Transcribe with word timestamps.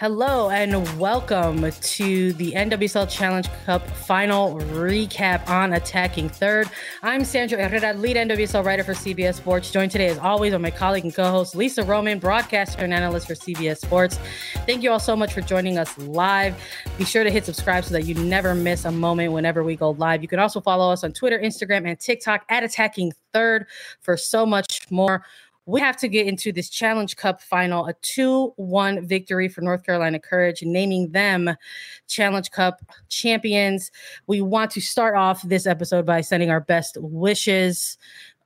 Hello 0.00 0.48
and 0.48 0.98
welcome 0.98 1.70
to 1.70 2.32
the 2.32 2.52
NWSL 2.52 3.06
Challenge 3.10 3.46
Cup 3.66 3.86
final 3.86 4.54
recap 4.54 5.46
on 5.46 5.74
Attacking 5.74 6.30
Third. 6.30 6.70
I'm 7.02 7.22
Sandra 7.22 7.68
Herrera, 7.68 7.92
lead 7.92 8.16
NWSL 8.16 8.64
writer 8.64 8.82
for 8.82 8.94
CBS 8.94 9.34
Sports. 9.34 9.70
Joined 9.70 9.90
today, 9.90 10.06
as 10.06 10.16
always, 10.16 10.52
by 10.52 10.58
my 10.58 10.70
colleague 10.70 11.04
and 11.04 11.14
co-host 11.14 11.54
Lisa 11.54 11.84
Roman, 11.84 12.18
broadcaster 12.18 12.82
and 12.82 12.94
analyst 12.94 13.26
for 13.26 13.34
CBS 13.34 13.76
Sports. 13.76 14.18
Thank 14.64 14.82
you 14.82 14.90
all 14.90 15.00
so 15.00 15.14
much 15.14 15.34
for 15.34 15.42
joining 15.42 15.76
us 15.76 15.98
live. 15.98 16.56
Be 16.96 17.04
sure 17.04 17.22
to 17.22 17.30
hit 17.30 17.44
subscribe 17.44 17.84
so 17.84 17.92
that 17.92 18.06
you 18.06 18.14
never 18.14 18.54
miss 18.54 18.86
a 18.86 18.90
moment 18.90 19.34
whenever 19.34 19.62
we 19.62 19.76
go 19.76 19.90
live. 19.90 20.22
You 20.22 20.28
can 20.28 20.38
also 20.38 20.62
follow 20.62 20.90
us 20.90 21.04
on 21.04 21.12
Twitter, 21.12 21.38
Instagram, 21.38 21.86
and 21.86 22.00
TikTok 22.00 22.46
at 22.48 22.64
Attacking 22.64 23.12
Third 23.34 23.66
for 24.00 24.16
so 24.16 24.46
much 24.46 24.90
more 24.90 25.26
we 25.66 25.80
have 25.80 25.96
to 25.98 26.08
get 26.08 26.26
into 26.26 26.52
this 26.52 26.68
Challenge 26.68 27.14
Cup 27.16 27.40
final, 27.40 27.86
a 27.86 27.94
2 28.02 28.52
1 28.56 29.06
victory 29.06 29.48
for 29.48 29.60
North 29.60 29.84
Carolina 29.84 30.18
Courage, 30.18 30.62
naming 30.62 31.10
them 31.12 31.54
Challenge 32.08 32.50
Cup 32.50 32.80
champions. 33.08 33.90
We 34.26 34.40
want 34.40 34.70
to 34.72 34.80
start 34.80 35.16
off 35.16 35.42
this 35.42 35.66
episode 35.66 36.06
by 36.06 36.22
sending 36.22 36.50
our 36.50 36.60
best 36.60 36.96
wishes 37.00 37.98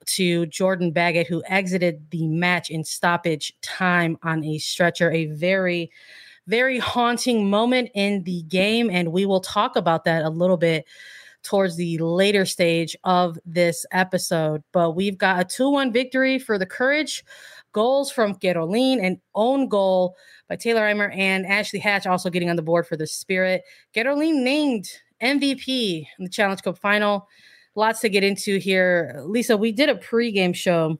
to 0.06 0.46
Jordan 0.46 0.90
Baggett, 0.90 1.26
who 1.26 1.42
exited 1.46 2.10
the 2.10 2.26
match 2.26 2.70
in 2.70 2.84
stoppage 2.84 3.54
time 3.62 4.18
on 4.22 4.44
a 4.44 4.58
stretcher. 4.58 5.10
A 5.10 5.26
very, 5.26 5.90
very 6.46 6.78
haunting 6.78 7.48
moment 7.48 7.90
in 7.94 8.22
the 8.24 8.42
game. 8.42 8.90
And 8.90 9.12
we 9.12 9.24
will 9.24 9.40
talk 9.40 9.76
about 9.76 10.04
that 10.04 10.24
a 10.24 10.30
little 10.30 10.58
bit 10.58 10.84
towards 11.44 11.76
the 11.76 11.98
later 11.98 12.44
stage 12.44 12.96
of 13.04 13.38
this 13.44 13.86
episode. 13.92 14.62
But 14.72 14.92
we've 14.92 15.18
got 15.18 15.40
a 15.40 15.44
2 15.44 15.70
1 15.70 15.92
victory 15.92 16.38
for 16.38 16.58
the 16.58 16.66
Courage. 16.66 17.24
Goals 17.72 18.10
from 18.10 18.36
Kerolin 18.36 19.00
and 19.02 19.18
own 19.34 19.68
goal 19.68 20.16
by 20.48 20.56
Taylor 20.56 20.86
Aylmer 20.86 21.10
and 21.10 21.44
Ashley 21.44 21.80
Hatch 21.80 22.06
also 22.06 22.30
getting 22.30 22.48
on 22.48 22.56
the 22.56 22.62
board 22.62 22.86
for 22.86 22.96
the 22.96 23.06
Spirit. 23.06 23.62
Kerolin 23.94 24.42
named 24.42 24.88
MVP 25.20 26.06
in 26.18 26.24
the 26.24 26.30
Challenge 26.30 26.62
Cup 26.62 26.78
final. 26.78 27.28
Lots 27.74 28.00
to 28.00 28.08
get 28.08 28.22
into 28.22 28.58
here. 28.58 29.20
Lisa, 29.24 29.56
we 29.56 29.72
did 29.72 29.88
a 29.88 29.96
pregame 29.96 30.54
show 30.54 30.98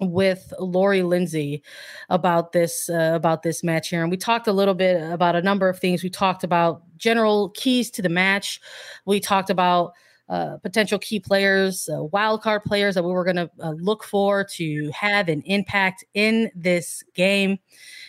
with 0.00 0.52
Lori 0.58 1.02
Lindsey 1.02 1.62
about 2.08 2.52
this 2.52 2.88
uh, 2.88 3.12
about 3.14 3.42
this 3.42 3.62
match 3.62 3.88
here, 3.88 4.02
and 4.02 4.10
we 4.10 4.16
talked 4.16 4.48
a 4.48 4.52
little 4.52 4.74
bit 4.74 5.00
about 5.10 5.36
a 5.36 5.42
number 5.42 5.68
of 5.68 5.78
things. 5.78 6.02
We 6.02 6.10
talked 6.10 6.44
about 6.44 6.82
general 6.96 7.50
keys 7.50 7.90
to 7.92 8.02
the 8.02 8.08
match. 8.08 8.60
We 9.04 9.20
talked 9.20 9.50
about 9.50 9.92
uh, 10.28 10.56
potential 10.58 10.98
key 10.98 11.20
players, 11.20 11.88
uh, 11.88 12.02
wild 12.04 12.42
card 12.42 12.64
players 12.64 12.96
that 12.96 13.04
we 13.04 13.12
were 13.12 13.22
going 13.22 13.36
to 13.36 13.50
uh, 13.60 13.70
look 13.78 14.02
for 14.02 14.42
to 14.42 14.90
have 14.90 15.28
an 15.28 15.40
impact 15.42 16.04
in 16.14 16.50
this 16.54 17.04
game. 17.14 17.58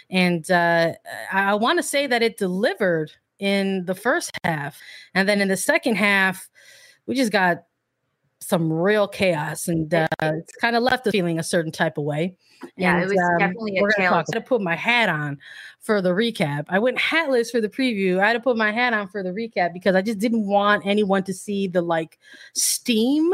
And 0.10 0.50
uh, 0.50 0.94
I, 1.32 1.52
I 1.52 1.54
want 1.54 1.78
to 1.78 1.84
say 1.84 2.08
that 2.08 2.24
it 2.24 2.38
delivered 2.38 3.12
in 3.38 3.86
the 3.86 3.94
first 3.94 4.32
half, 4.44 4.80
and 5.14 5.30
then 5.30 5.42
in 5.42 5.48
the 5.48 5.58
second 5.58 5.96
half, 5.96 6.50
we 7.06 7.14
just 7.14 7.32
got 7.32 7.66
some 8.40 8.72
real 8.72 9.08
chaos, 9.08 9.68
and 9.68 9.94
uh, 9.94 10.08
it's 10.22 10.56
kind 10.56 10.76
of 10.76 10.84
left 10.84 11.08
us 11.08 11.12
feeling 11.12 11.40
a 11.40 11.44
certain 11.44 11.72
type 11.72 11.98
of 11.98 12.04
way. 12.04 12.36
Yeah, 12.76 12.96
and, 12.96 13.04
it 13.04 13.08
was 13.08 13.18
um, 13.18 13.40
definitely 13.40 13.78
a 13.78 13.82
talk. 13.82 13.98
I 14.02 14.08
had 14.08 14.26
to 14.34 14.42
put 14.42 14.62
my 14.62 14.76
hat 14.76 15.10
on 15.10 15.38
for 15.82 16.02
the 16.02 16.10
recap. 16.10 16.66
I 16.70 16.80
went 16.80 17.00
hatless 17.00 17.52
for 17.52 17.62
the 17.62 17.70
preview. 17.70 18.20
I 18.20 18.28
had 18.28 18.34
to 18.34 18.40
put 18.40 18.58
my 18.58 18.72
hat 18.72 18.94
on 18.94 19.08
for 19.08 19.24
the 19.24 19.30
recap 19.30 19.74
because 19.74 19.96
I 19.96 20.02
just 20.02 20.20
didn't 20.20 20.48
want 20.48 20.86
anyone 20.86 21.24
to 21.24 21.34
see 21.34 21.68
the 21.68 21.82
like 21.82 22.18
steam 22.54 23.34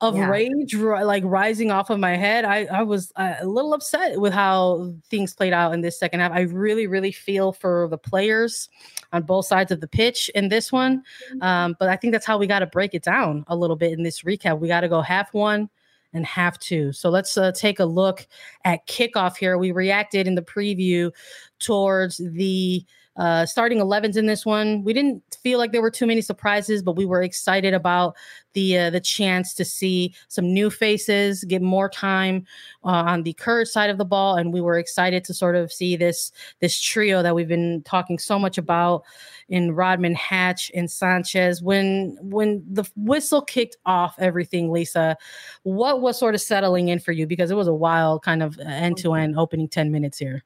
of 0.00 0.16
yeah. 0.16 0.28
rage 0.28 0.74
like 0.76 1.24
rising 1.26 1.70
off 1.70 1.90
of 1.90 1.98
my 1.98 2.16
head. 2.16 2.44
I, 2.44 2.66
I 2.66 2.82
was 2.82 3.12
uh, 3.16 3.34
a 3.40 3.46
little 3.46 3.74
upset 3.74 4.20
with 4.20 4.32
how 4.32 4.92
things 5.10 5.34
played 5.34 5.52
out 5.52 5.74
in 5.74 5.80
this 5.80 5.98
second 5.98 6.20
half. 6.20 6.30
I 6.30 6.42
really, 6.42 6.86
really 6.86 7.10
feel 7.10 7.52
for 7.52 7.88
the 7.90 7.98
players 7.98 8.68
on 9.12 9.22
both 9.22 9.46
sides 9.46 9.72
of 9.72 9.80
the 9.80 9.88
pitch 9.88 10.30
in 10.34 10.50
this 10.50 10.70
one. 10.70 11.02
Mm-hmm. 11.32 11.42
Um, 11.42 11.76
but 11.80 11.88
I 11.88 11.96
think 11.96 12.12
that's 12.12 12.26
how 12.26 12.38
we 12.38 12.46
got 12.46 12.60
to 12.60 12.66
break 12.66 12.94
it 12.94 13.02
down 13.02 13.44
a 13.48 13.56
little 13.56 13.76
bit 13.76 13.92
in 13.92 14.04
this 14.04 14.22
recap. 14.22 14.60
We 14.60 14.68
got 14.68 14.82
to 14.82 14.88
go 14.88 15.00
half 15.00 15.34
one 15.34 15.68
and 16.12 16.24
half 16.24 16.58
two. 16.58 16.92
So 16.92 17.10
let's 17.10 17.36
uh, 17.36 17.52
take 17.52 17.80
a 17.80 17.84
look 17.84 18.26
at 18.64 18.86
kickoff 18.86 19.36
here. 19.36 19.58
We 19.58 19.72
reacted 19.72 20.26
in 20.26 20.36
the 20.36 20.42
preview 20.42 21.10
towards 21.58 22.18
the 22.18 22.84
uh, 23.18 23.44
starting 23.44 23.78
11s 23.78 24.16
in 24.16 24.26
this 24.26 24.46
one. 24.46 24.84
We 24.84 24.92
didn't 24.92 25.22
feel 25.42 25.58
like 25.58 25.72
there 25.72 25.82
were 25.82 25.90
too 25.90 26.06
many 26.06 26.20
surprises, 26.20 26.82
but 26.82 26.92
we 26.92 27.04
were 27.04 27.22
excited 27.22 27.74
about 27.74 28.16
the 28.52 28.78
uh, 28.78 28.90
the 28.90 29.00
chance 29.00 29.54
to 29.54 29.64
see 29.64 30.14
some 30.28 30.52
new 30.52 30.70
faces, 30.70 31.44
get 31.44 31.60
more 31.60 31.88
time 31.88 32.46
uh, 32.84 33.04
on 33.06 33.24
the 33.24 33.32
courage 33.34 33.68
side 33.68 33.90
of 33.90 33.98
the 33.98 34.04
ball, 34.04 34.36
and 34.36 34.52
we 34.52 34.60
were 34.60 34.78
excited 34.78 35.24
to 35.24 35.34
sort 35.34 35.56
of 35.56 35.72
see 35.72 35.96
this 35.96 36.32
this 36.60 36.80
trio 36.80 37.22
that 37.22 37.34
we've 37.34 37.48
been 37.48 37.82
talking 37.82 38.18
so 38.18 38.38
much 38.38 38.56
about 38.56 39.02
in 39.48 39.72
Rodman, 39.72 40.14
Hatch, 40.14 40.70
and 40.74 40.90
Sanchez. 40.90 41.60
When 41.60 42.16
when 42.20 42.64
the 42.70 42.88
whistle 42.96 43.42
kicked 43.42 43.76
off 43.84 44.14
everything, 44.18 44.70
Lisa, 44.70 45.16
what 45.64 46.00
was 46.00 46.18
sort 46.18 46.34
of 46.34 46.40
settling 46.40 46.88
in 46.88 47.00
for 47.00 47.12
you? 47.12 47.26
Because 47.26 47.50
it 47.50 47.56
was 47.56 47.68
a 47.68 47.74
wild 47.74 48.22
kind 48.22 48.42
of 48.42 48.58
end 48.60 48.96
to 48.98 49.14
end 49.14 49.38
opening 49.38 49.68
ten 49.68 49.90
minutes 49.90 50.18
here 50.18 50.44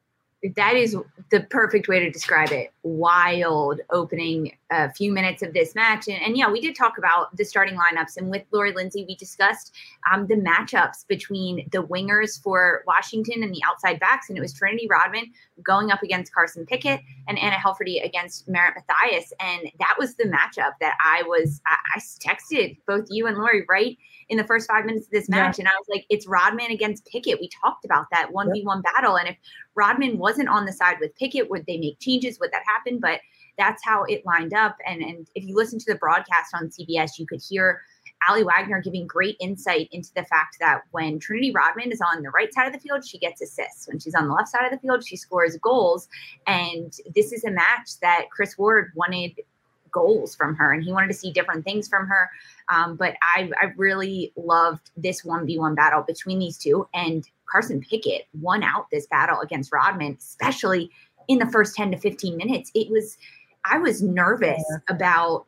that 0.57 0.75
is 0.75 0.97
the 1.31 1.41
perfect 1.41 1.87
way 1.87 2.01
to 2.01 2.11
describe 2.11 2.51
it. 2.51 2.73
Wild 2.83 3.81
opening 3.91 4.57
a 4.71 4.93
few 4.93 5.13
minutes 5.13 5.43
of 5.43 5.55
this 5.55 5.75
match. 5.75 6.09
And, 6.09 6.21
and, 6.21 6.37
yeah, 6.37 6.51
we 6.51 6.61
did 6.61 6.75
talk 6.75 6.99
about 6.99 7.35
the 7.37 7.45
starting 7.45 7.77
lineups. 7.77 8.17
And 8.17 8.29
with 8.29 8.43
Lori 8.51 8.73
Lindsey, 8.73 9.05
we 9.07 9.15
discussed 9.15 9.73
um, 10.11 10.27
the 10.27 10.35
matchups 10.35 11.07
between 11.07 11.69
the 11.71 11.85
wingers 11.85 12.43
for 12.43 12.83
Washington 12.87 13.45
and 13.45 13.55
the 13.55 13.63
outside 13.65 14.01
backs. 14.01 14.29
And 14.29 14.37
it 14.37 14.41
was 14.41 14.53
Trinity 14.53 14.89
Rodman 14.91 15.33
going 15.63 15.93
up 15.93 16.03
against 16.03 16.35
Carson 16.35 16.67
Pickett 16.67 17.01
and 17.29 17.39
Anna 17.39 17.57
Heilferty 17.57 18.05
against 18.05 18.49
Merritt 18.49 18.75
Mathias. 18.75 19.33
And 19.39 19.71
that 19.79 19.95
was 19.99 20.17
the 20.17 20.25
matchup 20.25 20.73
that 20.81 20.97
I 21.05 21.23
was, 21.23 21.61
I, 21.67 21.77
I 21.95 21.99
texted 21.99 22.79
both 22.87 23.07
you 23.11 23.29
and 23.29 23.37
Lori 23.37 23.65
right 23.69 23.97
in 24.29 24.39
the 24.39 24.45
first 24.45 24.69
five 24.69 24.87
minutes 24.87 25.07
of 25.07 25.11
this 25.13 25.29
match. 25.29 25.59
Yeah. 25.59 25.65
And 25.65 25.69
I 25.69 25.73
was 25.79 25.87
like, 25.91 26.07
it's 26.09 26.27
Rodman 26.27 26.71
against 26.71 27.05
Pickett. 27.07 27.39
We 27.39 27.49
talked 27.49 27.85
about 27.85 28.07
that 28.11 28.31
1v1 28.33 28.65
yep. 28.65 28.95
battle. 28.95 29.19
And 29.19 29.29
if 29.29 29.37
Rodman 29.75 30.19
wasn't 30.19 30.49
on 30.49 30.67
the 30.67 30.73
side 30.73 30.97
with 31.01 31.17
Pickett, 31.17 31.51
would 31.51 31.67
they 31.67 31.79
make 31.79 31.99
changes? 31.99 32.39
Would 32.41 32.53
that 32.53 32.63
happen? 32.67 32.99
But 33.01 33.21
that's 33.59 33.85
how 33.85 34.05
it 34.05 34.25
lined 34.25 34.55
up. 34.55 34.77
And, 34.87 35.03
and 35.03 35.27
if 35.35 35.45
you 35.45 35.55
listen 35.55 35.79
to 35.79 35.93
the 35.93 35.99
broadcast 35.99 36.55
on 36.55 36.69
CBS, 36.71 37.19
you 37.19 37.27
could 37.27 37.43
hear 37.43 37.83
Aly 38.29 38.45
Wagner 38.45 38.81
giving 38.81 39.07
great 39.07 39.37
insight 39.41 39.89
into 39.93 40.11
the 40.15 40.25
fact 40.25 40.57
that 40.61 40.83
when 40.93 41.19
Trinity 41.19 41.53
Rodman 41.53 41.93
is 41.93 42.01
on 42.01 42.23
the 42.23 42.31
right 42.31 42.53
side 42.53 42.67
of 42.67 42.73
the 42.73 42.79
field, 42.79 43.05
she 43.05 43.19
gets 43.19 43.41
assists. 43.41 43.89
When 43.89 43.99
she's 43.99 44.15
on 44.15 44.29
the 44.29 44.35
left 44.35 44.49
side 44.49 44.65
of 44.65 44.71
the 44.71 44.79
field, 44.79 45.05
she 45.07 45.17
scores 45.17 45.57
goals. 45.59 46.09
And 46.47 46.93
this 47.15 47.33
is 47.33 47.45
a 47.45 47.51
match 47.51 47.99
that 48.01 48.31
Kris 48.31 48.57
Ward 48.57 48.93
wanted 48.95 49.41
goals 49.91 50.35
from 50.35 50.55
her 50.57 50.73
and 50.73 50.83
he 50.83 50.91
wanted 50.91 51.09
to 51.09 51.15
see 51.15 51.31
different 51.31 51.65
things 51.65 51.87
from 51.87 52.07
her. 52.07 52.31
Um, 52.71 52.97
but 52.97 53.15
I, 53.23 53.51
I 53.61 53.67
really 53.77 54.33
loved 54.37 54.91
this 54.97 55.23
1v1 55.23 55.77
battle 55.77 56.03
between 56.03 56.39
these 56.39 56.57
two. 56.57 56.89
And 56.95 57.29
Carson 57.53 57.81
Pickett 57.81 58.27
won 58.41 58.63
out 58.63 58.87
this 58.91 59.07
battle 59.07 59.41
against 59.41 59.73
Rodman, 59.73 60.17
especially 60.19 60.91
in 61.29 61.39
the 61.39 61.47
first 61.47 61.77
10 61.77 61.93
to 61.93 61.99
15 61.99 62.37
minutes. 62.37 62.73
It 62.75 62.91
was, 62.91 63.19
I 63.65 63.79
was 63.79 64.03
nervous 64.03 64.65
yeah. 64.71 64.79
about 64.89 65.45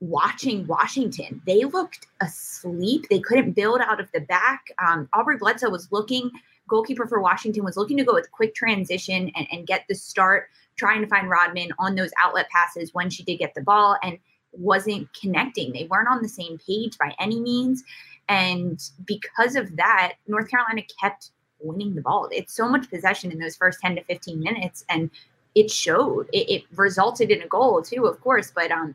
watching 0.00 0.66
Washington. 0.66 1.42
They 1.46 1.64
looked 1.64 2.06
asleep. 2.20 3.06
They 3.08 3.20
couldn't 3.20 3.52
build 3.52 3.80
out 3.80 4.00
of 4.00 4.12
the 4.12 4.20
back. 4.20 4.66
Um, 4.86 5.08
Aubrey 5.14 5.38
Bledsoe 5.38 5.70
was 5.70 5.90
looking 5.90 6.30
goalkeeper 6.70 7.06
for 7.06 7.20
Washington 7.20 7.64
was 7.64 7.76
looking 7.76 7.96
to 7.98 8.04
go 8.04 8.14
with 8.14 8.30
quick 8.30 8.54
transition 8.54 9.30
and, 9.34 9.46
and 9.50 9.66
get 9.66 9.84
the 9.88 9.94
start, 9.94 10.48
trying 10.76 11.02
to 11.02 11.08
find 11.08 11.28
Rodman 11.28 11.70
on 11.78 11.96
those 11.96 12.12
outlet 12.22 12.48
passes 12.48 12.94
when 12.94 13.10
she 13.10 13.24
did 13.24 13.38
get 13.38 13.54
the 13.54 13.60
ball 13.60 13.98
and 14.02 14.18
wasn't 14.52 15.08
connecting. 15.18 15.72
They 15.72 15.86
weren't 15.90 16.08
on 16.08 16.22
the 16.22 16.28
same 16.28 16.58
page 16.66 16.98
by 16.98 17.14
any 17.18 17.40
means. 17.40 17.84
And 18.28 18.80
because 19.04 19.56
of 19.56 19.76
that, 19.76 20.14
North 20.26 20.48
Carolina 20.48 20.82
kept 21.00 21.30
winning 21.60 21.94
the 21.94 22.00
ball. 22.00 22.28
It's 22.32 22.54
so 22.54 22.68
much 22.68 22.88
possession 22.90 23.32
in 23.32 23.38
those 23.38 23.56
first 23.56 23.80
10 23.80 23.96
to 23.96 24.04
15 24.04 24.40
minutes. 24.40 24.84
And 24.88 25.10
it 25.54 25.70
showed. 25.70 26.28
It, 26.32 26.48
it 26.50 26.62
resulted 26.76 27.30
in 27.30 27.42
a 27.42 27.48
goal 27.48 27.82
too, 27.82 28.06
of 28.06 28.20
course. 28.20 28.52
But 28.54 28.70
um, 28.70 28.94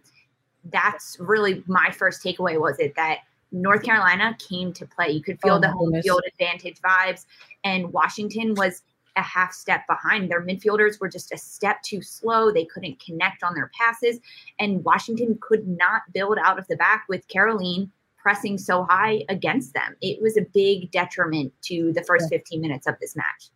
that's 0.71 1.17
really 1.19 1.63
my 1.67 1.91
first 1.91 2.23
takeaway 2.23 2.59
was 2.59 2.79
it 2.79 2.95
that 2.95 3.19
North 3.51 3.83
Carolina 3.83 4.37
came 4.49 4.73
to 4.73 4.85
play. 4.85 5.09
You 5.09 5.21
could 5.21 5.39
feel 5.41 5.55
oh, 5.55 5.59
the 5.59 5.71
home 5.71 5.85
goodness. 5.85 6.05
field 6.05 6.21
advantage 6.27 6.81
vibes, 6.81 7.25
and 7.63 7.91
Washington 7.93 8.53
was 8.55 8.81
a 9.15 9.21
half 9.21 9.53
step 9.53 9.85
behind. 9.87 10.29
Their 10.29 10.45
midfielders 10.45 10.99
were 10.99 11.09
just 11.09 11.31
a 11.31 11.37
step 11.37 11.81
too 11.83 12.01
slow. 12.01 12.51
They 12.51 12.65
couldn't 12.65 12.99
connect 12.99 13.43
on 13.43 13.53
their 13.53 13.71
passes, 13.77 14.19
and 14.59 14.83
Washington 14.83 15.37
could 15.41 15.67
not 15.67 16.03
build 16.13 16.37
out 16.43 16.59
of 16.59 16.67
the 16.67 16.75
back 16.75 17.05
with 17.09 17.27
Caroline 17.27 17.91
pressing 18.17 18.57
so 18.57 18.83
high 18.89 19.23
against 19.29 19.75
them. 19.75 19.95
It 20.01 20.19
was 20.19 20.35
a 20.35 20.41
big 20.51 20.89
detriment 20.89 21.53
to 21.65 21.93
the 21.93 22.03
first 22.03 22.27
15 22.29 22.59
minutes 22.59 22.87
of 22.87 22.95
this 22.99 23.15
match. 23.15 23.49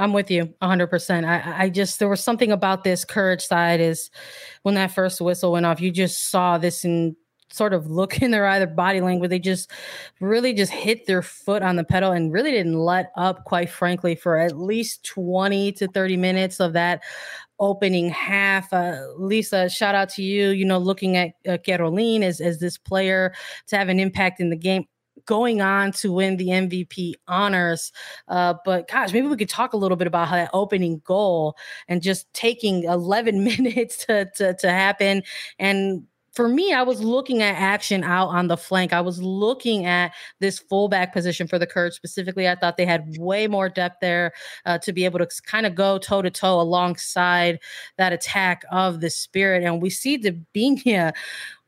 I'm 0.00 0.12
with 0.12 0.32
you 0.32 0.52
100%. 0.62 1.24
I, 1.24 1.64
I 1.64 1.68
just, 1.68 2.00
there 2.00 2.08
was 2.08 2.20
something 2.20 2.50
about 2.50 2.82
this 2.82 3.04
courage 3.04 3.42
side 3.42 3.80
is 3.80 4.10
when 4.62 4.74
that 4.74 4.90
first 4.90 5.20
whistle 5.20 5.52
went 5.52 5.64
off, 5.64 5.80
you 5.80 5.92
just 5.92 6.30
saw 6.30 6.58
this 6.58 6.84
in 6.84 7.14
sort 7.52 7.74
of 7.74 7.90
look 7.90 8.22
in 8.22 8.30
their 8.30 8.46
either 8.46 8.66
body 8.66 9.00
language. 9.00 9.30
They 9.30 9.38
just 9.38 9.70
really 10.20 10.52
just 10.52 10.72
hit 10.72 11.06
their 11.06 11.22
foot 11.22 11.62
on 11.62 11.76
the 11.76 11.84
pedal 11.84 12.12
and 12.12 12.32
really 12.32 12.50
didn't 12.50 12.78
let 12.78 13.12
up, 13.16 13.44
quite 13.44 13.70
frankly, 13.70 14.14
for 14.14 14.36
at 14.36 14.58
least 14.58 15.04
20 15.04 15.72
to 15.72 15.88
30 15.88 16.16
minutes 16.16 16.60
of 16.60 16.72
that 16.74 17.02
opening 17.58 18.08
half. 18.08 18.72
Uh, 18.72 19.02
Lisa, 19.16 19.68
shout 19.68 19.94
out 19.94 20.08
to 20.10 20.22
you. 20.22 20.48
You 20.50 20.64
know, 20.64 20.78
looking 20.78 21.16
at 21.16 21.32
uh, 21.46 21.58
Kerolin 21.58 22.22
as, 22.22 22.40
as 22.40 22.58
this 22.58 22.78
player 22.78 23.34
to 23.68 23.76
have 23.76 23.88
an 23.88 24.00
impact 24.00 24.40
in 24.40 24.50
the 24.50 24.56
game 24.56 24.86
going 25.26 25.60
on 25.60 25.92
to 25.92 26.12
win 26.12 26.36
the 26.36 26.48
MVP 26.48 27.14
honors. 27.28 27.92
Uh, 28.28 28.54
but 28.64 28.88
gosh, 28.88 29.12
maybe 29.12 29.26
we 29.26 29.36
could 29.36 29.48
talk 29.48 29.74
a 29.74 29.76
little 29.76 29.96
bit 29.96 30.06
about 30.06 30.28
how 30.28 30.36
that 30.36 30.50
opening 30.52 31.00
goal 31.04 31.56
and 31.88 32.02
just 32.02 32.32
taking 32.32 32.84
11 32.84 33.44
minutes 33.44 34.04
to, 34.06 34.30
to, 34.36 34.54
to 34.54 34.70
happen 34.70 35.22
and 35.58 36.04
for 36.32 36.48
me, 36.48 36.72
I 36.72 36.82
was 36.82 37.02
looking 37.02 37.42
at 37.42 37.56
action 37.56 38.04
out 38.04 38.28
on 38.28 38.48
the 38.48 38.56
flank. 38.56 38.92
I 38.92 39.00
was 39.00 39.20
looking 39.20 39.86
at 39.86 40.12
this 40.38 40.58
fullback 40.58 41.12
position 41.12 41.48
for 41.48 41.58
the 41.58 41.66
Courage 41.66 41.94
specifically. 41.94 42.48
I 42.48 42.54
thought 42.54 42.76
they 42.76 42.86
had 42.86 43.16
way 43.18 43.48
more 43.48 43.68
depth 43.68 43.96
there 44.00 44.32
uh, 44.64 44.78
to 44.78 44.92
be 44.92 45.04
able 45.04 45.18
to 45.18 45.28
kind 45.44 45.66
of 45.66 45.74
go 45.74 45.98
toe 45.98 46.22
to 46.22 46.30
toe 46.30 46.60
alongside 46.60 47.58
that 47.98 48.12
attack 48.12 48.64
of 48.70 49.00
the 49.00 49.10
Spirit. 49.10 49.64
And 49.64 49.82
we 49.82 49.90
see 49.90 50.18
Debinha 50.18 51.12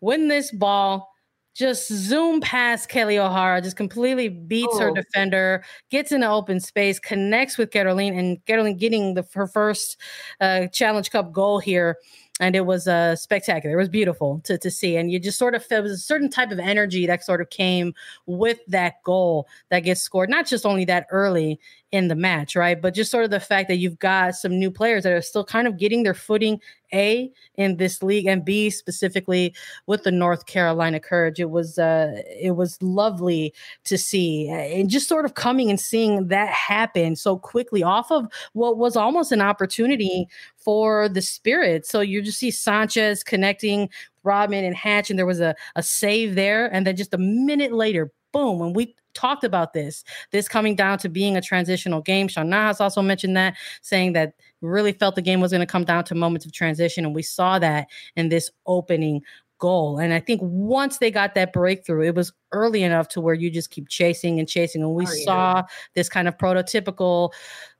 win 0.00 0.28
this 0.28 0.52
ball 0.52 1.12
just 1.54 1.88
zoom 1.88 2.40
past 2.40 2.88
Kelly 2.88 3.18
O'Hara, 3.18 3.60
just 3.60 3.76
completely 3.76 4.28
beats 4.28 4.74
oh. 4.74 4.78
her 4.78 4.92
defender, 4.92 5.62
gets 5.90 6.12
in 6.12 6.20
the 6.20 6.30
open 6.30 6.60
space, 6.60 6.98
connects 6.98 7.58
with 7.58 7.70
Kerolin, 7.70 8.18
and 8.18 8.42
Kerolin 8.46 8.78
getting 8.78 9.14
the 9.14 9.26
her 9.34 9.46
first 9.46 9.98
uh, 10.40 10.68
Challenge 10.68 11.10
Cup 11.10 11.32
goal 11.32 11.58
here 11.58 11.96
and 12.42 12.56
it 12.56 12.66
was 12.66 12.88
uh, 12.88 13.14
spectacular. 13.14 13.76
It 13.76 13.78
was 13.78 13.88
beautiful 13.88 14.40
to, 14.44 14.58
to 14.58 14.68
see. 14.68 14.96
And 14.96 15.12
you 15.12 15.20
just 15.20 15.38
sort 15.38 15.54
of, 15.54 15.64
it 15.70 15.80
was 15.80 15.92
a 15.92 15.96
certain 15.96 16.28
type 16.28 16.50
of 16.50 16.58
energy 16.58 17.06
that 17.06 17.22
sort 17.24 17.40
of 17.40 17.50
came 17.50 17.94
with 18.26 18.58
that 18.66 18.94
goal 19.04 19.46
that 19.70 19.80
gets 19.80 20.02
scored, 20.02 20.28
not 20.28 20.48
just 20.48 20.66
only 20.66 20.84
that 20.86 21.06
early 21.12 21.60
in 21.92 22.08
the 22.08 22.16
match, 22.16 22.56
right? 22.56 22.80
But 22.80 22.94
just 22.94 23.10
sort 23.10 23.24
of 23.24 23.30
the 23.30 23.38
fact 23.38 23.68
that 23.68 23.76
you've 23.76 23.98
got 23.98 24.34
some 24.34 24.58
new 24.58 24.70
players 24.70 25.04
that 25.04 25.12
are 25.12 25.20
still 25.20 25.44
kind 25.44 25.68
of 25.68 25.76
getting 25.76 26.02
their 26.02 26.14
footing, 26.14 26.58
A, 26.94 27.30
in 27.56 27.76
this 27.76 28.02
league, 28.02 28.26
and 28.26 28.44
B, 28.44 28.70
specifically 28.70 29.54
with 29.86 30.02
the 30.02 30.10
North 30.10 30.46
Carolina 30.46 30.98
Courage. 30.98 31.38
It 31.38 31.50
was, 31.50 31.78
uh, 31.78 32.22
it 32.40 32.56
was 32.56 32.80
lovely 32.82 33.52
to 33.84 33.98
see 33.98 34.48
and 34.48 34.88
just 34.88 35.08
sort 35.08 35.26
of 35.26 35.34
coming 35.34 35.68
and 35.68 35.78
seeing 35.78 36.28
that 36.28 36.48
happen 36.48 37.14
so 37.14 37.36
quickly 37.36 37.82
off 37.82 38.10
of 38.10 38.26
what 38.54 38.78
was 38.78 38.96
almost 38.96 39.30
an 39.30 39.42
opportunity 39.42 40.26
for 40.56 41.08
the 41.08 41.22
Spirit. 41.22 41.86
So 41.86 42.00
you 42.00 42.22
just 42.22 42.38
see 42.38 42.50
Sanchez 42.50 43.22
connecting 43.22 43.90
Rodman 44.24 44.64
and 44.64 44.76
Hatch, 44.76 45.10
and 45.10 45.18
there 45.18 45.26
was 45.26 45.40
a, 45.40 45.54
a 45.76 45.82
save 45.82 46.36
there. 46.36 46.72
And 46.72 46.86
then 46.86 46.96
just 46.96 47.12
a 47.12 47.18
minute 47.18 47.72
later, 47.72 48.10
boom, 48.32 48.58
when 48.58 48.72
we 48.72 48.94
talked 49.14 49.44
about 49.44 49.72
this, 49.72 50.04
this 50.30 50.48
coming 50.48 50.74
down 50.74 50.98
to 50.98 51.08
being 51.08 51.36
a 51.36 51.42
transitional 51.42 52.00
game. 52.00 52.28
Sean 52.28 52.48
Nahas 52.48 52.80
also 52.80 53.02
mentioned 53.02 53.36
that, 53.36 53.54
saying 53.82 54.14
that 54.14 54.34
really 54.60 54.92
felt 54.92 55.14
the 55.14 55.22
game 55.22 55.40
was 55.40 55.52
going 55.52 55.60
to 55.60 55.66
come 55.66 55.84
down 55.84 56.04
to 56.04 56.14
moments 56.14 56.46
of 56.46 56.52
transition. 56.52 57.04
And 57.04 57.14
we 57.14 57.22
saw 57.22 57.58
that 57.58 57.88
in 58.16 58.28
this 58.28 58.50
opening 58.66 59.22
goal. 59.58 59.98
And 59.98 60.12
I 60.12 60.18
think 60.18 60.40
once 60.42 60.98
they 60.98 61.10
got 61.10 61.34
that 61.34 61.52
breakthrough, 61.52 62.02
it 62.02 62.16
was 62.16 62.32
early 62.50 62.82
enough 62.82 63.06
to 63.08 63.20
where 63.20 63.34
you 63.34 63.48
just 63.48 63.70
keep 63.70 63.88
chasing 63.88 64.40
and 64.40 64.48
chasing. 64.48 64.82
And 64.82 64.92
we 64.92 65.06
oh, 65.06 65.12
yeah. 65.12 65.24
saw 65.24 65.62
this 65.94 66.08
kind 66.08 66.26
of 66.26 66.36
prototypical, 66.36 67.32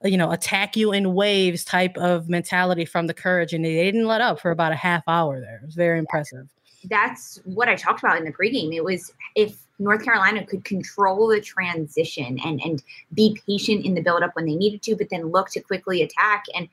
you 0.05 0.17
know, 0.17 0.31
attack 0.31 0.77
you 0.77 0.93
in 0.93 1.13
waves 1.13 1.65
type 1.65 1.97
of 1.97 2.29
mentality 2.29 2.85
from 2.85 3.09
the 3.09 3.15
courage. 3.15 3.53
And 3.53 3.65
they 3.65 3.83
didn't 3.83 4.07
let 4.07 4.21
up 4.21 4.39
for 4.39 4.53
about 4.53 4.71
a 4.71 4.77
half 4.77 5.03
hour 5.09 5.41
there. 5.41 5.57
It 5.57 5.67
was 5.67 5.75
very 5.75 5.99
impressive. 5.99 6.47
That's 6.89 7.41
what 7.45 7.69
I 7.69 7.77
talked 7.77 8.03
about 8.03 8.19
in 8.19 8.25
the 8.25 8.33
pregame. 8.33 8.75
It 8.75 8.85
was 8.85 9.13
if 9.35 9.57
North 9.79 10.05
Carolina 10.05 10.45
could 10.47 10.65
control 10.65 11.29
the 11.29 11.41
transition 11.41 12.39
and 12.45 12.61
and 12.63 12.83
be 13.15 13.41
patient 13.47 13.85
in 13.85 13.95
the 13.95 14.03
buildup 14.03 14.35
when 14.35 14.47
they 14.47 14.55
needed 14.55 14.83
to, 14.83 14.97
but 14.97 15.09
then 15.11 15.31
look 15.31 15.51
to 15.51 15.61
quickly 15.61 16.03
attack 16.03 16.45
and 16.55 16.69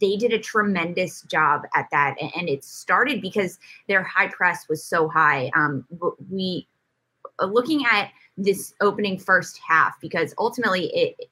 they 0.00 0.16
did 0.16 0.32
a 0.32 0.38
tremendous 0.38 1.22
job 1.22 1.62
at 1.74 1.86
that. 1.90 2.16
And 2.20 2.48
it 2.48 2.64
started 2.64 3.20
because 3.20 3.58
their 3.88 4.02
high 4.02 4.28
press 4.28 4.68
was 4.68 4.82
so 4.82 5.08
high. 5.08 5.50
Um, 5.54 5.84
we, 6.30 6.66
uh, 7.38 7.46
looking 7.46 7.84
at 7.84 8.10
this 8.38 8.74
opening 8.80 9.18
first 9.18 9.60
half, 9.66 10.00
because 10.00 10.34
ultimately 10.38 10.86
it, 10.94 11.30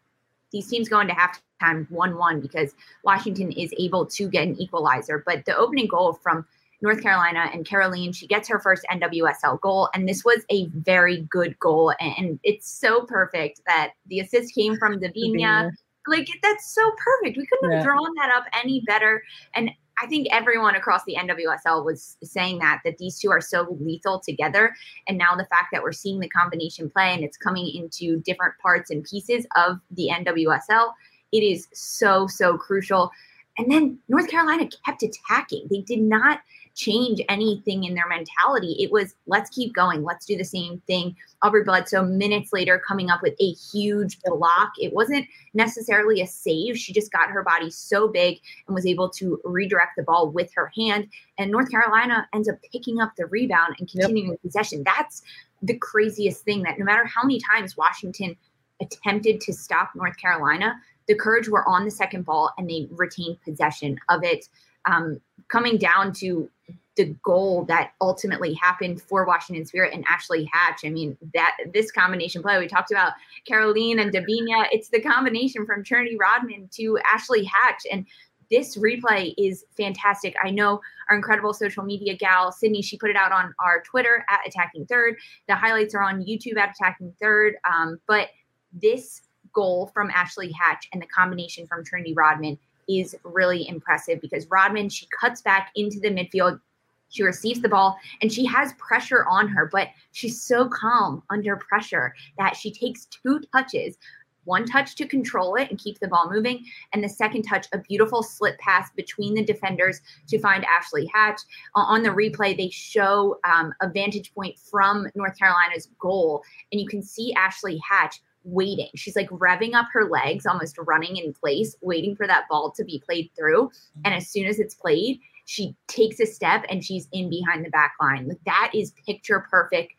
these 0.52 0.68
teams 0.68 0.88
go 0.88 1.00
into 1.00 1.14
halftime 1.14 1.90
1 1.90 2.16
1 2.16 2.40
because 2.40 2.74
Washington 3.02 3.50
is 3.52 3.72
able 3.78 4.06
to 4.06 4.28
get 4.28 4.46
an 4.46 4.60
equalizer. 4.60 5.22
But 5.24 5.44
the 5.46 5.56
opening 5.56 5.86
goal 5.86 6.12
from 6.12 6.46
North 6.82 7.02
Carolina 7.02 7.50
and 7.52 7.66
Kerolin. 7.66 8.14
she 8.14 8.26
gets 8.26 8.48
her 8.48 8.60
first 8.60 8.84
NWSL 8.90 9.60
goal. 9.60 9.88
And 9.94 10.08
this 10.08 10.24
was 10.24 10.44
a 10.50 10.66
very 10.68 11.22
good 11.22 11.58
goal. 11.58 11.94
And 12.00 12.38
it's 12.42 12.70
so 12.70 13.02
perfect 13.02 13.60
that 13.66 13.92
the 14.06 14.20
assist 14.20 14.54
came 14.54 14.76
from 14.76 15.00
Debinha. 15.00 15.70
Like 16.06 16.28
that's 16.42 16.74
so 16.74 16.82
perfect. 17.02 17.38
We 17.38 17.46
couldn't 17.46 17.70
yeah. 17.70 17.76
have 17.78 17.86
drawn 17.86 18.14
that 18.16 18.30
up 18.30 18.44
any 18.52 18.82
better. 18.86 19.22
And 19.54 19.70
I 20.02 20.06
think 20.06 20.26
everyone 20.30 20.74
across 20.74 21.02
the 21.04 21.16
NWSL 21.16 21.84
was 21.84 22.16
saying 22.22 22.58
that 22.58 22.80
that 22.84 22.98
these 22.98 23.18
two 23.18 23.30
are 23.30 23.40
so 23.40 23.76
lethal 23.80 24.20
together. 24.20 24.74
And 25.08 25.16
now 25.16 25.34
the 25.36 25.46
fact 25.46 25.68
that 25.72 25.82
we're 25.82 25.92
seeing 25.92 26.20
the 26.20 26.28
combination 26.28 26.90
play 26.90 27.14
and 27.14 27.24
it's 27.24 27.36
coming 27.36 27.70
into 27.74 28.20
different 28.20 28.54
parts 28.60 28.90
and 28.90 29.04
pieces 29.04 29.46
of 29.56 29.78
the 29.90 30.10
NWSL, 30.12 30.92
it 31.32 31.42
is 31.42 31.68
so 31.72 32.26
so 32.26 32.58
crucial. 32.58 33.10
And 33.56 33.70
then 33.70 33.98
North 34.08 34.28
Carolina 34.28 34.68
kept 34.84 35.02
attacking. 35.02 35.68
They 35.70 35.80
did 35.80 36.00
not 36.00 36.40
change 36.74 37.20
anything 37.28 37.84
in 37.84 37.94
their 37.94 38.08
mentality. 38.08 38.76
It 38.80 38.90
was, 38.90 39.14
let's 39.26 39.50
keep 39.50 39.74
going. 39.74 40.02
Let's 40.02 40.26
do 40.26 40.36
the 40.36 40.44
same 40.44 40.82
thing. 40.86 41.16
Aubrey 41.42 41.62
Bledsoe, 41.62 42.04
minutes 42.04 42.52
later, 42.52 42.82
coming 42.86 43.10
up 43.10 43.22
with 43.22 43.34
a 43.40 43.52
huge 43.52 44.20
block. 44.22 44.72
It 44.80 44.92
wasn't 44.92 45.26
necessarily 45.54 46.20
a 46.20 46.26
save. 46.26 46.76
She 46.76 46.92
just 46.92 47.12
got 47.12 47.30
her 47.30 47.42
body 47.44 47.70
so 47.70 48.08
big 48.08 48.38
and 48.66 48.74
was 48.74 48.86
able 48.86 49.08
to 49.10 49.40
redirect 49.44 49.92
the 49.96 50.02
ball 50.02 50.30
with 50.30 50.50
her 50.54 50.72
hand. 50.76 51.08
And 51.38 51.50
North 51.50 51.70
Carolina 51.70 52.28
ends 52.34 52.48
up 52.48 52.56
picking 52.72 53.00
up 53.00 53.12
the 53.16 53.26
rebound 53.26 53.76
and 53.78 53.88
continuing 53.88 54.30
yep. 54.30 54.42
possession. 54.42 54.82
That's 54.84 55.22
the 55.62 55.78
craziest 55.78 56.44
thing 56.44 56.62
that 56.62 56.78
no 56.78 56.84
matter 56.84 57.04
how 57.04 57.22
many 57.22 57.40
times 57.40 57.76
Washington 57.76 58.36
attempted 58.80 59.40
to 59.42 59.52
stop 59.52 59.90
North 59.94 60.16
Carolina, 60.16 60.74
the 61.06 61.14
Courage 61.14 61.48
were 61.48 61.66
on 61.68 61.84
the 61.84 61.90
second 61.90 62.24
ball 62.24 62.52
and 62.58 62.68
they 62.68 62.88
retained 62.90 63.40
possession 63.42 63.98
of 64.08 64.24
it 64.24 64.48
um, 64.86 65.20
coming 65.48 65.78
down 65.78 66.12
to 66.14 66.50
the 66.96 67.06
goal 67.24 67.64
that 67.64 67.92
ultimately 68.00 68.54
happened 68.54 69.02
for 69.02 69.24
Washington 69.24 69.66
Spirit 69.66 69.92
and 69.92 70.04
Ashley 70.08 70.48
Hatch. 70.52 70.82
I 70.84 70.90
mean, 70.90 71.16
that 71.34 71.56
this 71.72 71.90
combination 71.90 72.42
play 72.42 72.58
we 72.58 72.68
talked 72.68 72.92
about 72.92 73.14
Kerolin 73.48 74.00
and 74.00 74.12
Debinha. 74.12 74.68
It's 74.70 74.90
the 74.90 75.00
combination 75.00 75.66
from 75.66 75.82
Trinity 75.82 76.16
Rodman 76.16 76.68
to 76.74 76.98
Ashley 77.12 77.44
Hatch. 77.44 77.82
And 77.90 78.06
this 78.50 78.76
replay 78.76 79.34
is 79.36 79.64
fantastic. 79.76 80.36
I 80.42 80.50
know 80.50 80.80
our 81.10 81.16
incredible 81.16 81.52
social 81.52 81.82
media 81.82 82.16
gal, 82.16 82.52
Sydney, 82.52 82.82
she 82.82 82.96
put 82.96 83.10
it 83.10 83.16
out 83.16 83.32
on 83.32 83.52
our 83.58 83.82
Twitter 83.82 84.24
at 84.28 84.46
Attacking 84.46 84.86
Third. 84.86 85.16
The 85.48 85.56
highlights 85.56 85.94
are 85.94 86.02
on 86.02 86.24
YouTube 86.24 86.58
at 86.58 86.70
Attacking 86.78 87.14
Third. 87.20 87.56
Um, 87.68 87.98
but 88.06 88.28
this 88.72 89.22
goal 89.52 89.90
from 89.92 90.10
Ashley 90.10 90.52
Hatch 90.52 90.88
and 90.92 91.02
the 91.02 91.06
combination 91.06 91.66
from 91.66 91.84
Trinity 91.84 92.14
Rodman 92.14 92.58
is 92.88 93.16
really 93.24 93.68
impressive 93.68 94.20
because 94.20 94.46
Rodman, 94.50 94.88
she 94.88 95.06
cuts 95.18 95.42
back 95.42 95.70
into 95.74 96.00
the 96.00 96.10
midfield. 96.10 96.60
She 97.08 97.22
receives 97.22 97.60
the 97.60 97.68
ball 97.68 97.96
and 98.22 98.32
she 98.32 98.44
has 98.46 98.72
pressure 98.74 99.24
on 99.26 99.48
her, 99.48 99.68
but 99.70 99.88
she's 100.12 100.42
so 100.42 100.68
calm 100.68 101.22
under 101.30 101.56
pressure 101.56 102.14
that 102.38 102.56
she 102.56 102.72
takes 102.72 103.06
two 103.06 103.40
touches, 103.52 103.96
one 104.44 104.66
touch 104.66 104.94
to 104.96 105.06
control 105.06 105.54
it 105.56 105.70
and 105.70 105.78
keep 105.78 105.98
the 106.00 106.08
ball 106.08 106.30
moving, 106.30 106.64
and 106.92 107.02
the 107.02 107.08
second 107.08 107.42
touch, 107.42 107.66
a 107.72 107.78
beautiful 107.78 108.22
slip 108.22 108.58
pass 108.58 108.90
between 108.96 109.34
the 109.34 109.44
defenders 109.44 110.00
to 110.28 110.38
find 110.38 110.64
Ashley 110.64 111.08
Hatch. 111.14 111.40
On 111.74 112.02
the 112.02 112.10
replay, 112.10 112.56
they 112.56 112.68
show 112.70 113.38
um, 113.44 113.72
a 113.80 113.88
vantage 113.88 114.34
point 114.34 114.58
from 114.58 115.06
North 115.14 115.38
Carolina's 115.38 115.88
goal, 115.98 116.42
and 116.72 116.80
you 116.80 116.86
can 116.86 117.02
see 117.02 117.32
Ashley 117.34 117.80
Hatch 117.88 118.20
waiting. 118.44 118.88
She's 118.94 119.16
like 119.16 119.28
revving 119.30 119.74
up 119.74 119.86
her 119.92 120.04
legs, 120.04 120.46
almost 120.46 120.76
running 120.78 121.16
in 121.16 121.32
place, 121.32 121.76
waiting 121.80 122.14
for 122.14 122.26
that 122.26 122.44
ball 122.48 122.70
to 122.72 122.84
be 122.84 123.02
played 123.04 123.30
through. 123.36 123.70
And 124.04 124.14
as 124.14 124.28
soon 124.28 124.46
as 124.46 124.58
it's 124.58 124.74
played, 124.74 125.20
she 125.46 125.76
takes 125.88 126.20
a 126.20 126.26
step 126.26 126.64
and 126.68 126.84
she's 126.84 127.08
in 127.12 127.28
behind 127.28 127.64
the 127.64 127.70
back 127.70 127.94
line. 128.00 128.28
Like 128.28 128.44
that 128.46 128.72
is 128.74 128.92
picture 129.06 129.46
perfect 129.50 129.94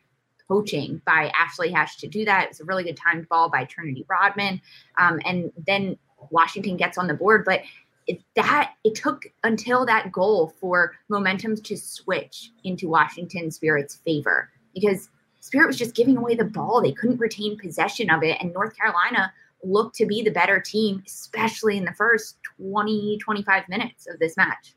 coaching 0.47 1.01
by 1.05 1.31
Ashley 1.37 1.71
Hatch 1.71 1.97
to 1.97 2.07
do 2.07 2.25
that. 2.25 2.43
It 2.43 2.49
was 2.49 2.59
a 2.59 2.65
really 2.65 2.83
good 2.83 2.97
timed 2.97 3.27
ball 3.29 3.49
by 3.49 3.65
Trinity 3.65 4.05
Rodman. 4.09 4.61
Um, 4.97 5.19
and 5.25 5.51
then 5.65 5.97
Washington 6.29 6.77
gets 6.77 6.97
on 6.97 7.07
the 7.07 7.13
board. 7.13 7.45
But 7.45 7.61
it, 8.07 8.21
that 8.35 8.73
it 8.83 8.95
took 8.95 9.25
until 9.43 9.85
that 9.85 10.11
goal 10.11 10.53
for 10.59 10.93
momentum 11.09 11.55
to 11.55 11.77
switch 11.77 12.51
into 12.63 12.87
Washington 12.87 13.49
Spirit's 13.49 13.95
favor 13.95 14.51
because 14.73 15.09
Spirit 15.45 15.67
was 15.67 15.77
just 15.77 15.93
giving 15.93 16.17
away 16.17 16.33
the 16.33 16.43
ball. 16.43 16.81
They 16.81 16.91
couldn't 16.91 17.19
retain 17.19 17.55
possession 17.55 18.09
of 18.09 18.23
it. 18.23 18.35
And 18.41 18.51
North 18.51 18.75
Carolina 18.75 19.31
looked 19.63 19.95
to 19.97 20.07
be 20.07 20.23
the 20.23 20.31
better 20.31 20.59
team, 20.59 21.03
especially 21.05 21.77
in 21.77 21.85
the 21.85 21.93
first 21.93 22.39
20, 22.57 23.19
25 23.19 23.69
minutes 23.69 24.07
of 24.07 24.17
this 24.17 24.35
match. 24.37 24.73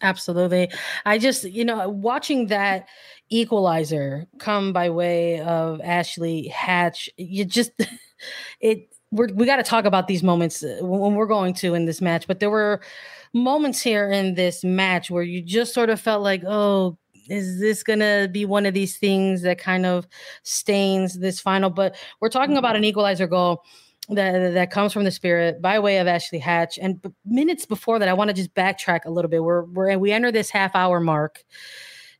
Absolutely. 0.00 0.70
I 1.04 1.18
just, 1.18 1.44
you 1.44 1.66
know, 1.66 1.86
watching 1.90 2.46
that 2.46 2.88
equalizer 3.28 4.26
come 4.38 4.72
by 4.72 4.88
way 4.88 5.40
of 5.40 5.82
Ashley 5.82 6.48
Hatch, 6.48 7.10
you 7.18 7.44
just, 7.44 7.72
it, 8.60 8.88
we're, 9.10 9.28
we 9.34 9.44
got 9.44 9.56
to 9.56 9.62
talk 9.62 9.84
about 9.84 10.08
these 10.08 10.22
moments 10.22 10.62
uh, 10.62 10.78
when 10.80 11.14
we're 11.14 11.26
going 11.26 11.52
to 11.56 11.74
in 11.74 11.84
this 11.84 12.00
match, 12.00 12.26
but 12.26 12.40
there 12.40 12.48
were 12.48 12.80
moments 13.34 13.82
here 13.82 14.10
in 14.10 14.32
this 14.32 14.64
match 14.64 15.10
where 15.10 15.22
you 15.22 15.42
just 15.42 15.74
sort 15.74 15.90
of 15.90 16.00
felt 16.00 16.22
like, 16.22 16.42
oh, 16.46 16.96
is 17.30 17.60
this 17.60 17.82
going 17.82 18.00
to 18.00 18.28
be 18.30 18.44
one 18.44 18.66
of 18.66 18.74
these 18.74 18.98
things 18.98 19.42
that 19.42 19.58
kind 19.58 19.86
of 19.86 20.06
stains 20.42 21.18
this 21.20 21.40
final? 21.40 21.70
But 21.70 21.96
we're 22.20 22.28
talking 22.28 22.56
about 22.56 22.76
an 22.76 22.82
mm-hmm. 22.82 22.88
equalizer 22.88 23.26
goal 23.26 23.62
that 24.08 24.54
that 24.54 24.70
comes 24.70 24.92
from 24.92 25.04
the 25.04 25.10
spirit 25.10 25.62
by 25.62 25.78
way 25.78 25.98
of 25.98 26.06
Ashley 26.06 26.40
Hatch. 26.40 26.78
And 26.78 27.00
minutes 27.24 27.64
before 27.64 27.98
that, 28.00 28.08
I 28.08 28.12
want 28.12 28.28
to 28.28 28.34
just 28.34 28.52
backtrack 28.54 29.04
a 29.04 29.10
little 29.10 29.30
bit. 29.30 29.44
We're, 29.44 29.64
we're 29.64 29.96
we 29.98 30.12
enter 30.12 30.32
this 30.32 30.50
half 30.50 30.74
hour 30.74 31.00
mark. 31.00 31.44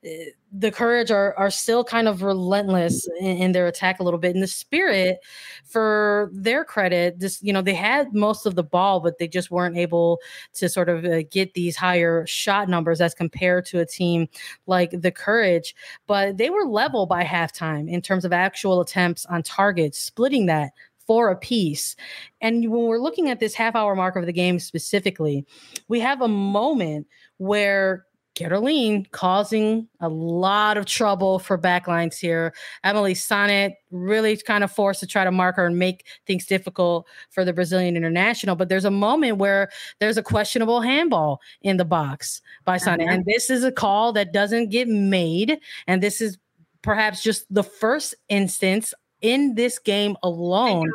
The 0.02 0.70
courage 0.70 1.10
are 1.10 1.34
are 1.36 1.50
still 1.50 1.84
kind 1.84 2.08
of 2.08 2.22
relentless 2.22 3.06
in, 3.20 3.36
in, 3.36 3.52
their 3.52 3.66
attack 3.66 4.00
a 4.00 4.02
little 4.02 4.18
bit. 4.18 4.34
And 4.34 4.42
the 4.42 4.46
spirit, 4.46 5.18
for 5.64 6.30
their 6.32 6.64
credit, 6.64 7.18
this 7.18 7.42
you 7.42 7.52
know 7.52 7.60
they 7.60 7.74
had 7.74 8.14
most 8.14 8.46
of 8.46 8.54
the 8.54 8.62
ball, 8.62 9.00
but 9.00 9.18
they 9.18 9.28
just 9.28 9.50
weren't 9.50 9.76
able 9.76 10.18
to 10.54 10.70
sort 10.70 10.88
of 10.88 11.04
uh, 11.04 11.22
get 11.30 11.52
these 11.52 11.76
higher 11.76 12.26
shot 12.26 12.70
numbers 12.70 13.02
as 13.02 13.12
compared 13.12 13.66
to 13.66 13.80
a 13.80 13.86
team 13.86 14.26
like 14.66 14.90
the 14.92 15.10
courage. 15.10 15.74
But 16.06 16.38
they 16.38 16.48
were 16.48 16.64
level 16.64 17.04
by 17.04 17.22
halftime 17.22 17.86
in 17.86 18.00
terms 18.00 18.24
of 18.24 18.32
actual 18.32 18.80
attempts 18.80 19.26
on 19.26 19.42
target, 19.42 19.94
splitting 19.94 20.46
that 20.46 20.72
four 21.06 21.28
apiece. 21.28 21.96
And 22.40 22.70
when 22.70 22.82
we're 22.84 23.00
looking 23.00 23.28
at 23.30 23.40
this 23.40 23.52
half 23.52 23.74
hour 23.74 23.96
mark 23.96 24.14
of 24.16 24.26
the 24.26 24.32
game 24.32 24.60
specifically, 24.60 25.44
we 25.88 25.98
have 25.98 26.22
a 26.22 26.28
moment 26.28 27.08
where 27.38 28.06
Kerolin 28.40 29.10
causing 29.10 29.86
a 30.00 30.08
lot 30.08 30.78
of 30.78 30.86
trouble 30.86 31.38
for 31.38 31.58
backlines 31.58 32.18
here. 32.18 32.54
Emily 32.84 33.14
Sonnett 33.14 33.72
really 33.90 34.36
kind 34.38 34.64
of 34.64 34.72
forced 34.72 35.00
to 35.00 35.06
try 35.06 35.24
to 35.24 35.30
mark 35.30 35.56
her 35.56 35.66
and 35.66 35.78
make 35.78 36.06
things 36.26 36.46
difficult 36.46 37.06
for 37.28 37.44
the 37.44 37.52
Brazilian 37.52 37.96
international. 37.96 38.56
But 38.56 38.68
there's 38.68 38.84
a 38.84 38.90
moment 38.90 39.36
where 39.36 39.68
there's 39.98 40.16
a 40.16 40.22
questionable 40.22 40.80
handball 40.80 41.40
in 41.62 41.76
the 41.76 41.84
box 41.84 42.40
by 42.64 42.78
Sonnett. 42.78 43.02
Uh-huh. 43.02 43.14
And 43.14 43.24
this 43.26 43.50
is 43.50 43.62
a 43.62 43.72
call 43.72 44.12
that 44.14 44.32
doesn't 44.32 44.70
get 44.70 44.88
made. 44.88 45.58
And 45.86 46.02
this 46.02 46.20
is 46.20 46.38
perhaps 46.82 47.22
just 47.22 47.52
the 47.52 47.64
first 47.64 48.14
instance 48.28 48.94
in 49.20 49.54
this 49.54 49.78
game 49.78 50.16
alone 50.22 50.90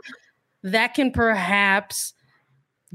that 0.64 0.96
can 0.96 1.12
perhaps 1.12 2.14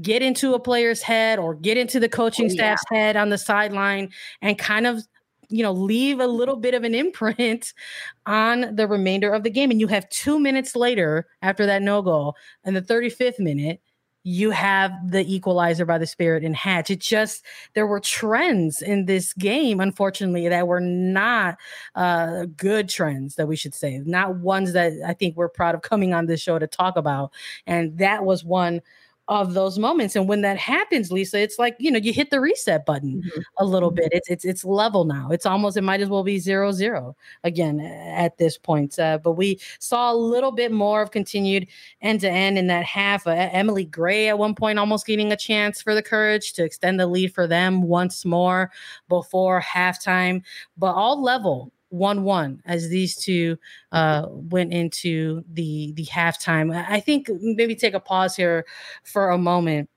get 0.01 0.21
into 0.21 0.53
a 0.53 0.59
player's 0.59 1.01
head 1.01 1.39
or 1.39 1.55
get 1.55 1.77
into 1.77 1.99
the 1.99 2.09
coaching 2.09 2.45
oh, 2.45 2.49
staff's 2.49 2.83
yeah. 2.91 2.97
head 2.97 3.15
on 3.15 3.29
the 3.29 3.37
sideline 3.37 4.09
and 4.41 4.57
kind 4.57 4.87
of 4.87 5.03
you 5.49 5.63
know 5.63 5.71
leave 5.71 6.19
a 6.19 6.27
little 6.27 6.55
bit 6.55 6.73
of 6.73 6.83
an 6.83 6.95
imprint 6.95 7.73
on 8.25 8.75
the 8.75 8.87
remainder 8.87 9.31
of 9.33 9.43
the 9.43 9.49
game. 9.49 9.71
And 9.71 9.79
you 9.79 9.87
have 9.87 10.09
2 10.09 10.39
minutes 10.39 10.75
later 10.75 11.27
after 11.41 11.65
that 11.65 11.81
no 11.81 12.01
goal 12.01 12.35
in 12.65 12.73
the 12.73 12.81
35th 12.81 13.39
minute 13.39 13.81
you 14.23 14.51
have 14.51 14.91
the 15.09 15.25
equalizer 15.33 15.85
by 15.85 15.97
the 15.97 16.05
spirit 16.05 16.43
in 16.43 16.53
hatch. 16.53 16.91
It 16.91 16.99
just 16.99 17.43
there 17.73 17.87
were 17.87 17.99
trends 17.99 18.81
in 18.81 19.05
this 19.05 19.33
game 19.33 19.79
unfortunately 19.79 20.47
that 20.47 20.67
were 20.67 20.79
not 20.79 21.57
uh 21.95 22.45
good 22.55 22.87
trends 22.87 23.35
that 23.35 23.47
we 23.47 23.55
should 23.55 23.73
say 23.73 24.01
not 24.05 24.37
ones 24.37 24.73
that 24.73 24.93
i 25.05 25.13
think 25.13 25.35
we're 25.35 25.49
proud 25.49 25.75
of 25.75 25.81
coming 25.81 26.13
on 26.13 26.27
this 26.27 26.41
show 26.41 26.59
to 26.59 26.67
talk 26.67 26.97
about. 26.97 27.31
And 27.65 27.97
that 27.97 28.23
was 28.23 28.43
one 28.43 28.81
of 29.27 29.53
those 29.53 29.79
moments. 29.79 30.15
And 30.15 30.27
when 30.27 30.41
that 30.41 30.57
happens, 30.57 31.11
Lisa, 31.11 31.39
it's 31.39 31.57
like, 31.57 31.75
you 31.79 31.89
know, 31.89 31.99
you 31.99 32.11
hit 32.11 32.31
the 32.31 32.41
reset 32.41 32.85
button 32.85 33.21
mm-hmm. 33.21 33.41
a 33.57 33.65
little 33.65 33.89
mm-hmm. 33.89 34.01
bit. 34.01 34.09
It's 34.11 34.29
it's 34.29 34.45
it's 34.45 34.65
level 34.65 35.05
now. 35.05 35.29
It's 35.31 35.45
almost 35.45 35.77
it 35.77 35.83
might 35.83 36.01
as 36.01 36.09
well 36.09 36.23
be 36.23 36.39
zero 36.39 36.71
zero 36.71 37.15
again 37.43 37.79
at 37.79 38.37
this 38.37 38.57
point. 38.57 38.97
Uh, 38.99 39.19
but 39.23 39.33
we 39.33 39.59
saw 39.79 40.11
a 40.11 40.15
little 40.15 40.51
bit 40.51 40.71
more 40.71 41.01
of 41.01 41.11
continued 41.11 41.67
end 42.01 42.19
to 42.21 42.29
end 42.29 42.57
in 42.57 42.67
that 42.67 42.85
half. 42.85 43.25
Uh, 43.25 43.31
Emily 43.51 43.85
Gray 43.85 44.27
at 44.27 44.37
one 44.37 44.55
point 44.55 44.79
almost 44.79 45.05
getting 45.05 45.31
a 45.31 45.37
chance 45.37 45.81
for 45.81 45.95
the 45.95 46.03
courage 46.03 46.53
to 46.53 46.63
extend 46.63 46.99
the 46.99 47.07
lead 47.07 47.33
for 47.33 47.47
them 47.47 47.83
once 47.83 48.25
more 48.25 48.71
before 49.07 49.61
halftime. 49.61 50.43
But 50.77 50.93
all 50.93 51.21
level 51.21 51.71
1-1 51.93 52.59
as 52.65 52.89
these 52.89 53.15
two 53.15 53.57
uh, 53.91 54.27
went 54.29 54.73
into 54.73 55.43
the 55.51 55.93
the 55.93 56.05
halftime. 56.05 56.73
I 56.89 56.99
think 56.99 57.29
maybe 57.41 57.75
take 57.75 57.93
a 57.93 57.99
pause 57.99 58.35
here 58.35 58.65
for 59.03 59.29
a 59.29 59.37
moment 59.37 59.89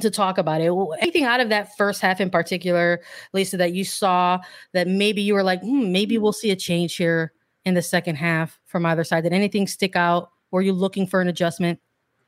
to 0.00 0.10
talk 0.10 0.38
about 0.38 0.60
it. 0.60 0.72
Anything 1.00 1.24
out 1.24 1.40
of 1.40 1.48
that 1.50 1.76
first 1.76 2.00
half 2.00 2.20
in 2.20 2.30
particular, 2.30 3.00
Lisa, 3.32 3.56
that 3.56 3.72
you 3.72 3.84
saw 3.84 4.40
that 4.72 4.88
maybe 4.88 5.22
you 5.22 5.34
were 5.34 5.42
like, 5.42 5.60
hmm, 5.60 5.92
maybe 5.92 6.18
we'll 6.18 6.32
see 6.32 6.50
a 6.50 6.56
change 6.56 6.96
here 6.96 7.32
in 7.64 7.74
the 7.74 7.82
second 7.82 8.16
half 8.16 8.58
from 8.66 8.84
either 8.86 9.04
side. 9.04 9.22
Did 9.22 9.32
anything 9.32 9.66
stick 9.66 9.96
out? 9.96 10.30
Were 10.50 10.62
you 10.62 10.72
looking 10.72 11.06
for 11.06 11.20
an 11.20 11.28
adjustment? 11.28 11.80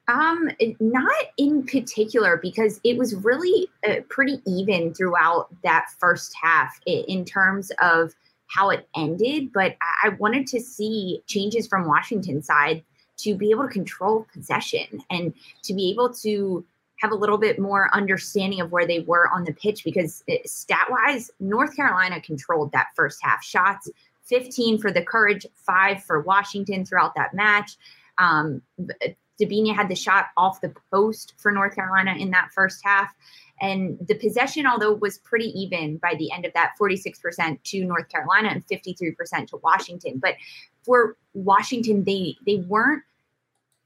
Um, 0.08 0.50
not 0.78 1.24
in 1.36 1.66
particular 1.66 2.36
because 2.36 2.80
it 2.84 2.96
was 2.96 3.16
really 3.16 3.68
uh, 3.88 3.96
pretty 4.08 4.40
even 4.46 4.94
throughout 4.94 5.48
that 5.64 5.86
first 5.98 6.32
half 6.40 6.78
in 6.86 7.24
terms 7.24 7.72
of 7.82 8.14
how 8.46 8.70
it 8.70 8.88
ended, 8.96 9.52
but 9.52 9.76
I 10.02 10.10
wanted 10.10 10.46
to 10.48 10.60
see 10.60 11.22
changes 11.26 11.66
from 11.66 11.86
Washington 11.86 12.42
side 12.42 12.84
to 13.18 13.34
be 13.34 13.50
able 13.50 13.64
to 13.64 13.72
control 13.72 14.26
possession 14.32 15.02
and 15.10 15.32
to 15.62 15.74
be 15.74 15.90
able 15.90 16.12
to 16.14 16.64
have 17.00 17.12
a 17.12 17.14
little 17.14 17.38
bit 17.38 17.58
more 17.58 17.94
understanding 17.94 18.60
of 18.60 18.72
where 18.72 18.86
they 18.86 19.00
were 19.00 19.28
on 19.28 19.44
the 19.44 19.52
pitch 19.52 19.84
because 19.84 20.22
stat 20.44 20.86
wise, 20.90 21.30
North 21.40 21.76
Carolina 21.76 22.20
controlled 22.20 22.72
that 22.72 22.88
first 22.94 23.18
half 23.22 23.44
shots 23.44 23.90
15 24.24 24.78
for 24.78 24.90
the 24.90 25.02
Courage, 25.02 25.46
five 25.54 26.02
for 26.02 26.20
Washington 26.20 26.84
throughout 26.84 27.14
that 27.14 27.32
match. 27.32 27.76
Um, 28.18 28.62
Debinha 29.40 29.74
had 29.74 29.88
the 29.88 29.94
shot 29.94 30.26
off 30.36 30.60
the 30.60 30.74
post 30.90 31.34
for 31.36 31.52
North 31.52 31.74
Carolina 31.74 32.14
in 32.18 32.30
that 32.30 32.50
first 32.52 32.80
half. 32.84 33.14
And 33.60 33.98
the 34.06 34.14
possession, 34.14 34.66
although 34.66 34.92
was 34.94 35.18
pretty 35.18 35.46
even 35.58 35.96
by 35.98 36.14
the 36.18 36.30
end 36.32 36.44
of 36.44 36.52
that 36.54 36.72
46% 36.80 37.62
to 37.62 37.84
North 37.84 38.08
Carolina 38.08 38.48
and 38.48 38.66
53% 38.66 39.48
to 39.48 39.56
Washington. 39.58 40.18
But 40.18 40.34
for 40.82 41.16
Washington, 41.34 42.04
they 42.04 42.36
they 42.46 42.56
weren't 42.68 43.02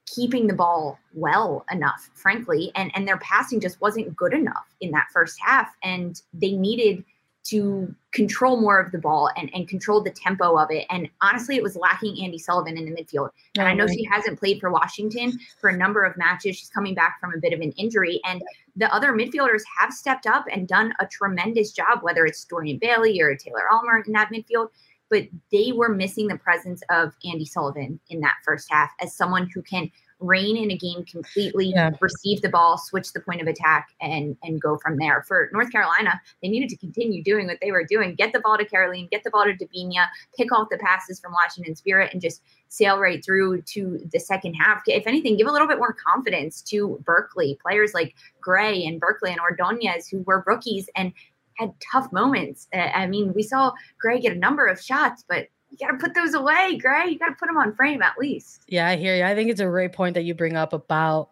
keeping 0.06 0.48
the 0.48 0.54
ball 0.54 0.98
well 1.14 1.64
enough, 1.70 2.10
frankly, 2.14 2.72
and, 2.74 2.90
and 2.96 3.06
their 3.06 3.18
passing 3.18 3.60
just 3.60 3.80
wasn't 3.80 4.16
good 4.16 4.34
enough 4.34 4.66
in 4.80 4.90
that 4.90 5.06
first 5.12 5.38
half. 5.40 5.72
And 5.82 6.20
they 6.32 6.52
needed– 6.52 7.04
to 7.42 7.94
control 8.12 8.60
more 8.60 8.78
of 8.78 8.92
the 8.92 8.98
ball 8.98 9.30
and, 9.36 9.50
and 9.54 9.66
control 9.68 10.02
the 10.02 10.10
tempo 10.10 10.58
of 10.58 10.70
it. 10.70 10.84
And 10.90 11.08
honestly, 11.22 11.56
it 11.56 11.62
was 11.62 11.76
lacking 11.76 12.16
Andi 12.16 12.38
Sullivan 12.38 12.76
in 12.76 12.84
the 12.84 12.92
midfield. 12.92 13.30
And 13.56 13.66
I 13.66 13.72
know 13.72 13.86
she 13.86 14.04
hasn't 14.04 14.38
played 14.38 14.60
for 14.60 14.70
Washington 14.70 15.38
for 15.60 15.70
a 15.70 15.76
number 15.76 16.04
of 16.04 16.16
matches. 16.16 16.56
She's 16.56 16.68
coming 16.68 16.94
back 16.94 17.18
from 17.20 17.32
a 17.34 17.38
bit 17.38 17.52
of 17.52 17.60
an 17.60 17.72
injury. 17.72 18.20
And 18.24 18.42
the 18.76 18.92
other 18.94 19.12
midfielders 19.12 19.62
have 19.78 19.92
stepped 19.92 20.26
up 20.26 20.44
and 20.52 20.68
done 20.68 20.92
a 21.00 21.06
tremendous 21.06 21.72
job, 21.72 22.00
whether 22.02 22.26
it's 22.26 22.44
Dorian 22.44 22.78
Bailey 22.78 23.20
or 23.20 23.34
Taylor 23.34 23.64
Aylmer 23.72 24.02
in 24.06 24.12
that 24.12 24.30
midfield. 24.30 24.68
But 25.08 25.28
they 25.50 25.72
were 25.72 25.88
missing 25.88 26.28
the 26.28 26.38
presence 26.38 26.82
of 26.90 27.14
Andi 27.24 27.48
Sullivan 27.48 27.98
in 28.10 28.20
that 28.20 28.36
first 28.44 28.68
half 28.70 28.90
as 29.00 29.14
someone 29.14 29.48
who 29.52 29.62
can 29.62 29.90
rein 30.20 30.56
in 30.56 30.70
a 30.70 30.76
game 30.76 31.04
completely, 31.04 31.72
yeah. 31.74 31.90
receive 32.00 32.42
the 32.42 32.48
ball, 32.48 32.78
switch 32.78 33.12
the 33.12 33.20
point 33.20 33.40
of 33.40 33.46
attack, 33.46 33.88
and 34.00 34.36
and 34.42 34.60
go 34.60 34.78
from 34.78 34.96
there. 34.96 35.24
For 35.26 35.50
North 35.52 35.72
Carolina, 35.72 36.20
they 36.42 36.48
needed 36.48 36.68
to 36.70 36.76
continue 36.76 37.22
doing 37.22 37.46
what 37.46 37.58
they 37.60 37.72
were 37.72 37.84
doing: 37.84 38.14
get 38.14 38.32
the 38.32 38.40
ball 38.40 38.58
to 38.58 38.64
Kerolin, 38.64 39.10
get 39.10 39.24
the 39.24 39.30
ball 39.30 39.44
to 39.44 39.52
Debinha, 39.52 40.06
pick 40.36 40.52
off 40.52 40.68
the 40.70 40.78
passes 40.78 41.18
from 41.20 41.32
Washington 41.32 41.74
Spirit, 41.74 42.12
and 42.12 42.20
just 42.20 42.42
sail 42.68 42.98
right 42.98 43.24
through 43.24 43.62
to 43.62 44.00
the 44.12 44.20
second 44.20 44.54
half. 44.54 44.82
If 44.86 45.06
anything, 45.06 45.36
give 45.36 45.48
a 45.48 45.52
little 45.52 45.68
bit 45.68 45.78
more 45.78 45.96
confidence 46.06 46.62
to 46.62 47.00
Berkeley 47.04 47.58
players 47.62 47.94
like 47.94 48.14
Gray 48.40 48.84
and 48.84 49.00
Berkeley 49.00 49.32
and 49.32 49.40
Ordonez, 49.40 50.08
who 50.08 50.22
were 50.22 50.44
rookies 50.46 50.88
and 50.94 51.12
had 51.58 51.74
tough 51.92 52.10
moments. 52.12 52.68
Uh, 52.74 52.78
I 52.94 53.06
mean, 53.06 53.32
we 53.34 53.42
saw 53.42 53.72
Gray 54.00 54.20
get 54.20 54.32
a 54.32 54.38
number 54.38 54.66
of 54.66 54.80
shots, 54.80 55.24
but 55.28 55.48
you 55.70 55.78
got 55.78 55.92
to 55.92 55.98
put 55.98 56.14
those 56.14 56.34
away, 56.34 56.76
Gray. 56.80 57.08
You 57.08 57.18
got 57.18 57.28
to 57.28 57.36
put 57.36 57.46
them 57.46 57.56
on 57.56 57.74
frame 57.74 58.02
at 58.02 58.18
least. 58.18 58.62
Yeah, 58.68 58.88
I 58.88 58.96
hear 58.96 59.16
you. 59.16 59.24
I 59.24 59.34
think 59.34 59.50
it's 59.50 59.60
a 59.60 59.66
great 59.66 59.92
point 59.92 60.14
that 60.14 60.24
you 60.24 60.34
bring 60.34 60.56
up 60.56 60.72
about 60.72 61.30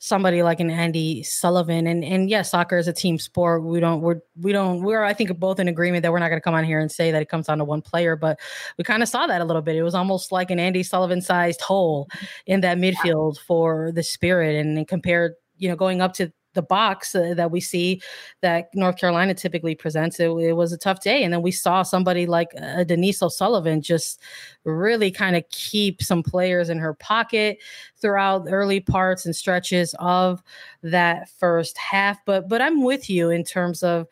somebody 0.00 0.42
like 0.42 0.60
an 0.60 0.70
Andi 0.70 1.24
Sullivan. 1.24 1.86
And 1.86 2.02
and 2.02 2.28
yes, 2.28 2.38
yeah, 2.46 2.50
soccer 2.50 2.78
is 2.78 2.88
a 2.88 2.92
team 2.92 3.18
sport. 3.18 3.62
We 3.62 3.80
don't 3.80 4.00
we're 4.00 4.20
we 4.40 4.52
don't 4.52 4.82
we're 4.82 5.04
I 5.04 5.14
think 5.14 5.38
both 5.38 5.60
in 5.60 5.68
agreement 5.68 6.02
that 6.02 6.10
we're 6.10 6.18
not 6.18 6.28
going 6.28 6.40
to 6.40 6.44
come 6.44 6.54
on 6.54 6.64
here 6.64 6.80
and 6.80 6.90
say 6.90 7.12
that 7.12 7.22
it 7.22 7.28
comes 7.28 7.46
down 7.46 7.58
to 7.58 7.64
one 7.64 7.82
player, 7.82 8.16
but 8.16 8.40
we 8.76 8.84
kind 8.84 9.02
of 9.02 9.08
saw 9.08 9.26
that 9.26 9.40
a 9.40 9.44
little 9.44 9.62
bit. 9.62 9.76
It 9.76 9.82
was 9.82 9.94
almost 9.94 10.32
like 10.32 10.50
an 10.50 10.58
Andi 10.58 10.84
Sullivan 10.84 11.20
sized 11.20 11.60
hole 11.60 12.08
in 12.46 12.62
that 12.62 12.78
midfield 12.78 13.38
for 13.38 13.92
the 13.92 14.02
Spirit, 14.02 14.56
and, 14.56 14.76
and 14.76 14.88
compared 14.88 15.34
you 15.58 15.68
know 15.68 15.76
going 15.76 16.00
up 16.00 16.14
to 16.14 16.32
the 16.54 16.62
box 16.62 17.14
uh, 17.14 17.34
that 17.34 17.50
we 17.50 17.60
see 17.60 18.00
that 18.42 18.68
North 18.74 18.96
Carolina 18.96 19.34
typically 19.34 19.74
presents, 19.74 20.18
it, 20.18 20.28
it, 20.30 20.52
was 20.52 20.72
a 20.72 20.78
tough 20.78 21.00
day. 21.00 21.22
And 21.22 21.32
then 21.32 21.42
we 21.42 21.52
saw 21.52 21.82
somebody 21.82 22.26
like 22.26 22.48
uh, 22.60 22.84
Denise 22.84 23.22
O'Sullivan 23.22 23.82
just 23.82 24.20
really 24.64 25.10
kind 25.10 25.36
of 25.36 25.44
keep 25.50 26.02
some 26.02 26.22
players 26.22 26.68
in 26.68 26.78
her 26.78 26.94
pocket 26.94 27.58
throughout 28.00 28.46
early 28.48 28.80
parts 28.80 29.26
and 29.26 29.34
stretches 29.34 29.94
of 29.98 30.42
that 30.82 31.28
first 31.38 31.78
half. 31.78 32.18
But 32.24 32.48
but 32.48 32.60
I'm 32.60 32.82
with 32.82 33.08
you 33.08 33.30
in 33.30 33.44
terms 33.44 33.82
of 33.82 34.06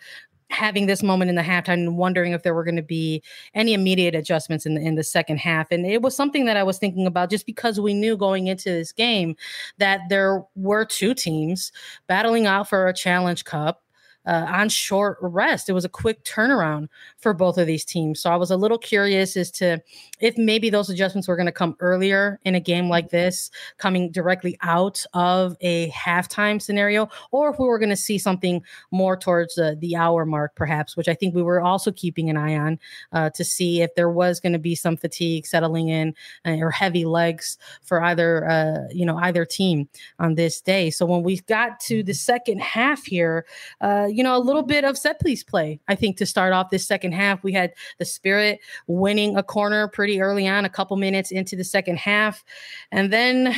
having 0.50 0.86
this 0.86 1.02
moment 1.02 1.28
in 1.28 1.34
the 1.34 1.42
halftime 1.42 1.74
and 1.74 1.96
wondering 1.96 2.32
if 2.32 2.42
there 2.42 2.54
were 2.54 2.64
going 2.64 2.76
to 2.76 2.82
be 2.82 3.22
any 3.54 3.74
immediate 3.74 4.14
adjustments 4.14 4.64
in 4.64 4.74
the, 4.74 4.80
in 4.80 4.94
the 4.94 5.04
second 5.04 5.38
half. 5.38 5.70
And 5.70 5.84
it 5.84 6.02
was 6.02 6.16
something 6.16 6.46
that 6.46 6.56
I 6.56 6.62
was 6.62 6.78
thinking 6.78 7.06
about 7.06 7.30
just 7.30 7.46
because 7.46 7.78
we 7.78 7.94
knew 7.94 8.16
going 8.16 8.46
into 8.46 8.70
this 8.70 8.92
game 8.92 9.36
that 9.78 10.00
there 10.08 10.42
were 10.56 10.84
two 10.84 11.14
teams 11.14 11.70
battling 12.06 12.46
out 12.46 12.68
for 12.68 12.88
a 12.88 12.94
challenge 12.94 13.44
cup 13.44 13.82
uh, 14.28 14.44
on 14.46 14.68
short 14.68 15.16
rest. 15.22 15.70
It 15.70 15.72
was 15.72 15.86
a 15.86 15.88
quick 15.88 16.22
turnaround 16.22 16.88
for 17.16 17.32
both 17.32 17.56
of 17.56 17.66
these 17.66 17.84
teams. 17.84 18.20
So 18.20 18.30
I 18.30 18.36
was 18.36 18.50
a 18.50 18.56
little 18.56 18.76
curious 18.76 19.36
as 19.36 19.50
to 19.52 19.82
if 20.20 20.36
maybe 20.36 20.68
those 20.68 20.90
adjustments 20.90 21.26
were 21.26 21.36
going 21.36 21.46
to 21.46 21.52
come 21.52 21.76
earlier 21.80 22.38
in 22.44 22.54
a 22.54 22.60
game 22.60 22.90
like 22.90 23.08
this, 23.08 23.50
coming 23.78 24.10
directly 24.10 24.58
out 24.60 25.04
of 25.14 25.56
a 25.62 25.88
halftime 25.90 26.60
scenario, 26.60 27.08
or 27.30 27.48
if 27.48 27.58
we 27.58 27.66
were 27.66 27.78
going 27.78 27.88
to 27.88 27.96
see 27.96 28.18
something 28.18 28.62
more 28.90 29.16
towards 29.16 29.54
the, 29.54 29.78
the 29.80 29.96
hour 29.96 30.26
mark, 30.26 30.54
perhaps, 30.54 30.94
which 30.94 31.08
I 31.08 31.14
think 31.14 31.34
we 31.34 31.42
were 31.42 31.62
also 31.62 31.90
keeping 31.90 32.28
an 32.28 32.36
eye 32.36 32.56
on 32.56 32.78
uh, 33.12 33.30
to 33.30 33.44
see 33.44 33.80
if 33.80 33.94
there 33.94 34.10
was 34.10 34.40
going 34.40 34.52
to 34.52 34.58
be 34.58 34.74
some 34.74 34.98
fatigue 34.98 35.46
settling 35.46 35.88
in 35.88 36.14
uh, 36.44 36.56
or 36.58 36.70
heavy 36.70 37.06
legs 37.06 37.56
for 37.82 38.02
either, 38.02 38.46
uh, 38.46 38.92
you 38.92 39.06
know, 39.06 39.16
either 39.16 39.46
team 39.46 39.88
on 40.18 40.34
this 40.34 40.60
day. 40.60 40.90
So 40.90 41.06
when 41.06 41.22
we 41.22 41.38
got 41.40 41.80
to 41.80 42.02
the 42.02 42.12
second 42.12 42.60
half 42.60 43.04
here, 43.04 43.46
uh, 43.80 44.08
you 44.18 44.24
know, 44.24 44.36
a 44.36 44.42
little 44.42 44.64
bit 44.64 44.84
of 44.84 44.98
set 44.98 45.20
piece 45.20 45.44
play. 45.44 45.78
I 45.86 45.94
think 45.94 46.16
to 46.16 46.26
start 46.26 46.52
off 46.52 46.70
this 46.70 46.84
second 46.84 47.12
half, 47.12 47.44
we 47.44 47.52
had 47.52 47.72
the 47.98 48.04
Spirit 48.04 48.58
winning 48.88 49.36
a 49.36 49.44
corner 49.44 49.86
pretty 49.86 50.20
early 50.20 50.48
on, 50.48 50.64
a 50.64 50.68
couple 50.68 50.96
minutes 50.96 51.30
into 51.30 51.54
the 51.54 51.62
second 51.62 51.98
half, 51.98 52.42
and 52.90 53.12
then 53.12 53.54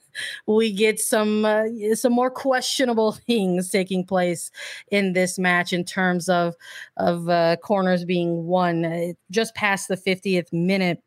we 0.46 0.72
get 0.72 0.98
some 0.98 1.44
uh, 1.44 1.64
some 1.92 2.14
more 2.14 2.30
questionable 2.30 3.12
things 3.26 3.68
taking 3.68 4.02
place 4.02 4.50
in 4.90 5.12
this 5.12 5.38
match 5.38 5.74
in 5.74 5.84
terms 5.84 6.30
of 6.30 6.54
of 6.96 7.28
uh, 7.28 7.56
corners 7.56 8.06
being 8.06 8.46
won 8.46 8.86
uh, 8.86 9.12
just 9.30 9.54
past 9.54 9.88
the 9.88 9.96
50th 9.96 10.50
minute 10.54 11.02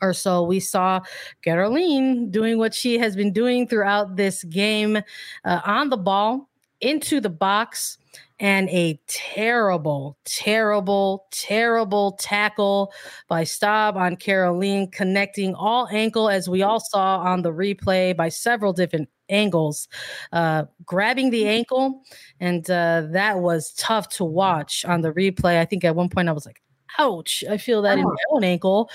or 0.00 0.12
so, 0.12 0.44
we 0.44 0.60
saw 0.60 1.00
Kerolin 1.44 2.30
doing 2.30 2.58
what 2.58 2.72
she 2.72 2.98
has 2.98 3.16
been 3.16 3.32
doing 3.32 3.66
throughout 3.66 4.14
this 4.16 4.44
game 4.44 4.98
uh, 5.44 5.60
on 5.64 5.88
the 5.88 5.96
ball 5.96 6.47
into 6.80 7.20
the 7.20 7.30
box 7.30 7.98
and 8.40 8.68
a 8.68 9.00
terrible, 9.08 10.16
terrible, 10.24 11.26
terrible 11.32 12.12
tackle 12.12 12.92
by 13.28 13.42
Staab 13.42 13.96
on 13.96 14.16
Kerolin, 14.16 14.90
connecting 14.92 15.54
all 15.54 15.88
ankle, 15.90 16.28
as 16.28 16.48
we 16.48 16.62
all 16.62 16.80
saw 16.80 17.18
on 17.18 17.42
the 17.42 17.52
replay 17.52 18.16
by 18.16 18.28
several 18.28 18.72
different 18.72 19.08
angles, 19.28 19.88
uh, 20.32 20.64
grabbing 20.84 21.30
the 21.30 21.48
ankle. 21.48 22.02
And 22.38 22.68
uh, 22.70 23.08
that 23.10 23.40
was 23.40 23.72
tough 23.72 24.08
to 24.10 24.24
watch 24.24 24.84
on 24.84 25.00
the 25.00 25.12
replay. 25.12 25.58
I 25.58 25.64
think 25.64 25.84
at 25.84 25.96
one 25.96 26.08
point 26.08 26.28
I 26.28 26.32
was 26.32 26.46
like, 26.46 26.62
ouch 26.98 27.44
i 27.50 27.56
feel 27.56 27.82
that 27.82 27.98
oh. 27.98 28.00
in 28.00 28.06
my 28.06 28.16
own 28.30 28.44
ankle 28.44 28.90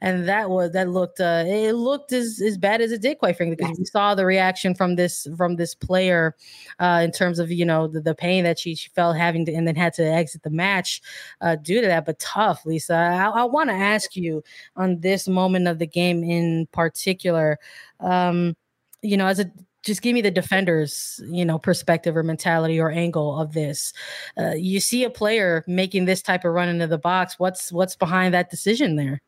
and 0.00 0.28
that 0.28 0.50
was 0.50 0.72
that 0.72 0.88
looked 0.88 1.20
uh 1.20 1.44
it 1.46 1.72
looked 1.72 2.12
as, 2.12 2.40
as 2.44 2.58
bad 2.58 2.80
as 2.80 2.92
it 2.92 3.00
did 3.00 3.18
quite 3.18 3.36
frankly 3.36 3.56
because 3.56 3.70
yes. 3.70 3.78
we 3.78 3.84
saw 3.84 4.14
the 4.14 4.26
reaction 4.26 4.74
from 4.74 4.96
this 4.96 5.26
from 5.36 5.56
this 5.56 5.74
player 5.74 6.36
uh 6.80 7.00
in 7.02 7.10
terms 7.10 7.38
of 7.38 7.50
you 7.50 7.64
know 7.64 7.86
the, 7.86 8.00
the 8.00 8.14
pain 8.14 8.44
that 8.44 8.58
she, 8.58 8.74
she 8.74 8.90
felt 8.90 9.16
having 9.16 9.44
to 9.44 9.52
and 9.52 9.66
then 9.66 9.76
had 9.76 9.94
to 9.94 10.04
exit 10.04 10.42
the 10.42 10.50
match 10.50 11.00
uh 11.40 11.56
due 11.56 11.80
to 11.80 11.86
that 11.86 12.04
but 12.04 12.18
tough 12.18 12.64
lisa 12.66 12.94
i, 12.94 13.28
I 13.28 13.44
want 13.44 13.70
to 13.70 13.74
ask 13.74 14.16
you 14.16 14.42
on 14.76 15.00
this 15.00 15.28
moment 15.28 15.68
of 15.68 15.78
the 15.78 15.86
game 15.86 16.22
in 16.22 16.66
particular 16.72 17.58
um 18.00 18.56
you 19.02 19.16
know 19.16 19.26
as 19.26 19.38
a 19.38 19.50
just 19.88 20.02
give 20.02 20.14
me 20.14 20.20
the 20.20 20.30
defender's 20.30 21.20
you 21.26 21.44
know 21.44 21.58
perspective 21.58 22.16
or 22.16 22.22
mentality 22.22 22.78
or 22.78 22.90
angle 22.90 23.40
of 23.40 23.52
this. 23.54 23.92
Uh, 24.38 24.52
you 24.52 24.78
see 24.78 25.02
a 25.02 25.10
player 25.10 25.64
making 25.66 26.04
this 26.04 26.22
type 26.22 26.44
of 26.44 26.52
run 26.52 26.68
into 26.68 26.86
the 26.86 26.98
box 26.98 27.38
what's 27.38 27.72
what's 27.72 27.96
behind 27.96 28.32
that 28.32 28.50
decision 28.50 28.94
there? 28.94 29.20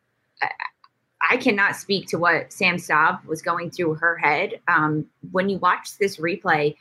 I, 1.29 1.37
cannot 1.37 1.75
speak 1.75 2.07
to 2.07 2.17
what 2.17 2.51
sam 2.51 2.77
Staab 2.77 3.25
was 3.25 3.41
going 3.41 3.71
through 3.71 3.95
her 3.95 4.17
head. 4.17 4.59
Um, 4.67 5.05
when 5.31 5.49
you 5.49 5.57
watch 5.57 5.97
this 5.97 6.17
replay 6.17 6.75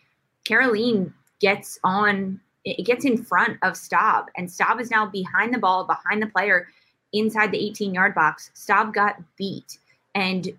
Kerolin 0.45 1.13
gets 1.41 1.79
on 1.83 2.41
it 2.65 2.85
gets 2.85 3.05
in 3.05 3.23
front 3.25 3.59
of 3.63 3.73
Staab 3.73 4.27
and 4.37 4.49
Staab 4.49 4.81
is 4.81 4.91
now 4.91 5.07
behind 5.07 5.55
the 5.55 5.59
ball 5.59 5.85
behind 5.85 6.23
the 6.23 6.27
player 6.27 6.69
inside 7.13 7.51
the 7.51 7.59
18 7.59 7.95
yard 7.95 8.15
box. 8.15 8.51
Staab 8.55 8.93
got 8.93 9.17
beat 9.37 9.79
and 10.15 10.53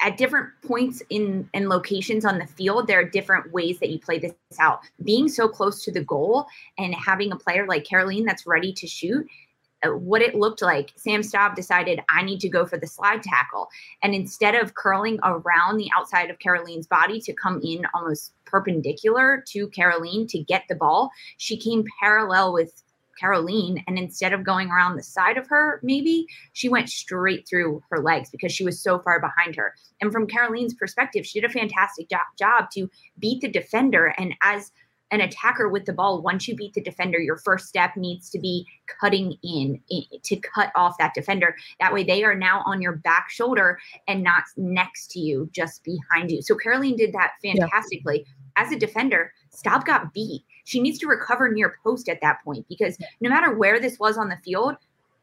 at 0.00 0.16
different 0.16 0.50
points 0.62 1.02
in 1.10 1.48
and 1.54 1.68
locations 1.68 2.24
on 2.24 2.38
the 2.38 2.46
field 2.46 2.86
there 2.86 3.00
are 3.00 3.04
different 3.04 3.52
ways 3.52 3.78
that 3.80 3.90
you 3.90 3.98
play 3.98 4.18
this 4.18 4.34
out. 4.58 4.80
Being 5.02 5.28
so 5.28 5.48
close 5.48 5.82
to 5.84 5.92
the 5.92 6.04
goal 6.04 6.46
and 6.78 6.94
having 6.94 7.32
a 7.32 7.36
player 7.36 7.66
like 7.66 7.84
Kerolin 7.84 8.24
that's 8.24 8.46
ready 8.46 8.72
to 8.74 8.86
shoot 8.86 9.26
uh, 9.84 9.90
what 9.90 10.22
it 10.22 10.34
looked 10.34 10.62
like 10.62 10.92
sam 10.96 11.20
Staab 11.20 11.54
decided 11.54 12.00
i 12.08 12.22
need 12.22 12.40
to 12.40 12.48
go 12.48 12.64
for 12.66 12.78
the 12.78 12.86
slide 12.86 13.22
tackle. 13.22 13.68
And 14.02 14.14
instead 14.14 14.54
of 14.54 14.74
curling 14.74 15.18
around 15.22 15.76
the 15.76 15.90
outside 15.96 16.30
of 16.30 16.38
Kerolin's 16.38 16.86
body 16.86 17.20
to 17.20 17.32
come 17.32 17.60
in 17.62 17.86
almost 17.94 18.32
perpendicular 18.44 19.44
to 19.48 19.68
Kerolin 19.68 20.28
to 20.28 20.38
get 20.38 20.64
the 20.68 20.76
ball 20.76 21.10
she 21.36 21.56
came 21.56 21.84
parallel 22.00 22.52
with 22.52 22.82
Kerolin, 23.22 23.82
and 23.86 23.98
instead 23.98 24.32
of 24.32 24.44
going 24.44 24.70
around 24.70 24.96
the 24.96 25.02
side 25.02 25.36
of 25.36 25.46
her, 25.48 25.80
maybe 25.82 26.26
she 26.52 26.68
went 26.68 26.88
straight 26.88 27.46
through 27.48 27.82
her 27.90 28.00
legs 28.00 28.30
because 28.30 28.52
she 28.52 28.64
was 28.64 28.80
so 28.80 28.98
far 28.98 29.20
behind 29.20 29.56
her. 29.56 29.74
And 30.00 30.12
from 30.12 30.26
Kerolin's 30.26 30.74
perspective, 30.74 31.26
she 31.26 31.40
did 31.40 31.48
a 31.48 31.52
fantastic 31.52 32.08
jo- 32.08 32.18
job 32.38 32.70
to 32.72 32.90
beat 33.18 33.40
the 33.40 33.48
defender. 33.48 34.14
And 34.18 34.34
as 34.42 34.72
an 35.12 35.20
attacker 35.20 35.68
with 35.68 35.84
the 35.84 35.92
ball, 35.92 36.20
once 36.20 36.48
you 36.48 36.56
beat 36.56 36.74
the 36.74 36.82
defender, 36.82 37.18
your 37.18 37.36
first 37.36 37.68
step 37.68 37.96
needs 37.96 38.28
to 38.30 38.40
be 38.40 38.66
cutting 39.00 39.36
in, 39.42 39.80
in, 39.88 40.02
to 40.24 40.36
cut 40.36 40.72
off 40.74 40.98
that 40.98 41.14
defender. 41.14 41.54
That 41.78 41.92
way, 41.92 42.02
they 42.02 42.24
are 42.24 42.34
now 42.34 42.62
on 42.66 42.82
your 42.82 42.96
back 42.96 43.30
shoulder 43.30 43.78
and 44.08 44.24
not 44.24 44.42
next 44.56 45.12
to 45.12 45.20
you, 45.20 45.48
just 45.52 45.84
behind 45.84 46.32
you. 46.32 46.42
So 46.42 46.56
Kerolin 46.56 46.96
did 46.96 47.12
that 47.12 47.34
fantastically. 47.42 48.24
Yeah. 48.26 48.32
As 48.64 48.72
a 48.72 48.78
defender, 48.78 49.32
Staab 49.56 49.84
got 49.84 50.12
beat 50.12 50.42
she 50.66 50.80
needs 50.80 50.98
to 50.98 51.06
recover 51.06 51.48
near 51.48 51.78
post 51.82 52.08
at 52.08 52.20
that 52.20 52.42
point 52.44 52.66
because 52.68 52.98
no 53.20 53.30
matter 53.30 53.56
where 53.56 53.80
this 53.80 54.00
was 54.00 54.18
on 54.18 54.28
the 54.28 54.36
field, 54.44 54.74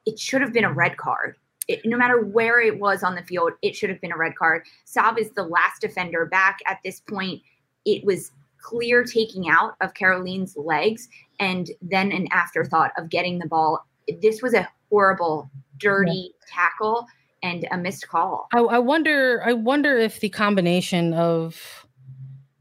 it 0.05 0.17
should 0.17 0.41
have 0.41 0.53
been 0.53 0.63
a 0.63 0.71
red 0.71 0.95
card. 0.95 1.35
It, 1.67 1.81
no 1.85 1.97
matter 1.97 2.21
where 2.21 2.61
it 2.61 2.79
was 2.79 3.03
on 3.03 3.13
the 3.13 3.23
field, 3.23 3.51
it 3.61 3.75
should 3.75 3.89
have 3.89 3.99
been 3.99 4.13
a 4.13 4.17
red 4.17 4.37
card. 4.37 4.63
Staab 4.87 5.19
is 5.19 5.31
the 5.31 5.43
last 5.43 5.81
defender 5.81 6.25
back 6.25 6.59
at 6.65 6.79
this 6.83 7.01
point. 7.01 7.41
It 7.85 8.05
was 8.05 8.31
clear 8.61 9.03
taking 9.03 9.49
out 9.49 9.75
of 9.81 9.93
Kerolin's 9.93 10.55
legs 10.55 11.09
and 11.41 11.69
then 11.81 12.13
an 12.13 12.29
afterthought 12.31 12.93
of 12.97 13.09
getting 13.09 13.39
the 13.39 13.47
ball. 13.47 13.85
This 14.21 14.41
was 14.41 14.53
a 14.53 14.69
horrible, 14.89 15.49
dirty 15.77 16.33
tackle 16.47 17.05
and 17.43 17.67
a 17.71 17.77
missed 17.77 18.07
call. 18.07 18.47
I, 18.53 18.59
I 18.59 18.79
wonder. 18.79 19.43
I 19.45 19.51
wonder 19.51 19.97
if 19.97 20.21
the 20.21 20.29
combination 20.29 21.13
of 21.13 21.82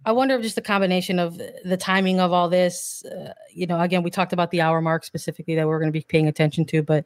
I 0.04 0.12
wonder 0.12 0.34
if 0.34 0.42
just 0.42 0.56
the 0.56 0.62
combination 0.62 1.18
of 1.18 1.38
the 1.38 1.76
timing 1.76 2.20
of 2.20 2.32
all 2.32 2.48
this, 2.48 3.04
uh, 3.04 3.32
you 3.52 3.66
know, 3.66 3.80
again, 3.80 4.02
we 4.02 4.10
talked 4.10 4.32
about 4.32 4.50
the 4.50 4.60
hour 4.60 4.80
mark 4.80 5.04
specifically 5.04 5.54
that 5.54 5.66
we're 5.66 5.78
going 5.78 5.92
to 5.92 5.98
be 5.98 6.04
paying 6.06 6.28
attention 6.28 6.64
to, 6.66 6.82
but 6.82 7.04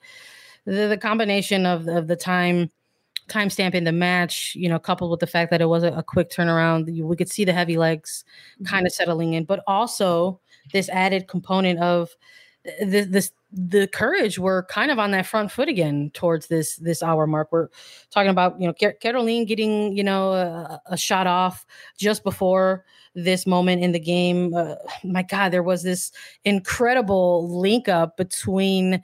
the, 0.65 0.89
the 0.89 0.97
combination 0.97 1.67
of, 1.67 1.87
of 1.89 2.07
the 2.07 2.17
time 2.17 2.71
timestamp 3.29 3.75
in 3.75 3.85
the 3.85 3.93
match, 3.93 4.55
you 4.55 4.69
know, 4.69 4.79
coupled 4.79 5.11
with 5.11 5.21
the 5.21 5.27
fact 5.27 5.51
that 5.51 5.61
it 5.61 5.67
was 5.67 5.83
a, 5.83 5.93
a 5.93 6.03
quick 6.03 6.31
turnaround, 6.31 6.87
we 7.05 7.17
could 7.17 7.29
see 7.29 7.45
the 7.45 7.53
heavy 7.53 7.77
legs 7.77 8.25
mm-hmm. 8.55 8.65
kind 8.65 8.87
of 8.87 8.93
settling 8.93 9.35
in, 9.35 9.45
but 9.45 9.63
also 9.67 10.41
this 10.73 10.89
added 10.91 11.27
component 11.29 11.79
of 11.81 12.11
the, 12.81 13.03
this 13.03 13.33
the 13.57 13.88
courage 13.88 14.38
were 14.38 14.66
kind 14.69 14.90
of 14.90 14.99
on 14.99 15.12
that 15.12 15.27
front 15.27 15.51
foot 15.51 15.69
again 15.69 16.11
towards 16.12 16.49
this 16.49 16.77
this 16.77 17.03
hour 17.03 17.27
mark. 17.27 17.49
We're 17.51 17.69
talking 18.11 18.31
about 18.31 18.61
you 18.61 18.66
know 18.66 18.75
Kerolin 18.75 19.47
getting 19.47 19.97
you 19.97 20.05
know 20.05 20.33
a, 20.33 20.81
a 20.87 20.97
shot 20.97 21.27
off 21.27 21.64
just 21.97 22.23
before 22.23 22.85
this 23.14 23.47
moment 23.47 23.83
in 23.83 23.92
the 23.92 23.99
game. 23.99 24.53
Uh, 24.55 24.75
my 25.03 25.23
God, 25.23 25.49
there 25.49 25.62
was 25.62 25.83
this 25.83 26.12
incredible 26.45 27.59
link 27.59 27.88
up 27.88 28.19
between 28.19 29.03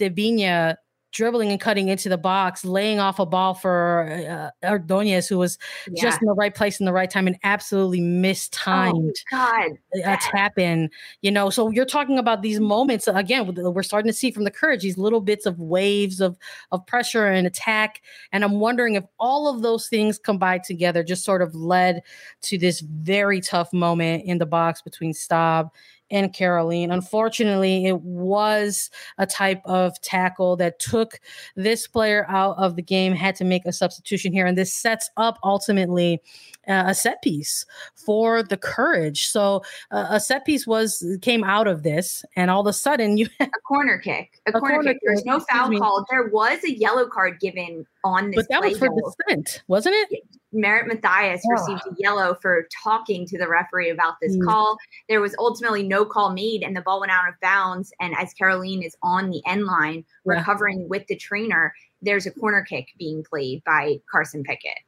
Debinha 0.00 0.76
dribbling 1.12 1.50
and 1.50 1.60
cutting 1.60 1.88
into 1.88 2.08
the 2.08 2.18
box, 2.18 2.64
laying 2.64 2.98
off 2.98 3.18
a 3.18 3.26
ball 3.26 3.54
for 3.54 4.50
uh, 4.64 4.68
Ordonez, 4.68 5.28
who 5.28 5.38
was 5.38 5.58
yeah. 5.90 6.02
just 6.02 6.20
in 6.20 6.26
the 6.26 6.34
right 6.34 6.54
place 6.54 6.80
in 6.80 6.86
the 6.86 6.92
right 6.92 7.10
time 7.10 7.26
and 7.26 7.38
absolutely 7.44 8.00
mistimed 8.00 9.16
oh, 9.32 9.68
a 10.04 10.18
tap 10.20 10.58
in. 10.58 10.90
You 11.20 11.30
know, 11.30 11.50
so 11.50 11.70
you're 11.70 11.84
talking 11.84 12.18
about 12.18 12.42
these 12.42 12.58
moments 12.58 13.06
again. 13.06 13.54
We're 13.54 13.82
starting 13.82 14.10
to 14.10 14.16
see 14.16 14.30
from 14.30 14.44
the 14.44 14.50
courage 14.50 14.82
these 14.82 14.98
little 14.98 15.20
bits 15.20 15.46
of 15.46 15.58
waves 15.58 16.20
of 16.20 16.36
of 16.72 16.84
pressure 16.86 17.26
and 17.26 17.46
attack, 17.46 18.02
and 18.32 18.42
I'm 18.42 18.58
wondering 18.58 18.94
if 18.94 19.04
all 19.20 19.48
of 19.48 19.62
those 19.62 19.88
things 19.88 20.18
combined 20.18 20.64
together 20.64 21.04
just 21.04 21.24
sort 21.24 21.42
of 21.42 21.54
led 21.54 22.02
to 22.42 22.58
this 22.58 22.80
very 22.80 23.40
tough 23.40 23.72
moment 23.72 24.24
in 24.24 24.38
the 24.38 24.46
box 24.46 24.82
between 24.82 25.12
Staab 25.12 25.70
and 26.12 26.32
Kerolin. 26.32 26.92
Unfortunately, 26.92 27.86
it 27.86 28.00
was 28.02 28.90
a 29.18 29.26
type 29.26 29.62
of 29.64 30.00
tackle 30.02 30.56
that 30.56 30.78
took 30.78 31.18
this 31.56 31.88
player 31.88 32.26
out 32.28 32.56
of 32.58 32.76
the 32.76 32.82
game, 32.82 33.14
had 33.14 33.34
to 33.36 33.44
make 33.44 33.64
a 33.64 33.72
substitution 33.72 34.32
here. 34.32 34.46
And 34.46 34.56
this 34.56 34.72
sets 34.72 35.10
up 35.16 35.38
ultimately 35.42 36.20
uh, 36.68 36.84
a 36.86 36.94
set 36.94 37.20
piece 37.22 37.66
for 37.94 38.42
the 38.42 38.56
courage. 38.56 39.26
So 39.26 39.62
uh, 39.90 40.06
a 40.10 40.20
set 40.20 40.44
piece 40.44 40.66
was 40.66 41.04
came 41.22 41.42
out 41.42 41.66
of 41.66 41.82
this, 41.82 42.24
and 42.36 42.50
all 42.50 42.60
of 42.60 42.66
a 42.66 42.72
sudden 42.72 43.16
you 43.16 43.26
a 43.40 43.48
corner 43.66 43.98
kick, 43.98 44.40
a, 44.46 44.50
a 44.50 44.60
corner, 44.60 44.76
corner, 44.76 44.92
kick. 44.92 45.02
There's 45.02 45.24
no 45.24 45.40
foul 45.40 45.76
called. 45.78 46.06
There 46.10 46.28
was 46.28 46.62
a 46.64 46.72
yellow 46.72 47.06
card 47.06 47.40
given 47.40 47.86
on 48.04 48.30
this, 48.30 48.36
but 48.36 48.48
that 48.50 48.62
was 48.62 48.78
for 48.78 48.88
goal. 48.88 49.14
dissent, 49.28 49.62
wasn't 49.66 49.96
it? 49.96 50.22
Merritt 50.52 50.86
Mathias 50.86 51.42
oh. 51.46 51.52
received 51.52 51.82
a 51.86 51.94
yellow 51.98 52.34
for 52.40 52.68
talking 52.82 53.26
to 53.26 53.38
the 53.38 53.48
referee 53.48 53.90
about 53.90 54.14
this 54.20 54.36
mm. 54.36 54.44
call. 54.44 54.76
There 55.08 55.20
was 55.20 55.34
ultimately 55.38 55.82
no 55.82 56.01
call 56.06 56.32
made, 56.32 56.62
and 56.62 56.76
the 56.76 56.82
ball 56.82 57.00
went 57.00 57.12
out 57.12 57.28
of 57.28 57.34
bounds. 57.40 57.92
And 58.00 58.14
as 58.18 58.34
Kerolin 58.34 58.84
is 58.84 58.96
on 59.02 59.30
the 59.30 59.42
end 59.46 59.64
line 59.64 60.04
yeah. 60.26 60.34
recovering 60.38 60.88
with 60.88 61.06
the 61.06 61.16
trainer, 61.16 61.74
there's 62.00 62.26
a 62.26 62.30
corner 62.30 62.64
kick 62.68 62.88
being 62.98 63.24
played 63.24 63.62
by 63.64 63.96
Carson 64.10 64.42
Pickett. 64.42 64.78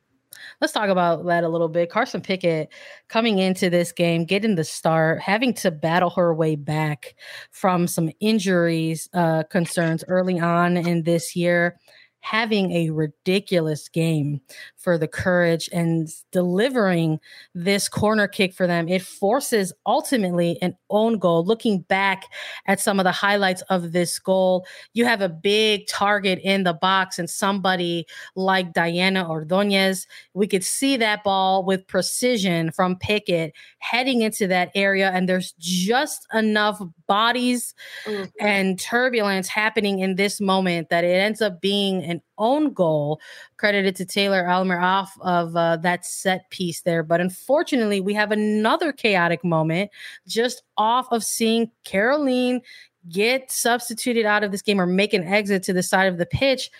Let's 0.60 0.72
talk 0.72 0.88
about 0.88 1.24
that 1.26 1.44
a 1.44 1.48
little 1.48 1.68
bit. 1.68 1.90
Carson 1.90 2.20
Pickett 2.20 2.68
coming 3.08 3.38
into 3.38 3.70
this 3.70 3.92
game, 3.92 4.24
getting 4.24 4.56
the 4.56 4.64
start, 4.64 5.20
having 5.20 5.54
to 5.54 5.70
battle 5.70 6.10
her 6.10 6.34
way 6.34 6.56
back 6.56 7.14
from 7.50 7.86
some 7.86 8.10
injuries 8.20 9.08
uh, 9.14 9.44
concerns 9.44 10.04
early 10.08 10.40
on 10.40 10.76
in 10.76 11.04
this 11.04 11.36
year 11.36 11.76
having 12.24 12.72
a 12.72 12.88
ridiculous 12.88 13.86
game 13.86 14.40
for 14.78 14.96
the 14.96 15.06
courage 15.06 15.68
and 15.74 16.08
delivering 16.32 17.20
this 17.54 17.86
corner 17.86 18.26
kick 18.26 18.54
for 18.54 18.66
them. 18.66 18.88
It 18.88 19.02
forces 19.02 19.74
ultimately 19.84 20.56
an 20.62 20.74
own 20.88 21.18
goal. 21.18 21.44
Looking 21.44 21.80
back 21.80 22.24
at 22.64 22.80
some 22.80 22.98
of 22.98 23.04
the 23.04 23.12
highlights 23.12 23.60
of 23.68 23.92
this 23.92 24.18
goal, 24.18 24.66
you 24.94 25.04
have 25.04 25.20
a 25.20 25.28
big 25.28 25.86
target 25.86 26.38
in 26.42 26.64
the 26.64 26.72
box 26.72 27.18
and 27.18 27.28
somebody 27.28 28.06
like 28.36 28.72
Diana 28.72 29.28
Ordonez. 29.28 30.06
We 30.32 30.46
could 30.46 30.64
see 30.64 30.96
that 30.96 31.24
ball 31.24 31.62
with 31.62 31.86
precision 31.86 32.72
from 32.72 32.96
Pickett 32.96 33.52
heading 33.80 34.22
into 34.22 34.46
that 34.46 34.70
area, 34.74 35.10
and 35.10 35.28
there's 35.28 35.52
just 35.58 36.26
enough 36.32 36.80
bodies 37.06 37.74
mm-hmm. 38.04 38.24
and 38.40 38.78
turbulence 38.78 39.48
happening 39.48 39.98
in 40.00 40.16
this 40.16 40.40
moment 40.40 40.88
that 40.90 41.04
it 41.04 41.08
ends 41.08 41.40
up 41.40 41.60
being 41.60 42.02
an 42.04 42.22
own 42.38 42.72
goal 42.72 43.20
credited 43.56 43.96
to 43.96 44.04
Taylor 44.04 44.46
Aylmer 44.48 44.80
off 44.80 45.16
of 45.20 45.56
uh, 45.56 45.76
that 45.78 46.04
set 46.04 46.48
piece 46.50 46.82
there. 46.82 47.02
But 47.02 47.20
unfortunately, 47.20 48.00
we 48.00 48.14
have 48.14 48.32
another 48.32 48.92
chaotic 48.92 49.44
moment 49.44 49.90
just 50.26 50.62
off 50.76 51.06
of 51.10 51.24
seeing 51.24 51.70
Kerolin 51.86 52.60
get 53.08 53.50
substituted 53.50 54.24
out 54.24 54.44
of 54.44 54.50
this 54.50 54.62
game 54.62 54.80
or 54.80 54.86
make 54.86 55.12
an 55.12 55.24
exit 55.24 55.62
to 55.64 55.72
the 55.72 55.82
side 55.82 56.06
of 56.06 56.18
the 56.18 56.26
pitch. 56.26 56.70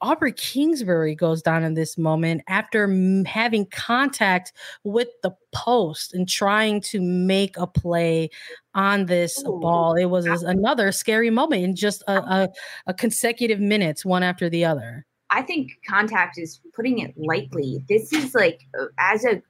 Aubrey 0.00 0.32
Kingsbury 0.32 1.14
goes 1.14 1.42
down 1.42 1.64
in 1.64 1.74
this 1.74 1.96
moment 1.96 2.42
after 2.48 2.84
m- 2.84 3.24
having 3.24 3.66
contact 3.66 4.52
with 4.84 5.08
the 5.22 5.34
post 5.52 6.12
and 6.12 6.28
trying 6.28 6.80
to 6.82 7.00
make 7.00 7.56
a 7.56 7.66
play 7.66 8.28
on 8.74 9.06
this 9.06 9.42
Ooh. 9.46 9.58
ball. 9.60 9.94
It 9.94 10.06
was 10.06 10.26
another 10.26 10.92
scary 10.92 11.30
moment 11.30 11.64
in 11.64 11.74
just 11.74 12.02
a, 12.06 12.18
a, 12.18 12.48
a 12.86 12.94
consecutive 12.94 13.60
minutes, 13.60 14.04
one 14.04 14.22
after 14.22 14.50
the 14.50 14.64
other. 14.64 15.06
I 15.30 15.42
think 15.42 15.72
contact 15.88 16.38
is 16.38 16.60
putting 16.74 16.98
it 17.00 17.14
lightly. 17.16 17.82
This 17.88 18.12
is 18.12 18.34
like, 18.34 18.60
uh, 18.78 18.86
as 18.98 19.24
a 19.24 19.42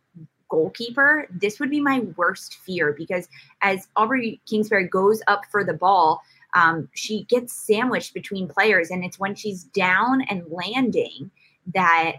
goalkeeper, 0.48 1.26
this 1.30 1.58
would 1.60 1.70
be 1.70 1.80
my 1.80 2.00
worst 2.16 2.54
fear 2.64 2.94
because 2.96 3.28
as 3.62 3.88
Aubrey 3.96 4.40
Kingsbury 4.46 4.88
goes 4.88 5.22
up 5.26 5.42
for 5.50 5.64
the 5.64 5.74
ball, 5.74 6.22
um, 6.56 6.88
she 6.94 7.24
gets 7.24 7.52
sandwiched 7.52 8.14
between 8.14 8.48
players, 8.48 8.90
and 8.90 9.04
it's 9.04 9.18
when 9.18 9.34
she's 9.34 9.62
down 9.62 10.22
and 10.22 10.42
landing 10.50 11.30
that 11.74 12.14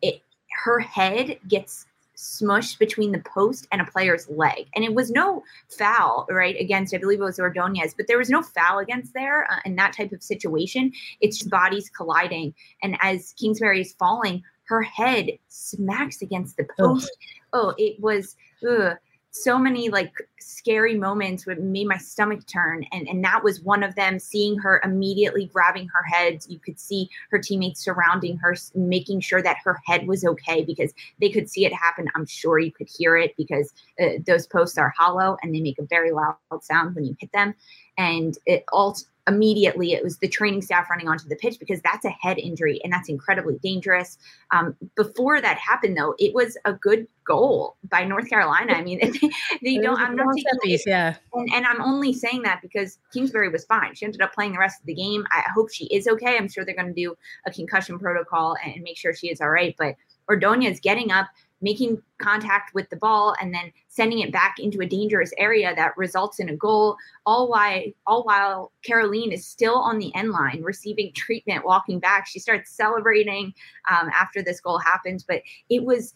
it 0.00 0.22
her 0.64 0.80
head 0.80 1.38
gets 1.46 1.86
smushed 2.16 2.78
between 2.78 3.12
the 3.12 3.20
post 3.20 3.68
and 3.70 3.82
a 3.82 3.84
player's 3.84 4.26
leg. 4.30 4.66
And 4.74 4.82
it 4.82 4.94
was 4.94 5.10
no 5.10 5.44
foul, 5.68 6.26
right, 6.30 6.58
against, 6.58 6.94
I 6.94 6.98
believe 6.98 7.20
it 7.20 7.24
was 7.24 7.38
Ordonez, 7.38 7.92
but 7.94 8.06
there 8.06 8.16
was 8.16 8.30
no 8.30 8.42
foul 8.42 8.78
against 8.78 9.12
there 9.12 9.46
uh, 9.52 9.60
in 9.66 9.76
that 9.76 9.94
type 9.94 10.12
of 10.12 10.22
situation. 10.22 10.92
It's 11.20 11.36
just 11.36 11.50
bodies 11.50 11.90
colliding. 11.94 12.54
And 12.82 12.96
as 13.02 13.34
Kingsbury 13.38 13.82
is 13.82 13.92
falling, 13.92 14.42
her 14.64 14.80
head 14.80 15.28
smacks 15.48 16.22
against 16.22 16.56
the 16.56 16.66
post. 16.78 17.14
Oh, 17.52 17.68
oh 17.68 17.74
it 17.76 18.00
was. 18.00 18.34
Ugh 18.66 18.96
so 19.42 19.58
many 19.58 19.88
like 19.88 20.12
scary 20.40 20.96
moments 20.96 21.44
that 21.44 21.60
made 21.60 21.86
my 21.86 21.96
stomach 21.96 22.46
turn 22.46 22.84
and 22.92 23.08
and 23.08 23.24
that 23.24 23.42
was 23.42 23.60
one 23.60 23.82
of 23.82 23.94
them 23.94 24.18
seeing 24.18 24.58
her 24.58 24.80
immediately 24.84 25.46
grabbing 25.46 25.88
her 25.88 26.02
head. 26.02 26.38
You 26.48 26.58
could 26.58 26.78
see 26.78 27.08
her 27.30 27.38
teammates 27.38 27.84
surrounding 27.84 28.36
her 28.38 28.54
making 28.74 29.20
sure 29.20 29.42
that 29.42 29.58
her 29.64 29.80
head 29.84 30.06
was 30.06 30.24
okay 30.24 30.64
because 30.64 30.92
they 31.20 31.30
could 31.30 31.50
see 31.50 31.64
it 31.64 31.72
happen. 31.72 32.08
I'm 32.14 32.26
sure 32.26 32.58
you 32.58 32.72
could 32.72 32.88
hear 32.88 33.16
it 33.16 33.36
because 33.36 33.72
uh, 34.00 34.18
those 34.26 34.46
posts 34.46 34.78
are 34.78 34.92
hollow 34.96 35.36
and 35.42 35.54
they 35.54 35.60
make 35.60 35.78
a 35.78 35.84
very 35.84 36.12
loud 36.12 36.36
sound 36.60 36.94
when 36.94 37.04
you 37.04 37.16
hit 37.18 37.32
them. 37.32 37.54
And 37.98 38.36
it 38.46 38.64
all 38.72 38.96
immediately 39.26 39.92
it 39.92 40.02
was 40.02 40.18
the 40.18 40.28
training 40.28 40.62
staff 40.62 40.88
running 40.88 41.08
onto 41.08 41.28
the 41.28 41.36
pitch 41.36 41.58
because 41.58 41.80
that's 41.82 42.04
a 42.04 42.10
head 42.10 42.38
injury 42.38 42.80
and 42.84 42.92
that's 42.92 43.08
incredibly 43.08 43.58
dangerous. 43.62 44.18
Um, 44.52 44.76
before 44.94 45.40
that 45.40 45.58
happened, 45.58 45.96
though, 45.96 46.14
it 46.18 46.34
was 46.34 46.56
a 46.64 46.72
good 46.72 47.06
goal 47.26 47.76
by 47.90 48.04
North 48.04 48.28
Carolina. 48.28 48.74
I 48.74 48.82
mean, 48.82 49.00
they, 49.20 49.30
they 49.62 49.78
don't. 49.78 50.00
I'm 50.00 50.14
not 50.14 50.34
taking 50.36 50.60
piece, 50.62 50.84
yeah, 50.86 51.16
and, 51.32 51.48
and 51.52 51.66
I'm 51.66 51.82
only 51.82 52.12
saying 52.12 52.42
that 52.42 52.62
because 52.62 52.98
Kingsbury 53.12 53.48
was 53.48 53.64
fine. 53.64 53.94
She 53.94 54.04
ended 54.04 54.22
up 54.22 54.32
playing 54.32 54.52
the 54.52 54.58
rest 54.58 54.80
of 54.80 54.86
the 54.86 54.94
game. 54.94 55.24
I 55.32 55.42
hope 55.54 55.72
she 55.72 55.86
is 55.86 56.06
okay. 56.06 56.36
I'm 56.36 56.48
sure 56.48 56.64
they're 56.64 56.74
going 56.74 56.94
to 56.94 56.94
do 56.94 57.16
a 57.46 57.50
concussion 57.50 57.98
protocol 57.98 58.56
and 58.64 58.82
make 58.82 58.96
sure 58.96 59.14
she 59.14 59.28
is 59.28 59.40
all 59.40 59.50
right. 59.50 59.74
But 59.78 59.96
Ordonez 60.28 60.80
getting 60.80 61.10
up 61.10 61.28
making 61.60 62.02
contact 62.18 62.74
with 62.74 62.88
the 62.90 62.96
ball 62.96 63.34
and 63.40 63.52
then 63.54 63.72
sending 63.88 64.20
it 64.20 64.32
back 64.32 64.56
into 64.58 64.80
a 64.80 64.86
dangerous 64.86 65.32
area 65.38 65.74
that 65.74 65.96
results 65.96 66.38
in 66.38 66.48
a 66.48 66.56
goal 66.56 66.96
all 67.24 67.48
while 67.48 67.82
all 68.06 68.24
while 68.24 68.72
Kerolin 68.86 69.32
is 69.32 69.46
still 69.46 69.76
on 69.76 69.98
the 69.98 70.14
end 70.14 70.30
line 70.30 70.62
receiving 70.62 71.12
treatment 71.14 71.64
walking 71.64 71.98
back. 71.98 72.26
She 72.26 72.38
starts 72.38 72.70
celebrating 72.70 73.54
um, 73.90 74.10
after 74.14 74.42
this 74.42 74.60
goal 74.60 74.78
happens 74.78 75.24
but 75.24 75.42
it 75.70 75.84
was 75.84 76.12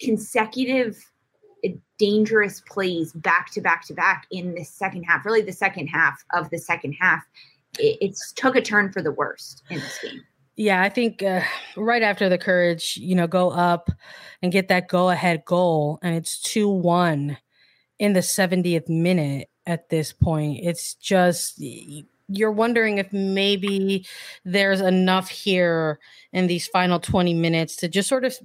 consecutive 0.00 0.98
uh, 1.64 1.68
dangerous 1.98 2.60
plays 2.62 3.12
back 3.12 3.50
to 3.52 3.60
back 3.60 3.84
to 3.86 3.94
back 3.94 4.26
in 4.30 4.54
the 4.54 4.64
second 4.64 5.04
half 5.04 5.24
really 5.24 5.42
the 5.42 5.52
second 5.52 5.86
half 5.86 6.24
of 6.32 6.50
the 6.50 6.58
second 6.58 6.92
half. 6.94 7.22
It, 7.78 8.18
took 8.34 8.56
a 8.56 8.60
turn 8.60 8.90
for 8.90 9.00
the 9.00 9.12
worst 9.12 9.62
in 9.70 9.78
this 9.78 10.00
game 10.02 10.22
yeah, 10.60 10.82
I 10.82 10.90
think 10.90 11.22
uh, 11.22 11.40
right 11.74 12.02
after 12.02 12.28
the 12.28 12.36
courage, 12.36 12.98
you 12.98 13.14
know, 13.14 13.26
go 13.26 13.48
up 13.48 13.90
and 14.42 14.52
get 14.52 14.68
that 14.68 14.88
go 14.88 15.08
ahead 15.08 15.46
goal, 15.46 15.98
and 16.02 16.14
it's 16.14 16.38
2 16.38 16.68
1 16.68 17.38
in 17.98 18.12
the 18.12 18.20
70th 18.20 18.86
minute 18.86 19.48
at 19.64 19.88
this 19.88 20.12
point. 20.12 20.60
It's 20.62 20.96
just, 20.96 21.58
you're 22.28 22.52
wondering 22.52 22.98
if 22.98 23.10
maybe 23.10 24.06
there's 24.44 24.82
enough 24.82 25.30
here 25.30 25.98
in 26.30 26.46
these 26.46 26.66
final 26.66 27.00
20 27.00 27.32
minutes 27.32 27.76
to 27.76 27.88
just 27.88 28.10
sort 28.10 28.26
of 28.26 28.36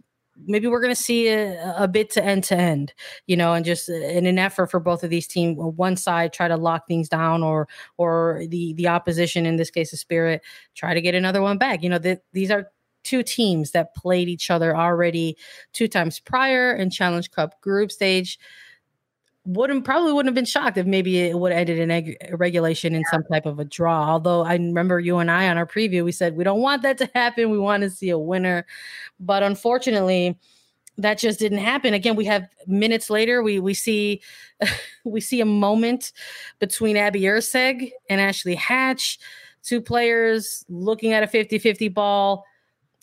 maybe 0.46 0.68
we're 0.68 0.82
going 0.82 0.94
to 0.94 1.02
see 1.02 1.28
a, 1.28 1.76
a, 1.78 1.88
bit 1.88 2.10
to 2.12 2.24
end 2.24 2.44
to 2.46 2.56
end, 2.56 2.94
you 3.28 3.38
know, 3.38 3.54
and 3.54 3.66
just 3.66 3.90
uh, 3.90 3.94
in 3.94 4.26
an 4.26 4.38
effort 4.38 4.68
for 4.72 4.80
both 4.80 5.04
of 5.04 5.10
these 5.10 5.28
teams, 5.28 5.60
uh, 5.60 5.68
one 5.68 5.96
side 5.96 6.34
try 6.34 6.48
to 6.48 6.58
lock 6.58 6.88
things 6.88 7.10
down, 7.10 7.44
or 7.44 7.68
or 7.98 8.44
the 8.50 8.74
the 8.74 8.88
opposition, 8.88 9.46
in 9.46 9.56
this 9.56 9.72
case, 9.72 9.92
the 9.92 9.98
Spirit, 9.98 10.42
try 10.76 10.94
to 10.94 11.02
get 11.02 11.16
another 11.16 11.42
one 11.42 11.58
back. 11.58 11.84
You 11.84 11.90
know, 11.90 12.00
that 12.00 12.22
these 12.34 12.52
are 12.52 12.72
two 13.04 13.24
teams 13.24 13.72
that 13.72 13.96
played 13.96 14.28
each 14.28 14.50
other 14.50 14.76
already 14.76 15.38
two 15.74 15.88
times 15.88 16.20
prior 16.20 16.76
in 16.76 16.90
Challenge 16.90 17.30
Cup 17.32 17.62
group 17.62 17.92
stage 17.92 18.40
wouldn't 19.46 19.86
probably 19.86 20.12
wouldn't 20.12 20.30
have 20.30 20.36
been 20.36 20.46
shocked 20.46 20.78
if 20.78 20.86
maybe 20.86 21.20
it 21.20 21.38
would 21.38 21.52
have 21.52 21.62
ended 21.62 21.80
in 21.80 21.92
eg- 21.92 22.18
regulation 22.32 22.96
in 22.96 23.02
yeah. 23.02 23.12
some 23.12 23.24
type 23.32 23.46
of 23.46 23.60
a 23.60 23.66
draw. 23.66 24.10
Although 24.10 24.44
I 24.44 24.54
remember 24.54 25.00
you 25.00 25.18
and 25.18 25.30
I 25.30 25.48
on 25.48 25.58
our 25.58 25.68
preview, 25.68 26.04
we 26.04 26.12
said 26.12 26.36
we 26.36 26.44
don't 26.44 26.62
want 26.62 26.82
that 26.82 26.98
to 27.00 27.10
happen. 27.14 27.52
We 27.52 27.60
want 27.60 27.84
to 27.84 27.90
see 27.90 28.10
a 28.10 28.18
winner, 28.18 28.66
but 29.20 29.44
unfortunately, 29.44 30.40
that 30.98 31.18
just 31.18 31.40
didn't 31.40 31.60
happen. 31.60 31.94
Again, 31.94 32.16
we 32.16 32.26
have 32.26 32.48
minutes 32.66 33.10
later, 33.10 33.44
we 33.44 33.60
we 33.60 33.74
see 33.74 34.22
we 35.04 35.22
see 35.22 35.42
a 35.42 35.46
moment 35.46 36.12
between 36.60 36.98
Abby 36.98 37.22
Erceg 37.22 37.92
and 38.10 38.20
Ashley 38.20 38.56
Hatch, 38.56 39.20
two 39.64 39.82
players 39.82 40.66
looking 40.70 41.14
at 41.14 41.24
a 41.24 41.28
50-50 41.28 41.94
ball 41.94 42.46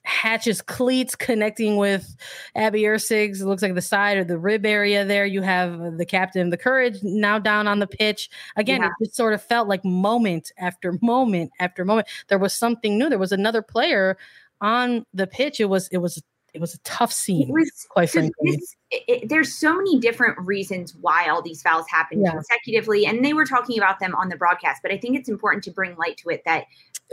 Hatch's 0.04 0.60
cleats 0.62 1.14
connecting 1.14 1.76
with 1.76 2.16
Abby 2.54 2.82
Erceg's. 2.82 3.40
It 3.40 3.46
looks 3.46 3.62
like 3.62 3.74
the 3.74 3.82
side 3.82 4.16
or 4.16 4.24
the 4.24 4.38
rib 4.38 4.66
area 4.66 5.04
there. 5.04 5.24
You 5.24 5.42
have 5.42 5.80
uh, 5.80 5.90
the 5.90 6.06
captain 6.06 6.42
of 6.42 6.50
the 6.50 6.56
courage 6.56 7.02
now 7.02 7.38
down 7.38 7.68
on 7.68 7.78
the 7.78 7.86
pitch. 7.86 8.28
Again, 8.56 8.80
yeah. 8.80 8.88
it 8.88 9.04
just 9.04 9.16
sort 9.16 9.34
of 9.34 9.42
felt 9.42 9.68
like 9.68 9.84
moment 9.84 10.52
after 10.58 10.98
moment 11.02 11.52
after 11.60 11.84
moment. 11.84 12.08
There 12.28 12.38
was 12.38 12.52
something 12.52 12.98
new. 12.98 13.08
There 13.08 13.18
was 13.18 13.32
another 13.32 13.62
player 13.62 14.16
on 14.60 15.06
the 15.14 15.26
pitch. 15.26 15.60
It 15.60 15.66
was 15.66 15.88
it 15.88 15.98
was 15.98 16.22
it 16.54 16.60
was 16.60 16.74
a 16.74 16.78
tough 16.78 17.12
scene, 17.12 17.48
was, 17.48 17.86
quite 17.88 18.10
frankly. 18.10 18.52
This, 18.52 18.76
it, 18.90 19.28
there's 19.28 19.54
so 19.54 19.74
many 19.74 19.98
different 19.98 20.38
reasons 20.38 20.94
why 21.00 21.28
all 21.28 21.40
these 21.40 21.62
fouls 21.62 21.86
happened 21.88 22.22
yeah. 22.24 22.32
consecutively, 22.32 23.06
and 23.06 23.24
they 23.24 23.32
were 23.32 23.46
talking 23.46 23.78
about 23.78 24.00
them 24.00 24.14
on 24.14 24.28
the 24.28 24.36
broadcast. 24.36 24.82
But 24.82 24.92
I 24.92 24.98
think 24.98 25.16
it's 25.16 25.30
important 25.30 25.64
to 25.64 25.70
bring 25.70 25.96
light 25.96 26.18
to 26.18 26.28
it 26.28 26.42
that 26.44 26.64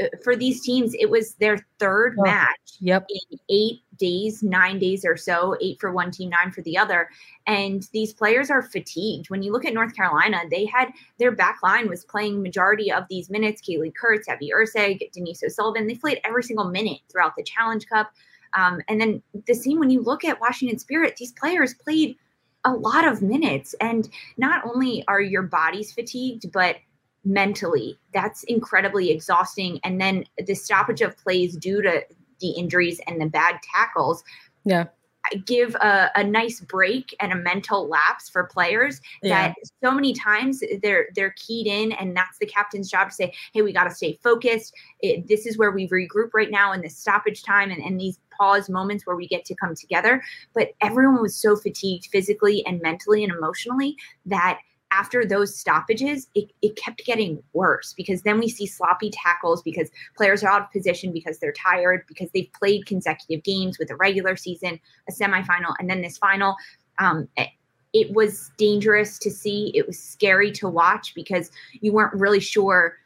uh, 0.02 0.08
for 0.24 0.36
these 0.36 0.62
teams, 0.62 0.94
it 0.94 1.10
was 1.10 1.36
their 1.36 1.66
third 1.80 2.16
oh, 2.20 2.24
match 2.24 2.78
yep. 2.82 3.06
in 3.10 3.40
eight 3.50 3.82
days, 3.98 4.44
nine 4.44 4.78
days 4.78 5.06
or 5.06 5.16
so, 5.16 5.56
eight 5.62 5.80
for 5.80 5.94
one 5.94 6.12
team, 6.12 6.30
nine 6.30 6.52
for 6.52 6.62
the 6.64 6.78
other. 6.78 7.10
And 7.48 7.88
these 7.94 8.12
players 8.12 8.50
are 8.50 8.62
fatigued. 8.62 9.30
When 9.30 9.42
you 9.42 9.54
look 9.54 9.66
at 9.66 9.74
North 9.74 9.96
Carolina, 9.96 10.42
they 10.52 10.66
had 10.66 10.90
their 11.18 11.32
back 11.32 11.60
line 11.64 11.88
was 11.88 12.04
playing 12.04 12.42
majority 12.42 12.92
of 12.92 13.06
these 13.10 13.30
minutes. 13.30 13.62
Kaleigh 13.62 13.94
Kurtz, 13.96 14.28
Abby 14.28 14.52
Erceg, 14.54 15.12
Denise 15.14 15.44
O'Sullivan, 15.44 15.88
they 15.88 15.96
played 15.96 16.20
every 16.26 16.44
single 16.44 16.66
minute 16.66 17.00
throughout 17.10 17.36
the 17.38 17.44
Challenge 17.44 17.88
Cup. 17.88 18.12
Um, 18.58 18.82
and 18.88 19.00
then 19.00 19.22
the 19.48 19.54
same 19.54 19.80
when 19.80 19.90
you 19.90 20.02
look 20.02 20.24
at 20.24 20.40
Washington 20.42 20.80
Spirit, 20.80 21.16
these 21.18 21.32
players 21.32 21.74
played 21.74 22.16
a 22.66 22.74
lot 22.74 23.08
of 23.08 23.22
minutes. 23.22 23.76
And 23.80 24.10
not 24.38 24.66
only 24.66 25.04
are 25.08 25.22
your 25.22 25.44
bodies 25.44 25.92
fatigued, 25.92 26.52
but 26.52 26.78
mentally, 27.24 27.98
that's 28.14 28.44
incredibly 28.44 29.12
exhausting. 29.12 29.80
And 29.84 30.00
then 30.00 30.26
the 30.46 30.56
stoppage 30.56 31.02
of 31.02 31.18
plays 31.18 31.56
due 31.56 31.82
to 31.82 32.04
the 32.40 32.50
injuries 32.52 33.00
and 33.08 33.22
the 33.22 33.28
bad 33.28 33.60
tackles. 33.74 34.24
Yeah 34.66 34.86
give 35.46 35.76
a, 35.76 36.10
a, 36.16 36.24
nice 36.24 36.60
break 36.60 37.16
and 37.20 37.32
a 37.32 37.36
mental 37.36 37.88
lapse 37.88 38.30
for 38.30 38.44
players 38.44 39.02
yeah. 39.24 39.48
that 39.48 39.56
so 39.84 39.92
many 39.92 40.14
times 40.14 40.62
they're 40.82 41.08
they're 41.16 41.34
keyed 41.38 41.68
in 41.68 41.92
and 41.94 42.16
that's 42.16 42.38
the 42.40 42.46
captain's 42.46 42.90
job 42.90 43.10
to 43.10 43.16
say 43.16 43.34
hey 43.54 43.62
we 43.62 43.74
got 43.74 43.86
to 43.86 43.92
stay 43.92 44.20
focused 44.24 44.74
it, 45.02 45.28
this 45.28 45.46
is 45.46 45.58
where 45.58 45.72
we 45.72 45.88
regroup 45.90 46.30
right 46.34 46.52
now 46.52 46.72
in 46.72 46.82
this 46.82 46.98
stoppage 46.98 47.44
time 47.44 47.72
and, 47.72 47.82
and 47.82 48.00
these 48.00 48.20
pause 48.40 48.70
moments 48.70 49.06
where 49.06 49.16
we 49.16 49.28
get 49.28 49.44
to 49.46 49.56
come 49.56 49.74
together 49.76 50.22
but 50.54 50.70
everyone 50.82 51.22
was 51.22 51.36
so 51.36 51.56
fatigued 51.56 52.08
physically 52.12 52.66
and 52.66 52.82
mentally 52.82 53.24
and 53.24 53.34
emotionally 53.34 53.96
that 54.26 54.60
after 54.92 55.26
those 55.26 55.56
stoppages, 55.56 56.28
it, 56.36 56.52
it 56.62 56.76
kept 56.76 57.06
getting 57.06 57.42
worse 57.54 57.94
because 57.94 58.24
then 58.24 58.40
we 58.40 58.50
see 58.50 58.66
sloppy 58.66 59.12
tackles 59.12 59.62
because 59.62 59.90
players 60.16 60.44
are 60.44 60.50
out 60.50 60.64
of 60.64 60.72
position 60.72 61.12
because 61.12 61.40
they're 61.40 61.54
tired, 61.54 62.04
because 62.08 62.30
they've 62.34 62.52
played 62.58 62.86
consecutive 62.86 63.44
games 63.44 63.78
with 63.78 63.92
a 63.92 63.96
regular 63.96 64.36
season, 64.36 64.80
a 65.08 65.12
semifinal, 65.12 65.76
and 65.80 65.90
then 65.90 66.02
this 66.02 66.18
final. 66.18 66.56
Um, 66.98 67.28
it, 67.38 67.50
it 67.94 68.14
was 68.14 68.52
dangerous 68.58 69.18
to 69.20 69.32
see. 69.32 69.72
It 69.74 69.88
was 69.88 69.98
scary 69.98 70.52
to 70.54 70.68
watch 70.68 71.14
because 71.16 71.52
you 71.82 71.92
weren't 71.92 72.14
really 72.14 72.40
sure 72.40 72.98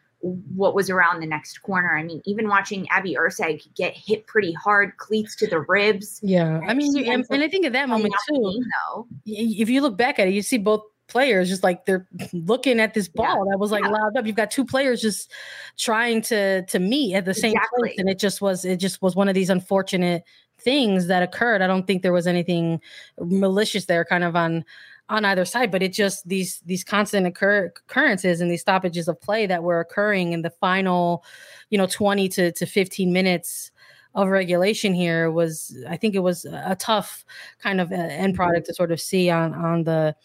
what 0.55 0.73
was 0.73 0.89
around 0.89 1.19
the 1.19 1.25
next 1.25 1.61
corner. 1.63 1.97
I 1.97 2.03
mean, 2.03 2.21
even 2.25 2.47
watching 2.47 2.87
Abby 2.89 3.15
Erceg 3.19 3.61
get 3.75 3.93
hit 3.93 4.25
pretty 4.25 4.53
hard, 4.53 4.95
cleats 4.97 5.35
to 5.37 5.47
the 5.47 5.59
ribs. 5.59 6.21
Yeah, 6.23 6.61
I 6.65 6.73
mean, 6.73 6.97
and, 7.09 7.25
and, 7.29 7.43
I 7.43 7.49
think 7.49 7.65
at 7.65 7.73
that 7.73 7.89
moment 7.89 8.13
too, 8.29 8.35
game, 8.35 8.63
though, 8.87 9.07
if 9.25 9.69
you 9.69 9.81
look 9.81 9.97
back 9.97 10.19
at 10.19 10.29
it, 10.29 10.33
you 10.33 10.41
see 10.41 10.57
both 10.57 10.83
players 11.07 11.49
just 11.49 11.63
like 11.63 11.85
they're 11.85 12.07
looking 12.33 12.79
at 12.79 12.93
this 12.93 13.07
ball 13.07 13.45
yeah. 13.45 13.51
that 13.51 13.59
was 13.59 13.71
like 13.71 13.83
yeah. 13.83 13.89
loud 13.89 14.17
up. 14.17 14.25
You've 14.25 14.35
got 14.35 14.51
two 14.51 14.65
players 14.65 15.01
just 15.01 15.31
trying 15.77 16.21
to 16.23 16.65
to 16.65 16.79
meet 16.79 17.15
at 17.15 17.25
the 17.25 17.33
same 17.33 17.53
exactly. 17.53 17.89
place, 17.89 17.99
and 17.99 18.09
it 18.09 18.19
just 18.19 18.41
was 18.41 18.65
it 18.65 18.77
just 18.77 19.01
was 19.01 19.15
one 19.15 19.27
of 19.27 19.35
these 19.35 19.49
unfortunate 19.49 20.23
things 20.59 21.07
that 21.07 21.23
occurred. 21.23 21.61
I 21.61 21.67
don't 21.67 21.85
think 21.85 22.01
there 22.01 22.13
was 22.13 22.27
anything 22.27 22.81
malicious 23.19 23.85
there, 23.85 24.05
kind 24.05 24.23
of 24.23 24.35
on 24.35 24.63
on 25.09 25.25
either 25.25 25.45
side, 25.45 25.71
but 25.71 25.83
it 25.83 25.93
just 25.93 26.27
these 26.27 26.61
these 26.65 26.83
constant 26.83 27.27
occur- 27.27 27.73
occurrences 27.87 28.41
and 28.41 28.49
these 28.49 28.61
stoppages 28.61 29.07
of 29.07 29.19
play 29.21 29.45
that 29.45 29.63
were 29.63 29.79
occurring 29.79 30.31
in 30.31 30.41
the 30.41 30.49
final, 30.49 31.23
you 31.69 31.77
know, 31.77 31.87
twenty 31.87 32.29
to 32.29 32.51
to 32.53 32.65
fifteen 32.65 33.11
minutes 33.11 33.71
of 34.15 34.29
regulation 34.29 34.93
here 34.93 35.31
was 35.31 35.75
I 35.89 35.97
think 35.97 36.15
it 36.15 36.19
was 36.19 36.45
a 36.45 36.75
tough 36.79 37.25
kind 37.59 37.81
of 37.81 37.91
uh, 37.91 37.95
end 37.95 38.35
product 38.35 38.67
to 38.67 38.73
sort 38.73 38.91
of 38.91 39.01
see 39.01 39.29
on 39.29 39.53
on 39.53 39.83
the 39.83 40.15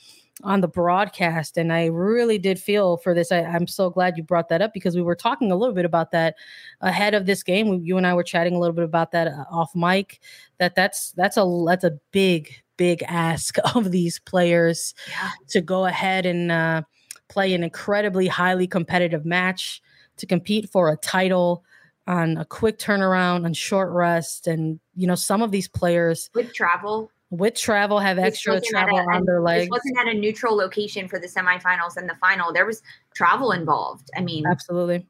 on 0.45 0.61
the 0.61 0.69
broadcast 0.69 1.57
and 1.57 1.73
i 1.73 1.87
really 1.87 2.39
did 2.39 2.59
feel 2.59 2.97
for 2.99 3.15
this. 3.15 3.33
I, 3.33 3.39
am 3.39 3.67
so 3.67 3.91
glad 3.91 4.17
you 4.17 4.23
brought 4.23 4.49
that 4.49 4.63
up 4.63 4.73
because 4.73 4.95
we 4.95 5.03
were 5.03 5.17
talking 5.17 5.51
a 5.51 5.57
little 5.57 5.75
bit 5.75 5.85
about 5.85 6.13
that 6.13 6.37
ahead 6.81 7.15
of 7.15 7.27
this 7.27 7.43
game. 7.43 7.83
You 7.85 7.97
and 7.97 8.07
i 8.07 8.15
were 8.15 8.23
chatting 8.23 8.55
a 8.55 8.59
little 8.59 8.75
bit 8.75 8.85
about 8.85 9.13
that 9.13 9.29
uh, 9.29 9.45
off 9.51 9.75
mic 9.75 10.21
that 10.59 10.75
that's 10.75 11.13
that's 11.13 11.37
a 11.37 11.65
that's 11.67 11.85
a 11.85 11.99
big 12.13 12.53
big 12.77 13.03
ask 13.09 13.57
of 13.75 13.91
these 13.91 14.19
players 14.21 14.95
yeah. 15.11 15.31
to 15.49 15.61
go 15.61 15.87
ahead 15.87 16.25
and 16.25 16.51
uh, 16.51 16.83
play 17.29 17.53
an 17.53 17.63
incredibly 17.63 18.27
highly 18.27 18.67
competitive 18.67 19.27
match 19.27 19.83
to 20.17 20.27
compete 20.27 20.71
for 20.71 20.91
a 20.91 20.97
title 20.97 21.65
on 22.07 22.39
a 22.39 22.45
quick 22.45 22.79
turnaround 22.79 23.45
on 23.45 23.53
short 23.53 23.91
rest 23.91 24.47
and 24.47 24.81
you 24.95 25.07
know 25.07 25.15
some 25.15 25.43
of 25.43 25.51
these 25.51 25.69
players 25.69 26.31
with 26.35 26.53
travel 26.55 27.11
with 27.31 27.55
travel 27.55 27.99
have 27.99 28.19
extra 28.19 28.61
travel 28.61 28.99
a, 28.99 29.03
on 29.03 29.25
their 29.25 29.41
legs. 29.41 29.65
This 29.65 29.71
wasn't 29.71 29.99
at 29.99 30.09
a 30.09 30.19
neutral 30.19 30.57
location 30.57 31.09
for 31.09 31.19
the 31.19 31.27
semifinals 31.27 31.97
and 31.97 32.09
the 32.09 32.15
final. 32.15 32.53
There 32.53 32.67
was 32.67 32.83
travel 33.15 33.53
involved. 33.53 34.11
I 34.17 34.21
mean, 34.21 34.47
absolutely. 34.47 35.07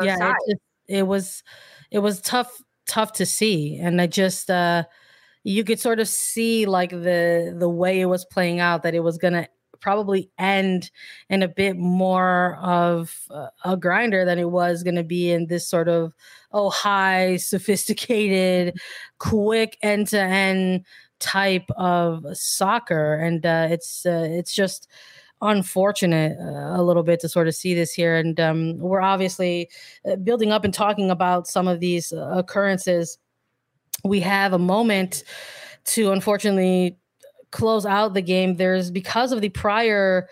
Yeah, 0.00 0.34
it, 0.46 0.58
it, 0.86 1.02
was 1.02 1.42
it 1.90 1.98
was 1.98 2.20
tough 2.20 2.62
tough 2.88 3.12
to 3.14 3.26
see, 3.26 3.76
and 3.76 4.00
I 4.00 4.06
just 4.06 4.50
uh 4.50 4.84
you 5.44 5.64
could 5.64 5.80
sort 5.80 6.00
of 6.00 6.08
see 6.08 6.66
like 6.66 6.90
the 6.90 7.54
the 7.58 7.68
way 7.68 8.00
it 8.00 8.06
was 8.06 8.24
playing 8.24 8.60
out 8.60 8.82
that 8.84 8.94
it 8.94 9.00
was 9.00 9.18
gonna 9.18 9.48
probably 9.80 10.30
end 10.38 10.90
in 11.28 11.42
a 11.42 11.48
bit 11.48 11.76
more 11.76 12.56
of 12.60 13.28
a 13.64 13.76
grinder 13.76 14.24
than 14.24 14.38
it 14.38 14.50
was 14.50 14.82
going 14.82 14.96
to 14.96 15.04
be 15.04 15.30
in 15.30 15.46
this 15.46 15.68
sort 15.68 15.88
of 15.88 16.12
oh 16.52 16.70
high 16.70 17.36
sophisticated 17.36 18.76
quick 19.18 19.78
end 19.82 20.08
to 20.08 20.20
end 20.20 20.84
type 21.20 21.70
of 21.76 22.24
soccer, 22.32 23.14
and 23.14 23.44
uh, 23.44 23.68
it's 23.70 24.06
uh, 24.06 24.26
it's 24.28 24.54
just 24.54 24.88
unfortunate 25.40 26.36
uh, 26.40 26.80
a 26.80 26.82
little 26.82 27.02
bit 27.02 27.20
to 27.20 27.28
sort 27.28 27.48
of 27.48 27.54
see 27.54 27.74
this 27.74 27.92
here. 27.92 28.16
And 28.16 28.38
um, 28.40 28.78
we're 28.78 29.00
obviously 29.00 29.68
uh, 30.04 30.16
building 30.16 30.50
up 30.50 30.64
and 30.64 30.74
talking 30.74 31.10
about 31.10 31.46
some 31.46 31.68
of 31.68 31.80
these 31.80 32.12
uh, 32.12 32.30
occurrences. 32.34 33.18
We 34.04 34.20
have 34.20 34.52
a 34.52 34.58
moment 34.58 35.24
to 35.86 36.12
unfortunately 36.12 36.96
close 37.50 37.86
out 37.86 38.14
the 38.14 38.22
game. 38.22 38.56
There's 38.56 38.90
because 38.90 39.32
of 39.32 39.40
the 39.40 39.48
prior 39.48 40.28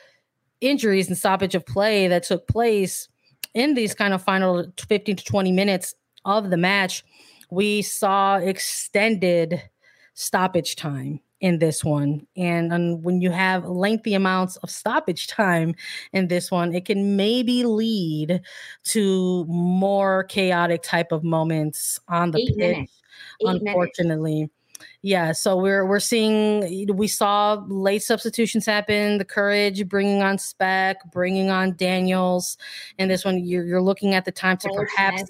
injuries 0.61 1.09
and 1.09 1.16
stoppage 1.16 1.55
of 1.55 1.64
play 1.66 2.09
that 2.09 2.25
took 2.25 2.49
place 2.49 3.09
in 3.55 3.75
these 3.75 3.94
kind 3.94 4.12
of 4.12 4.22
final 4.22 4.66
15 4.88 5.16
to 5.16 5.25
20 5.25 5.53
minutes 5.53 5.94
of 6.25 6.51
the 6.51 6.57
match, 6.57 7.05
we 7.51 7.81
saw 7.81 8.37
extended 8.37 9.62
stoppage 10.16 10.74
time 10.74 11.20
in 11.40 11.59
this 11.59 11.85
one. 11.85 12.26
And 12.37 12.72
um, 12.72 13.02
when 13.02 13.20
you 13.20 13.31
have 13.31 13.66
lengthy 13.66 14.14
amounts 14.14 14.57
of 14.57 14.70
stoppage 14.70 15.29
time 15.29 15.74
in 16.12 16.29
this 16.29 16.50
one, 16.50 16.74
it 16.74 16.87
can 16.87 17.16
maybe 17.16 17.64
lead 17.64 18.40
to 18.85 19.44
more 19.44 20.24
chaotic 20.24 20.83
type 20.83 21.12
of 21.12 21.22
moments 21.22 22.00
on 22.09 22.31
the 22.33 22.40
Eight 22.40 22.57
pitch. 22.57 22.90
unfortunately. 23.42 24.35
Minutes. 24.35 24.52
Yeah, 25.02 25.33
so 25.33 25.57
we're 25.57 25.87
we're 25.87 26.00
seeing 26.00 26.94
we 26.94 27.09
saw 27.09 27.64
late 27.66 28.02
substitutions 28.02 28.66
happen. 28.66 29.16
The 29.16 29.24
Courage 29.24 29.88
bringing 29.88 30.20
on 30.20 30.37
Speck, 30.37 30.98
bringing 31.12 31.48
on 31.48 31.76
Daniels, 31.76 32.59
and 32.98 33.11
this 33.11 33.24
one 33.24 33.42
you're, 33.42 33.64
you're 33.64 33.81
looking 33.81 34.14
at 34.14 34.26
the 34.26 34.33
time 34.33 34.59
to 34.59 34.70
perhaps 34.74 35.24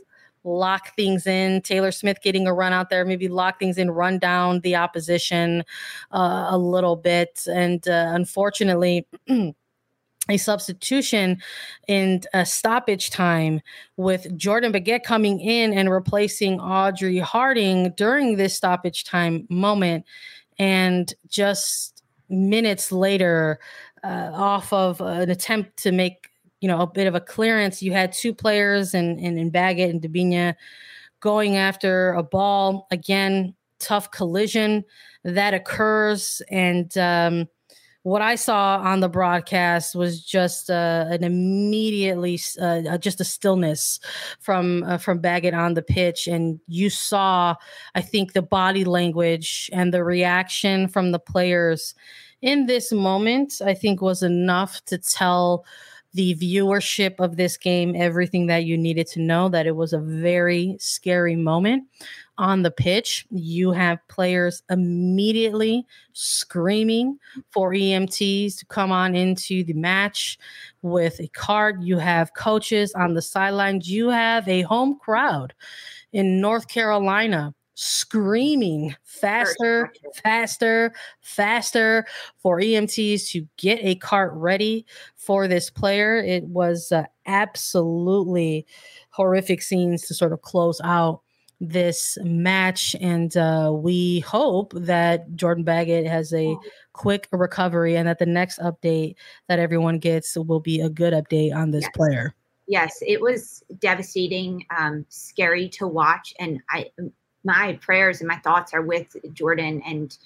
lock 0.46 0.94
things 0.94 1.26
in. 1.26 1.60
Taylor 1.62 1.90
Smith 1.90 2.18
getting 2.22 2.46
a 2.46 2.54
run 2.54 2.72
out 2.72 2.88
there, 2.88 3.04
maybe 3.04 3.28
lock 3.28 3.58
things 3.58 3.76
in, 3.76 3.90
run 3.90 4.18
down 4.18 4.60
the 4.60 4.76
opposition 4.76 5.64
uh, 6.12 6.46
a 6.48 6.56
little 6.56 6.96
bit. 6.96 7.46
And 7.50 7.86
uh, 7.88 8.12
unfortunately, 8.14 9.06
a 10.28 10.36
substitution 10.36 11.40
in 11.88 12.22
a 12.34 12.44
stoppage 12.46 13.10
time 13.10 13.60
with 13.96 14.36
Jordan 14.36 14.72
Baggett 14.72 15.04
coming 15.04 15.40
in 15.40 15.72
and 15.72 15.90
replacing 15.90 16.60
Audrey 16.60 17.18
Harding 17.18 17.92
during 17.96 18.36
this 18.36 18.56
stoppage 18.56 19.04
time 19.04 19.46
moment. 19.48 20.04
And 20.58 21.12
just 21.28 22.02
minutes 22.28 22.90
later, 22.90 23.58
uh, 24.02 24.30
off 24.32 24.72
of 24.72 25.00
an 25.00 25.30
attempt 25.30 25.76
to 25.78 25.92
make 25.92 26.30
you 26.66 26.72
know 26.72 26.80
a 26.80 26.86
bit 26.88 27.06
of 27.06 27.14
a 27.14 27.20
clearance, 27.20 27.80
you 27.80 27.92
had 27.92 28.12
two 28.12 28.34
players 28.34 28.92
and 28.92 29.20
in 29.20 29.50
Baggett 29.50 29.88
and 29.88 30.02
Debinha 30.02 30.56
going 31.20 31.54
after 31.54 32.12
a 32.14 32.24
ball 32.24 32.88
again. 32.90 33.54
Tough 33.78 34.10
collision 34.10 34.84
that 35.22 35.54
occurs, 35.54 36.42
and 36.50 36.96
um, 36.98 37.46
what 38.02 38.20
I 38.20 38.34
saw 38.34 38.78
on 38.78 38.98
the 38.98 39.08
broadcast 39.08 39.94
was 39.94 40.24
just 40.24 40.68
uh, 40.68 41.04
an 41.08 41.22
immediately 41.22 42.40
uh, 42.60 42.82
uh, 42.90 42.98
just 42.98 43.20
a 43.20 43.24
stillness 43.24 44.00
from 44.40 44.82
uh, 44.82 44.98
from 44.98 45.20
Baggett 45.20 45.54
on 45.54 45.74
the 45.74 45.82
pitch, 45.82 46.26
and 46.26 46.58
you 46.66 46.90
saw, 46.90 47.54
I 47.94 48.00
think, 48.00 48.32
the 48.32 48.42
body 48.42 48.84
language 48.84 49.70
and 49.72 49.94
the 49.94 50.02
reaction 50.02 50.88
from 50.88 51.12
the 51.12 51.20
players 51.20 51.94
in 52.42 52.66
this 52.66 52.90
moment. 52.90 53.60
I 53.64 53.74
think 53.74 54.02
was 54.02 54.24
enough 54.24 54.84
to 54.86 54.98
tell 54.98 55.64
the 56.16 56.34
viewership 56.34 57.16
of 57.18 57.36
this 57.36 57.58
game 57.58 57.94
everything 57.94 58.46
that 58.46 58.64
you 58.64 58.76
needed 58.78 59.06
to 59.06 59.20
know 59.20 59.50
that 59.50 59.66
it 59.66 59.76
was 59.76 59.92
a 59.92 59.98
very 59.98 60.74
scary 60.80 61.36
moment 61.36 61.84
on 62.38 62.62
the 62.62 62.70
pitch. 62.70 63.26
You 63.30 63.70
have 63.72 63.98
players 64.08 64.62
immediately 64.70 65.84
screaming 66.14 67.18
for 67.50 67.72
EMTs 67.72 68.58
to 68.58 68.66
come 68.66 68.90
on 68.92 69.14
into 69.14 69.62
the 69.62 69.74
match 69.74 70.38
with 70.80 71.20
a 71.20 71.28
card. 71.28 71.82
You 71.82 71.98
have 71.98 72.34
coaches 72.34 72.94
on 72.94 73.12
the 73.12 73.22
sidelines. 73.22 73.90
You 73.90 74.08
have 74.08 74.48
a 74.48 74.62
home 74.62 74.98
crowd 74.98 75.52
in 76.14 76.40
North 76.40 76.66
Carolina 76.66 77.54
screaming 77.76 78.96
faster, 79.04 79.92
faster, 80.14 80.92
faster 81.20 82.06
for 82.38 82.58
EMTs 82.58 83.30
to 83.30 83.46
get 83.58 83.78
a 83.82 83.94
cart 83.96 84.32
ready 84.34 84.84
for 85.14 85.46
this 85.46 85.70
player. 85.70 86.16
It 86.16 86.44
was 86.44 86.90
uh, 86.90 87.04
absolutely 87.26 88.66
horrific 89.10 89.62
scenes 89.62 90.02
to 90.06 90.14
sort 90.14 90.32
of 90.32 90.40
close 90.40 90.80
out 90.82 91.20
this 91.60 92.16
match. 92.22 92.96
And 93.00 93.36
uh, 93.36 93.72
we 93.74 94.20
hope 94.20 94.72
that 94.74 95.34
Jordan 95.36 95.64
Baggett 95.64 96.06
has 96.06 96.32
a 96.32 96.56
quick 96.94 97.28
recovery 97.30 97.96
and 97.96 98.08
that 98.08 98.18
the 98.18 98.26
next 98.26 98.58
update 98.58 99.16
that 99.48 99.58
everyone 99.58 99.98
gets 99.98 100.36
will 100.36 100.60
be 100.60 100.80
a 100.80 100.88
good 100.88 101.12
update 101.12 101.54
on 101.54 101.70
this 101.70 101.82
yes. 101.82 101.92
player. 101.94 102.34
Yes, 102.68 102.98
it 103.00 103.20
was 103.20 103.62
devastating, 103.78 104.66
um, 104.76 105.04
scary 105.08 105.68
to 105.70 105.86
watch. 105.86 106.34
And 106.40 106.60
I, 106.70 106.90
my 107.46 107.78
prayers 107.80 108.20
and 108.20 108.28
my 108.28 108.36
thoughts 108.38 108.74
are 108.74 108.82
with 108.82 109.16
Jordan 109.32 109.80
and 109.86 110.18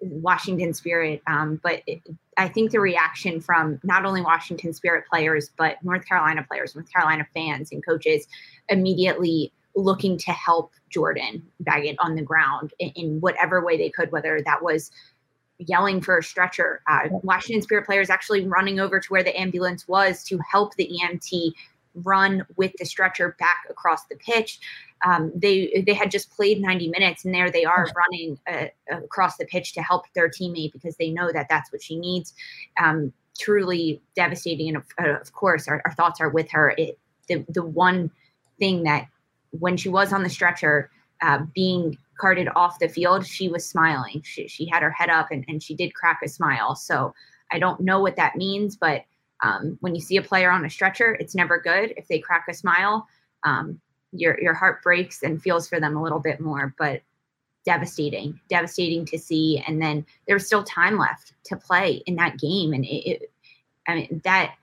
Washington 0.00 0.74
Spirit. 0.74 1.22
Um, 1.26 1.58
but 1.62 1.82
it, 1.86 2.02
I 2.36 2.48
think 2.48 2.70
the 2.70 2.80
reaction 2.80 3.40
from 3.40 3.80
not 3.82 4.04
only 4.04 4.20
Washington 4.20 4.74
Spirit 4.74 5.04
players, 5.10 5.50
but 5.56 5.82
North 5.82 6.06
Carolina 6.06 6.44
players, 6.46 6.74
North 6.74 6.92
Carolina 6.92 7.26
fans 7.32 7.72
and 7.72 7.84
coaches 7.84 8.28
immediately 8.68 9.52
looking 9.74 10.18
to 10.18 10.32
help 10.32 10.72
Jordan 10.90 11.42
Baggett 11.60 11.96
on 11.98 12.14
the 12.14 12.22
ground 12.22 12.72
in, 12.78 12.90
in 12.90 13.20
whatever 13.20 13.64
way 13.64 13.78
they 13.78 13.90
could, 13.90 14.12
whether 14.12 14.40
that 14.42 14.62
was 14.62 14.90
yelling 15.58 16.02
for 16.02 16.18
a 16.18 16.22
stretcher. 16.22 16.82
Uh, 16.86 17.08
Washington 17.22 17.62
Spirit 17.62 17.86
players 17.86 18.10
actually 18.10 18.46
running 18.46 18.78
over 18.78 19.00
to 19.00 19.08
where 19.08 19.24
the 19.24 19.38
ambulance 19.38 19.88
was 19.88 20.22
to 20.24 20.38
help 20.50 20.74
the 20.74 20.90
EMT 21.02 21.52
run 22.04 22.44
with 22.56 22.72
the 22.78 22.84
stretcher 22.84 23.34
back 23.38 23.66
across 23.70 24.04
the 24.06 24.16
pitch. 24.16 24.60
Um, 25.04 25.30
they 25.34 25.82
they 25.86 25.94
had 25.94 26.10
just 26.10 26.30
played 26.30 26.60
90 26.60 26.88
minutes, 26.88 27.24
and 27.24 27.34
there 27.34 27.50
they 27.50 27.64
are 27.64 27.86
running 27.94 28.38
uh, 28.50 28.66
across 28.90 29.36
the 29.36 29.44
pitch 29.44 29.74
to 29.74 29.82
help 29.82 30.06
their 30.14 30.28
teammate 30.28 30.72
because 30.72 30.96
they 30.96 31.10
know 31.10 31.30
that 31.32 31.48
that's 31.48 31.72
what 31.72 31.82
she 31.82 31.98
needs. 31.98 32.34
Um, 32.82 33.12
truly 33.38 34.00
devastating, 34.14 34.68
and 34.68 34.78
of, 34.78 34.84
uh, 34.98 35.20
of 35.20 35.32
course, 35.32 35.68
our, 35.68 35.82
our, 35.84 35.92
thoughts 35.92 36.20
are 36.20 36.30
with 36.30 36.50
her. 36.50 36.74
It, 36.78 36.98
the 37.28 37.44
the 37.50 37.62
one 37.62 38.10
thing 38.58 38.84
that 38.84 39.06
when 39.50 39.76
she 39.76 39.88
was 39.88 40.12
on 40.12 40.22
the 40.22 40.30
stretcher, 40.30 40.90
uh, 41.22 41.40
being 41.54 41.96
carted 42.18 42.48
off 42.56 42.78
the 42.78 42.88
field, 42.88 43.26
she 43.26 43.48
was 43.48 43.68
smiling. 43.68 44.22
She, 44.24 44.48
she 44.48 44.66
had 44.66 44.82
her 44.82 44.90
head 44.90 45.10
up 45.10 45.30
and, 45.30 45.44
and 45.48 45.62
she 45.62 45.74
did 45.74 45.94
crack 45.94 46.20
a 46.24 46.28
smile. 46.28 46.74
So 46.74 47.14
I 47.52 47.58
don't 47.58 47.80
know 47.80 48.00
what 48.00 48.16
that 48.16 48.36
means, 48.36 48.76
but 48.76 49.04
um, 49.42 49.76
when 49.80 49.94
you 49.94 50.00
see 50.00 50.16
a 50.16 50.22
player 50.22 50.50
on 50.50 50.64
a 50.64 50.70
stretcher, 50.70 51.14
it's 51.20 51.34
never 51.34 51.58
good. 51.58 51.92
If 51.96 52.08
they 52.08 52.18
crack 52.18 52.46
a 52.48 52.54
smile, 52.54 53.06
um, 53.44 53.80
your 54.18 54.40
your 54.40 54.54
heart 54.54 54.82
breaks 54.82 55.22
and 55.22 55.42
feels 55.42 55.68
for 55.68 55.80
them 55.80 55.96
a 55.96 56.02
little 56.02 56.20
bit 56.20 56.40
more. 56.40 56.74
But 56.78 57.02
devastating, 57.64 58.38
devastating 58.48 59.04
to 59.06 59.18
see. 59.18 59.62
And 59.66 59.82
then 59.82 60.06
there 60.26 60.36
was 60.36 60.46
still 60.46 60.62
time 60.62 60.98
left 60.98 61.32
to 61.44 61.56
play 61.56 62.02
in 62.06 62.16
that 62.16 62.38
game, 62.38 62.72
and 62.72 62.84
it, 62.84 63.08
it 63.08 63.32
I 63.88 63.94
mean 63.94 64.20
that 64.24 64.54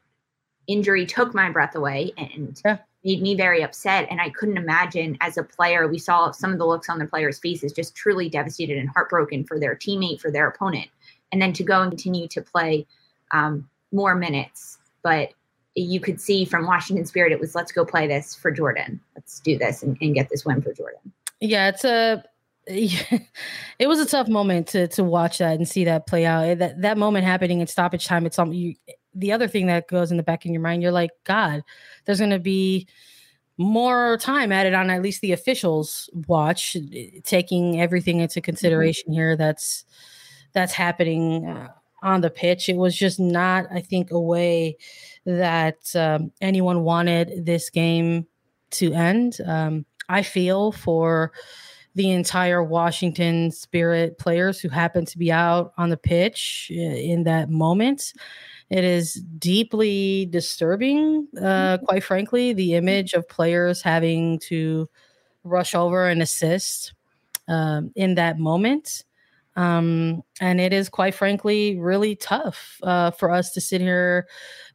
injury 0.67 1.05
took 1.05 1.33
my 1.33 1.49
breath 1.49 1.75
away, 1.75 2.13
and 2.17 2.61
yeah 2.65 2.77
made 3.03 3.21
me 3.21 3.35
very 3.35 3.63
upset. 3.63 4.07
And 4.09 4.21
I 4.21 4.29
couldn't 4.29 4.57
imagine 4.57 5.17
as 5.21 5.37
a 5.37 5.43
player, 5.43 5.87
we 5.87 5.99
saw 5.99 6.31
some 6.31 6.51
of 6.51 6.57
the 6.57 6.65
looks 6.65 6.89
on 6.89 6.99
the 6.99 7.05
players' 7.05 7.39
faces 7.39 7.73
just 7.73 7.95
truly 7.95 8.29
devastated 8.29 8.77
and 8.77 8.89
heartbroken 8.89 9.43
for 9.43 9.59
their 9.59 9.75
teammate, 9.75 10.21
for 10.21 10.31
their 10.31 10.47
opponent. 10.47 10.89
And 11.31 11.41
then 11.41 11.53
to 11.53 11.63
go 11.63 11.81
and 11.81 11.91
continue 11.91 12.27
to 12.29 12.41
play 12.41 12.85
um, 13.31 13.67
more 13.91 14.15
minutes. 14.15 14.77
But 15.01 15.33
you 15.75 15.99
could 15.99 16.21
see 16.21 16.45
from 16.45 16.65
Washington 16.65 17.05
Spirit, 17.05 17.31
it 17.31 17.39
was 17.39 17.55
let's 17.55 17.71
go 17.71 17.86
play 17.86 18.07
this 18.07 18.36
for 18.36 18.51
Jordan. 18.51 18.99
Let's 19.15 19.39
do 19.39 19.57
this 19.57 19.83
and, 19.83 19.97
and 20.01 20.13
get 20.13 20.29
this 20.29 20.45
win 20.45 20.62
for 20.62 20.73
Jordan. 20.73 20.99
Yeah, 21.39 21.69
it's 21.69 21.86
a. 21.86 22.23
It 23.79 23.88
was 23.88 23.99
a 23.99 24.05
tough 24.05 24.29
moment 24.29 24.67
to 24.67 24.88
to 24.89 25.03
watch 25.03 25.39
that 25.39 25.55
and 25.55 25.67
see 25.67 25.83
that 25.83 26.07
play 26.07 26.25
out. 26.25 26.59
That 26.59 26.81
that 26.81 26.97
moment 26.97 27.25
happening 27.25 27.59
in 27.59 27.67
stoppage 27.67 28.05
time. 28.05 28.25
It's 28.25 28.38
something 28.38 28.57
you 28.57 28.75
the 29.15 29.31
other 29.31 29.47
thing 29.47 29.67
that 29.67 29.88
goes 29.88 30.12
in 30.12 30.17
the 30.17 30.23
back 30.23 30.45
of 30.45 30.51
your 30.51 30.62
mind, 30.62 30.81
you're 30.81 30.91
like, 30.91 31.12
God, 31.23 31.63
there's 32.05 32.19
going 32.19 32.31
to 32.31 32.39
be 32.39 32.88
more 33.57 34.17
time 34.17 34.51
added 34.51 34.73
on 34.73 34.89
at 34.89 35.01
least 35.01 35.21
the 35.21 35.31
officials 35.31 36.09
watch, 36.27 36.75
taking 37.23 37.79
everything 37.81 38.19
into 38.19 38.39
mm-hmm. 38.39 38.45
consideration 38.45 39.09
mm-hmm. 39.09 39.13
here. 39.13 39.38
That's 39.38 39.86
that's 40.53 40.73
happening 40.73 41.47
uh, 41.47 41.69
on 42.01 42.21
the 42.21 42.29
pitch. 42.29 42.69
It 42.69 42.77
was 42.77 42.95
just 42.95 43.19
not, 43.19 43.65
I 43.71 43.81
think, 43.81 44.12
a 44.12 44.19
way 44.19 44.77
that 45.25 45.95
um, 45.95 46.31
anyone 46.41 46.83
wanted 46.83 47.45
this 47.45 47.69
game 47.69 48.27
to 48.71 48.93
end. 48.93 49.38
Um, 49.45 49.86
I 50.09 50.21
feel 50.21 50.71
for 50.71 51.31
the 51.95 52.12
entire 52.12 52.63
Washington 52.63 53.51
Spirit 53.51 54.17
players 54.17 54.59
who 54.59 54.69
happened 54.69 55.07
to 55.07 55.17
be 55.17 55.31
out 55.31 55.73
on 55.77 55.89
the 55.89 55.97
pitch 55.97 56.71
uh, 56.71 56.79
in 56.79 57.23
that 57.23 57.49
moment. 57.49 58.13
It 58.69 58.83
is 58.83 59.13
deeply 59.13 60.25
disturbing, 60.25 61.27
uh, 61.38 61.41
mm-hmm. 61.41 61.86
quite 61.86 62.03
frankly, 62.03 62.53
the 62.53 62.73
image 62.73 63.13
of 63.13 63.29
players 63.29 63.81
having 63.81 64.39
to 64.39 64.89
rush 65.43 65.75
over 65.75 66.07
and 66.07 66.21
assist 66.21 66.93
um, 67.47 67.91
in 67.95 68.15
that 68.15 68.39
moment. 68.39 69.03
Um, 69.55 70.23
and 70.41 70.59
it 70.59 70.73
is 70.73 70.89
quite 70.89 71.13
frankly 71.13 71.77
really 71.79 72.15
tough 72.15 72.79
uh, 72.83 73.11
for 73.11 73.29
us 73.29 73.51
to 73.51 73.61
sit 73.61 73.81
here 73.81 74.27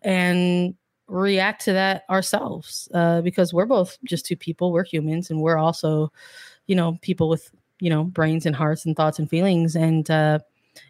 and 0.02 0.74
react 1.08 1.64
to 1.64 1.72
that 1.72 2.04
ourselves 2.10 2.88
uh, 2.94 3.20
because 3.22 3.52
we're 3.52 3.66
both 3.66 3.98
just 4.04 4.26
two 4.26 4.36
people. 4.36 4.72
We're 4.72 4.84
humans, 4.84 5.30
and 5.30 5.40
we're 5.40 5.58
also, 5.58 6.12
you 6.66 6.76
know, 6.76 6.98
people 7.02 7.28
with 7.28 7.50
you 7.80 7.90
know 7.90 8.04
brains 8.04 8.46
and 8.46 8.54
hearts 8.54 8.86
and 8.86 8.96
thoughts 8.96 9.18
and 9.18 9.28
feelings. 9.28 9.74
And 9.74 10.08
uh, 10.10 10.38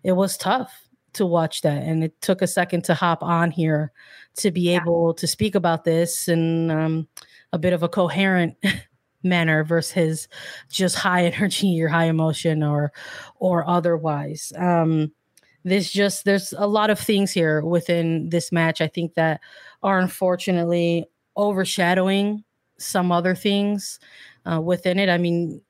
it 0.02 0.12
was 0.12 0.36
tough 0.36 0.88
to 1.14 1.26
watch 1.26 1.62
that 1.62 1.82
and 1.82 2.04
it 2.04 2.20
took 2.20 2.42
a 2.42 2.46
second 2.46 2.84
to 2.84 2.94
hop 2.94 3.22
on 3.22 3.50
here 3.50 3.92
to 4.36 4.50
be 4.50 4.62
yeah. 4.62 4.80
able 4.80 5.14
to 5.14 5.26
speak 5.26 5.54
about 5.54 5.84
this 5.84 6.28
in 6.28 6.70
um, 6.70 7.08
a 7.52 7.58
bit 7.58 7.72
of 7.72 7.82
a 7.82 7.88
coherent 7.88 8.54
manner 9.22 9.64
versus 9.64 10.28
just 10.70 10.96
high 10.96 11.24
energy 11.34 11.80
or 11.82 11.88
high 11.88 12.06
emotion 12.06 12.62
or 12.62 12.92
or 13.36 13.68
otherwise 13.68 14.52
um 14.58 15.10
this 15.64 15.90
just 15.90 16.24
there's 16.24 16.54
a 16.56 16.66
lot 16.66 16.90
of 16.90 16.98
things 16.98 17.32
here 17.32 17.62
within 17.62 18.28
this 18.30 18.52
match 18.52 18.80
i 18.80 18.86
think 18.86 19.14
that 19.14 19.40
are 19.82 19.98
unfortunately 19.98 21.04
overshadowing 21.36 22.42
some 22.78 23.10
other 23.10 23.34
things 23.34 23.98
uh, 24.50 24.60
within 24.60 24.98
it 24.98 25.08
i 25.08 25.18
mean 25.18 25.60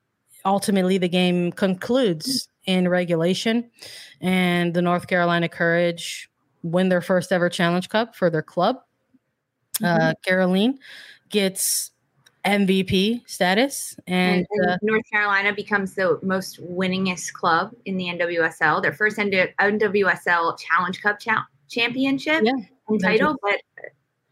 ultimately 0.45 0.99
the 0.99 1.09
game 1.09 1.53
concludes 1.53 2.49
in 2.67 2.87
regulation 2.87 3.71
and 4.21 4.75
the 4.75 4.83
North 4.83 5.07
Carolina 5.07 5.49
Courage 5.49 6.31
win 6.63 6.91
their 6.91 7.01
first 7.01 7.33
ever 7.33 7.49
Challenge 7.49 7.89
Cup 7.89 8.15
for 8.15 8.31
their 8.31 8.43
club. 8.43 8.77
Uh, 9.83 9.87
mm-hmm. 9.87 10.03
Uh, 10.03 10.13
Kerolin 10.27 10.75
gets 11.31 11.93
MVP 12.45 13.29
status, 13.29 13.97
and, 14.07 14.47
and, 14.51 14.71
uh, 14.71 14.79
North 14.83 15.03
Carolina 15.13 15.53
becomes 15.53 15.95
the 15.95 16.19
most 16.23 16.63
winningest 16.63 17.33
club 17.33 17.73
in 17.85 17.97
the 17.97 18.07
NWSL. 18.07 18.83
Their 18.83 18.93
first 18.93 19.17
NWSL 19.17 20.59
Challenge 20.59 21.03
Cup 21.03 21.19
cha- 21.19 21.47
championship, 21.69 22.43
yeah. 22.45 22.53
and 22.89 23.01
title, 23.01 23.37
but 23.43 23.61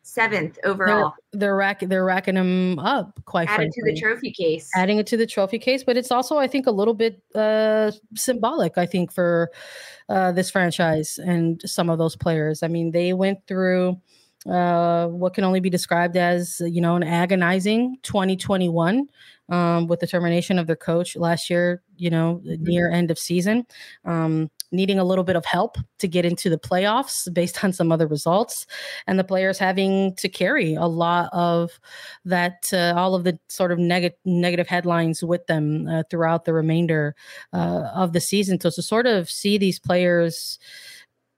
seventh 0.03 0.59
overall. 0.65 1.15
They're, 1.33 1.41
they're 1.41 1.57
racking 1.57 1.89
they're 1.89 2.05
racking 2.05 2.37
them 2.37 2.79
up 2.79 3.21
quite 3.25 3.49
added 3.49 3.73
frankly. 3.75 3.83
to 3.83 3.95
the 3.95 4.01
trophy 4.01 4.33
case. 4.33 4.71
Adding 4.75 4.99
it 4.99 5.07
to 5.09 5.17
the 5.17 5.27
trophy 5.27 5.59
case, 5.59 5.85
but 5.85 5.97
it's 5.97 6.11
also 6.11 6.39
I 6.39 6.47
think 6.47 6.67
a 6.67 6.71
little 6.71 6.95
bit 6.95 7.21
uh, 7.35 7.91
symbolic. 8.15 8.79
I 8.79 8.87
think 8.87 9.13
for 9.13 9.51
uh, 10.09 10.33
this 10.33 10.51
franchise 10.51 11.19
and 11.19 11.61
some 11.67 11.91
of 11.91 11.99
those 11.99 12.17
players. 12.17 12.63
I 12.63 12.69
mean, 12.69 12.93
they 12.93 13.13
went 13.13 13.47
through 13.47 14.01
uh, 14.49 15.09
what 15.09 15.35
can 15.35 15.45
only 15.45 15.61
be 15.61 15.71
described 15.71 16.17
as 16.17 16.61
you 16.65 16.81
know 16.81 16.97
an 16.97 17.03
agonizing 17.03 17.97
2021 18.03 19.09
um, 19.49 19.87
with 19.87 20.01
the 20.01 20.07
termination 20.07 20.59
of 20.59 20.67
their 20.67 20.77
coach 20.77 21.17
last 21.17 21.51
year. 21.51 21.83
You 21.97 22.11
know, 22.11 22.43
mm-hmm. 22.45 22.63
near 22.63 22.91
end 22.91 23.11
of 23.11 23.19
season. 23.19 23.67
Um, 24.05 24.51
needing 24.73 24.99
a 24.99 25.05
little 25.05 25.25
bit 25.25 25.37
of 25.37 25.45
help 25.45 25.79
to 25.99 26.09
get 26.09 26.25
into 26.25 26.51
the 26.51 26.59
playoffs 26.59 27.33
based 27.33 27.63
on 27.65 27.73
some 27.73 27.91
other 27.93 28.07
results, 28.07 28.67
and 29.07 29.19
the 29.19 29.25
players 29.25 29.59
having 29.59 30.15
to 30.17 30.29
carry 30.29 30.75
a 30.75 30.87
lot 30.87 31.31
of 31.33 31.79
that, 32.25 32.69
uh, 32.73 32.93
all 32.97 33.15
of 33.15 33.25
the 33.25 33.39
sort 33.49 33.73
of 33.73 33.79
neg- 33.79 34.15
negative 34.25 34.67
headlines 34.67 35.23
with 35.23 35.47
them 35.47 35.87
uh, 35.89 36.03
throughout 36.11 36.45
the 36.45 36.53
remainder 36.53 37.15
uh, 37.53 37.89
of 37.95 38.13
the 38.13 38.21
season. 38.21 38.61
So 38.61 38.71
to 38.71 38.83
sort 38.83 39.07
of 39.07 39.31
see 39.31 39.57
these 39.57 39.79
players 39.79 40.59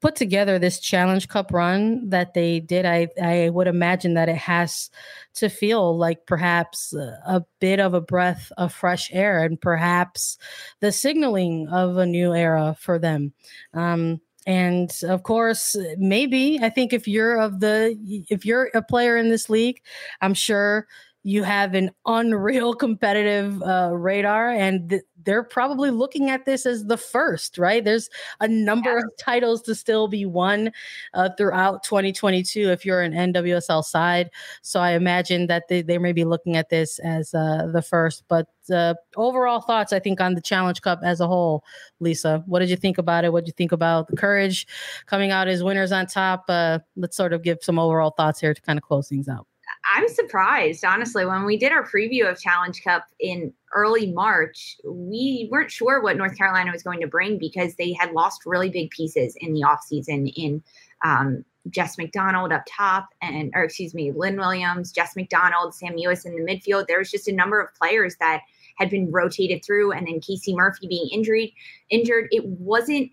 put 0.01 0.17
together 0.17 0.59
this 0.59 0.79
challenge 0.79 1.29
cup 1.29 1.53
run 1.53 2.09
that 2.09 2.35
they 2.35 2.61
did 2.61 2.87
i 2.87 3.09
i 3.23 3.49
would 3.49 3.67
imagine 3.67 4.15
that 4.15 4.29
it 4.29 4.37
has 4.37 4.91
to 5.35 5.49
feel 5.49 5.97
like 5.97 6.27
perhaps 6.27 6.93
a 6.95 7.43
bit 7.61 7.81
of 7.81 7.95
a 7.95 8.01
breath 8.01 8.51
of 8.59 8.73
fresh 8.73 9.11
air 9.13 9.45
and 9.45 9.61
perhaps 9.61 10.37
the 10.81 10.93
signaling 10.93 11.69
of 11.69 11.97
a 11.97 12.07
new 12.07 12.35
era 12.35 12.77
for 12.79 12.99
them. 12.99 13.33
Um, 13.73 14.21
and 14.47 14.91
of 15.03 15.25
course 15.25 15.77
maybe 15.99 16.59
i 16.63 16.71
think 16.71 16.93
if 16.95 17.07
you're 17.07 17.39
of 17.39 17.61
the 17.61 17.95
if 18.31 18.47
you're 18.47 18.71
a 18.75 18.81
player 18.81 19.17
in 19.17 19.29
this 19.29 19.51
league 19.51 19.83
i'm 20.23 20.33
sure 20.33 20.87
you 21.29 21.43
have 21.43 21.75
an 21.75 21.91
unreal 22.07 22.73
competitive 22.73 23.63
uh, 23.63 23.91
radar 23.93 24.49
and 24.49 24.89
th- 24.89 25.03
they're 25.25 25.43
probably 25.43 25.91
looking 25.91 26.31
at 26.31 26.47
this 26.47 26.65
as 26.65 26.87
the 26.87 26.97
first 26.97 27.59
right? 27.59 27.85
There's 27.85 28.09
a 28.41 28.49
number 28.49 28.93
yeah. 28.93 29.01
of 29.01 29.11
titles 29.19 29.61
to 29.63 29.75
still 29.75 30.09
be 30.09 30.25
won 30.25 30.73
uh, 31.13 31.29
throughout 31.37 31.83
2022 31.83 32.71
if 32.71 32.87
you're 32.87 33.03
an 33.03 33.13
nwsl 33.13 33.85
side. 33.85 34.31
So 34.63 34.81
i 34.81 34.93
imagine 34.93 35.49
that 35.49 35.69
they, 35.69 35.83
they 35.83 35.99
may 35.99 36.13
be 36.13 36.25
looking 36.25 36.57
at 36.57 36.71
this 36.71 36.99
as 37.01 37.35
uh, 37.35 37.69
the 37.71 37.83
first 37.83 38.25
but 38.29 38.47
uh, 38.73 38.95
overall 39.17 39.61
thoughts 39.61 39.93
i 39.93 39.99
think 39.99 40.21
on 40.21 40.35
the 40.35 40.41
challenge 40.41 40.81
cup 40.81 41.01
as 41.05 41.21
a 41.21 41.27
whole 41.27 41.63
lisa. 42.01 42.43
What 42.47 42.61
did 42.61 42.71
you 42.71 42.77
think 42.77 42.97
about 42.97 43.25
it? 43.25 43.33
What 43.33 43.45
did 43.45 43.49
you 43.49 43.55
think 43.55 43.73
about 43.73 44.09
the 44.09 44.17
courage 44.17 44.67
coming 45.05 45.31
out 45.31 45.49
as 45.49 45.63
winners 45.63 45.93
on 45.93 46.07
top? 46.07 46.45
Uh, 46.49 46.79
let's 46.97 47.17
sort 47.17 47.35
of 47.35 47.43
give 47.43 47.59
some 47.61 47.79
overall 47.79 48.13
thoughts 48.13 48.41
here 48.41 48.55
to 48.55 48.63
kind 48.63 48.79
of 48.79 48.83
close 48.83 49.09
things 49.09 49.29
out 49.29 49.48
I'm 49.95 50.09
surprised, 50.09 50.85
honestly. 50.85 51.25
When 51.25 51.45
we 51.45 51.57
did 51.57 51.73
our 51.73 51.87
preview 51.87 52.31
of 52.31 52.41
Challenge 52.41 52.83
Cup 52.83 53.07
in 53.21 53.53
early 53.75 54.13
March, 54.13 54.77
we 54.85 55.49
weren't 55.51 55.71
sure 55.71 56.03
what 56.03 56.17
North 56.17 56.37
Carolina 56.37 56.71
was 56.73 56.83
going 56.83 57.01
to 57.01 57.07
bring 57.07 57.39
because 57.39 57.75
they 57.77 57.93
had 57.93 58.13
lost 58.13 58.45
really 58.45 58.69
big 58.69 58.91
pieces 58.91 59.37
in 59.41 59.55
the 59.55 59.63
offseason 59.63 60.33
in 60.37 60.63
um, 61.05 61.45
Jess 61.71 61.97
McDonald 61.99 62.53
up 62.53 62.65
top, 62.69 63.09
and 63.23 63.51
or 63.55 63.65
excuse 63.65 63.95
me, 63.95 64.13
Lynn 64.13 64.37
Williams, 64.37 64.93
Jess 64.93 65.17
McDonald, 65.17 65.75
Sam 65.75 65.97
Mewis 65.97 66.27
in 66.27 66.35
the 66.35 66.43
midfield. 66.43 66.87
There 66.87 66.99
was 66.99 67.11
just 67.11 67.29
a 67.29 67.33
number 67.33 67.61
of 67.61 67.75
players 67.75 68.17
that 68.21 68.43
had 68.77 68.91
been 68.91 69.11
rotated 69.11 69.65
through, 69.65 69.93
and 69.93 70.07
then 70.07 70.21
Casey 70.21 70.55
Murphy 70.55 70.87
being 70.87 71.09
injured. 71.13 71.49
Injured. 71.91 72.29
It 72.31 72.45
wasn't 72.47 73.11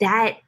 that. 0.00 0.38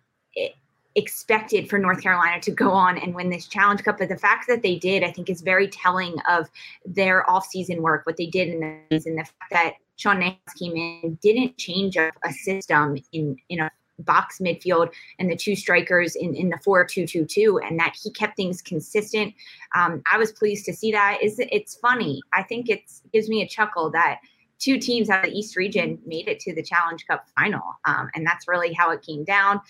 Expected 0.96 1.70
for 1.70 1.78
North 1.78 2.02
Carolina 2.02 2.40
to 2.40 2.50
go 2.50 2.70
on 2.72 2.98
and 2.98 3.14
win 3.14 3.30
this 3.30 3.46
Challenge 3.46 3.82
Cup. 3.82 3.98
But 3.98 4.08
the 4.08 4.16
fact 4.16 4.46
that 4.48 4.62
they 4.62 4.76
did, 4.76 5.04
I 5.04 5.12
think, 5.12 5.30
is 5.30 5.40
very 5.40 5.68
telling 5.68 6.16
of 6.28 6.50
their 6.84 7.24
offseason 7.28 7.80
work, 7.80 8.06
what 8.06 8.16
they 8.16 8.26
did 8.26 8.48
in 8.48 8.60
the 8.60 8.78
season. 8.90 9.16
The 9.16 9.24
fact 9.24 9.52
that 9.52 9.74
Sean 9.96 10.20
Nahas 10.20 10.58
came 10.58 10.76
in, 10.76 11.18
didn't 11.22 11.58
change 11.58 11.96
up 11.96 12.14
a 12.24 12.32
system 12.32 12.96
in 13.12 13.36
in 13.48 13.60
a 13.60 13.70
box 14.00 14.38
midfield 14.38 14.90
and 15.18 15.30
the 15.30 15.36
two 15.36 15.54
strikers 15.54 16.16
in, 16.16 16.34
in 16.34 16.48
the 16.48 16.56
4-2-2-2 16.56 17.60
and 17.66 17.78
that 17.78 17.94
he 18.02 18.10
kept 18.10 18.36
things 18.36 18.62
consistent. 18.62 19.34
Um, 19.74 20.02
I 20.10 20.18
was 20.18 20.32
pleased 20.32 20.64
to 20.66 20.72
see 20.72 20.92
that. 20.92 21.18
Is 21.22 21.36
it's 21.38 21.76
funny. 21.76 22.20
I 22.32 22.42
think 22.42 22.68
it 22.68 22.82
gives 23.12 23.28
me 23.28 23.42
a 23.42 23.48
chuckle 23.48 23.90
that 23.90 24.20
two 24.58 24.78
teams 24.78 25.08
out 25.08 25.24
of 25.24 25.30
the 25.30 25.36
East 25.36 25.56
region 25.56 25.98
made 26.06 26.28
it 26.28 26.38
to 26.40 26.54
the 26.54 26.62
Challenge 26.62 27.04
Cup 27.06 27.24
final. 27.38 27.62
Um, 27.86 28.10
and 28.14 28.26
that's 28.26 28.46
really 28.46 28.72
how 28.72 28.90
it 28.90 29.02
came 29.02 29.24
down 29.24 29.60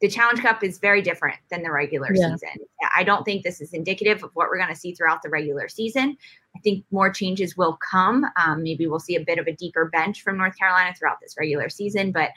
the 0.00 0.08
Challenge 0.08 0.40
Cup 0.40 0.64
is 0.64 0.78
very 0.78 1.02
different 1.02 1.38
than 1.50 1.62
the 1.62 1.70
regular 1.70 2.08
yeah. 2.14 2.30
season. 2.30 2.64
I 2.96 3.04
don't 3.04 3.24
think 3.24 3.42
this 3.42 3.60
is 3.60 3.72
indicative 3.72 4.24
of 4.24 4.30
what 4.34 4.48
we're 4.48 4.58
going 4.58 4.70
to 4.70 4.76
see 4.78 4.94
throughout 4.94 5.22
the 5.22 5.28
regular 5.28 5.68
season. 5.68 6.16
I 6.56 6.58
think 6.60 6.84
more 6.90 7.10
changes 7.10 7.56
will 7.56 7.78
come. 7.90 8.24
Um, 8.42 8.62
maybe 8.62 8.86
we'll 8.86 8.98
see 8.98 9.16
a 9.16 9.24
bit 9.24 9.38
of 9.38 9.46
a 9.46 9.52
deeper 9.52 9.86
bench 9.86 10.22
from 10.22 10.38
North 10.38 10.58
Carolina 10.58 10.94
throughout 10.94 11.18
this 11.20 11.36
regular 11.38 11.68
season, 11.68 12.12
but 12.12 12.30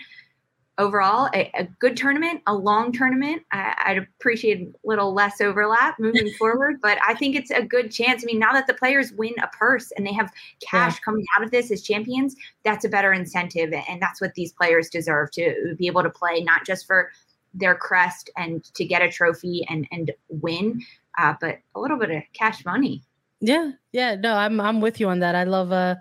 overall, 0.77 1.29
a, 1.33 1.51
a 1.53 1.65
good 1.79 1.95
tournament, 1.95 2.41
a 2.47 2.53
long 2.53 2.91
tournament. 2.91 3.43
I, 3.51 3.93
would 3.93 4.07
appreciate 4.19 4.61
a 4.61 4.71
little 4.83 5.13
less 5.13 5.39
overlap 5.39 5.99
moving 5.99 6.31
forward, 6.39 6.79
but 6.81 6.97
I 7.05 7.13
think 7.13 7.35
it's 7.35 7.51
a 7.51 7.61
good 7.61 7.91
chance. 7.91 8.23
I 8.23 8.25
mean, 8.25 8.39
now 8.39 8.53
that 8.53 8.67
the 8.67 8.73
players 8.73 9.11
win 9.13 9.33
a 9.41 9.47
purse 9.47 9.91
and 9.91 10.05
they 10.05 10.13
have 10.13 10.31
cash 10.67 10.95
yeah. 10.95 10.99
coming 11.05 11.25
out 11.37 11.43
of 11.43 11.51
this 11.51 11.71
as 11.71 11.81
champions, 11.81 12.35
that's 12.63 12.85
a 12.85 12.89
better 12.89 13.13
incentive, 13.13 13.71
and 13.87 14.01
that's 14.01 14.19
what 14.19 14.33
these 14.33 14.51
players 14.51 14.89
deserve 14.89 15.31
to 15.31 15.75
be 15.77 15.87
able 15.87 16.03
to 16.03 16.09
play, 16.09 16.41
not 16.41 16.65
just 16.65 16.87
for 16.87 17.11
their 17.53 17.75
crest 17.75 18.29
and 18.37 18.63
to 18.75 18.85
get 18.85 19.01
a 19.01 19.09
trophy 19.09 19.65
and 19.69 19.87
and 19.91 20.11
win, 20.29 20.81
uh, 21.17 21.33
but 21.39 21.59
a 21.75 21.79
little 21.79 21.97
bit 21.97 22.11
of 22.11 22.23
cash 22.33 22.65
money. 22.65 23.03
Yeah, 23.39 23.71
yeah, 23.91 24.15
no, 24.15 24.35
I'm 24.35 24.61
I'm 24.61 24.79
with 24.79 24.99
you 24.99 25.09
on 25.09 25.19
that. 25.19 25.35
I 25.35 25.43
love 25.43 25.71
a, 25.71 25.99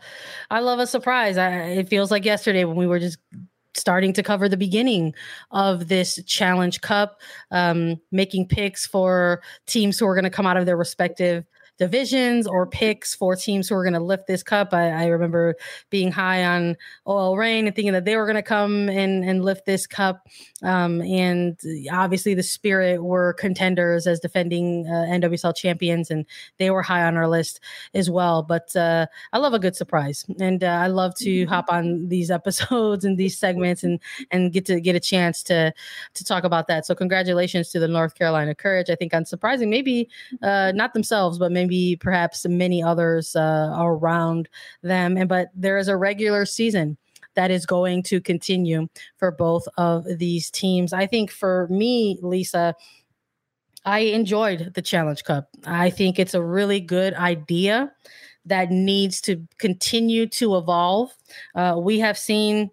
I 0.50 0.61
love 0.61 0.78
a 0.78 0.86
surprise. 0.86 1.36
I, 1.36 1.50
it 1.50 1.88
feels 1.88 2.11
like 2.11 2.24
yesterday 2.24 2.64
when 2.64 2.76
we 2.76 2.86
were 2.86 3.00
just 3.00 3.18
starting 3.74 4.12
to 4.12 4.22
cover 4.22 4.48
the 4.48 4.57
beginning 4.57 5.14
of 5.50 5.88
this 5.88 6.20
challenge 6.26 6.80
cup 6.82 7.20
um, 7.50 8.00
making 8.11 8.46
picks 8.46 8.86
for 8.86 9.42
teams 9.66 9.98
who 9.98 10.07
are 10.07 10.14
going 10.14 10.24
to 10.24 10.30
come 10.30 10.46
out 10.46 10.57
of 10.57 10.66
their 10.66 10.76
respective 10.76 11.44
divisions 11.78 12.46
or 12.46 12.66
picks 12.66 13.14
for 13.14 13.34
teams 13.34 13.68
who 13.68 13.74
are 13.74 13.82
going 13.82 13.94
to 13.94 14.00
lift 14.00 14.26
this 14.26 14.42
cup. 14.42 14.72
I, 14.72 14.90
I, 14.90 15.06
remember 15.06 15.56
being 15.90 16.12
high 16.12 16.44
on 16.44 16.76
OL 17.06 17.36
Reign 17.36 17.66
and 17.66 17.74
thinking 17.74 17.92
that 17.94 18.04
they 18.04 18.16
were 18.16 18.26
going 18.26 18.36
to 18.36 18.42
come 18.42 18.88
and, 18.88 19.24
and 19.24 19.44
lift 19.44 19.64
this 19.64 19.86
cup. 19.86 20.28
Um, 20.62 21.00
and 21.02 21.58
obviously, 21.90 22.34
the 22.34 22.42
Spirit 22.42 23.02
were 23.02 23.32
contenders 23.34 24.06
as 24.06 24.20
defending 24.20 24.86
uh, 24.86 25.06
NWSL 25.10 25.56
champions, 25.56 26.10
and 26.10 26.26
they 26.58 26.70
were 26.70 26.82
high 26.82 27.04
on 27.04 27.16
our 27.16 27.26
list 27.26 27.60
as 27.94 28.10
well. 28.10 28.42
But 28.42 28.74
uh, 28.76 29.06
I 29.32 29.38
love 29.38 29.54
a 29.54 29.58
good 29.58 29.74
surprise, 29.74 30.24
and 30.38 30.62
uh, 30.62 30.66
I 30.66 30.88
love 30.88 31.14
to 31.16 31.30
mm-hmm. 31.30 31.52
hop 31.52 31.66
on 31.68 32.08
these 32.08 32.30
episodes 32.30 33.04
and 33.04 33.18
these 33.18 33.38
segments 33.38 33.82
and 33.82 33.98
and 34.30 34.52
get 34.52 34.66
to 34.66 34.80
get 34.80 34.94
a 34.94 35.00
chance 35.00 35.42
to 35.44 35.72
to 36.14 36.24
talk 36.24 36.44
about 36.44 36.68
that. 36.68 36.86
So 36.86 36.94
congratulations 36.94 37.70
to 37.70 37.80
the 37.80 37.88
North 37.88 38.14
Carolina 38.14 38.54
Courage. 38.54 38.90
I 38.90 38.94
think 38.94 39.12
unsurprising, 39.12 39.68
maybe 39.68 40.08
uh, 40.42 40.72
not 40.74 40.92
themselves, 40.94 41.38
but 41.38 41.50
maybe 41.50 41.61
maybe 41.62 41.96
perhaps 41.96 42.46
many 42.46 42.82
others 42.82 43.36
uh, 43.36 43.74
around 43.78 44.48
them. 44.82 45.16
And 45.16 45.28
but 45.28 45.48
there 45.54 45.78
is 45.78 45.88
a 45.88 45.96
regular 45.96 46.44
season 46.44 46.96
that 47.34 47.50
is 47.50 47.64
going 47.64 48.02
to 48.04 48.20
continue 48.20 48.88
for 49.16 49.30
both 49.30 49.66
of 49.78 50.04
these 50.18 50.50
teams. 50.50 50.92
I 50.92 51.06
think 51.06 51.30
for 51.30 51.66
me, 51.70 52.18
Lisa, 52.20 52.74
I 53.84 54.00
enjoyed 54.00 54.74
the 54.74 54.82
Challenge 54.82 55.24
Cup. 55.24 55.48
I 55.64 55.90
think 55.90 56.18
it's 56.18 56.34
a 56.34 56.42
really 56.42 56.80
good 56.80 57.14
idea 57.14 57.92
that 58.44 58.70
needs 58.70 59.20
to 59.22 59.46
continue 59.58 60.26
to 60.26 60.56
evolve. 60.56 61.14
Uh, 61.54 61.76
we 61.78 62.00
have 62.00 62.18
seen 62.18 62.70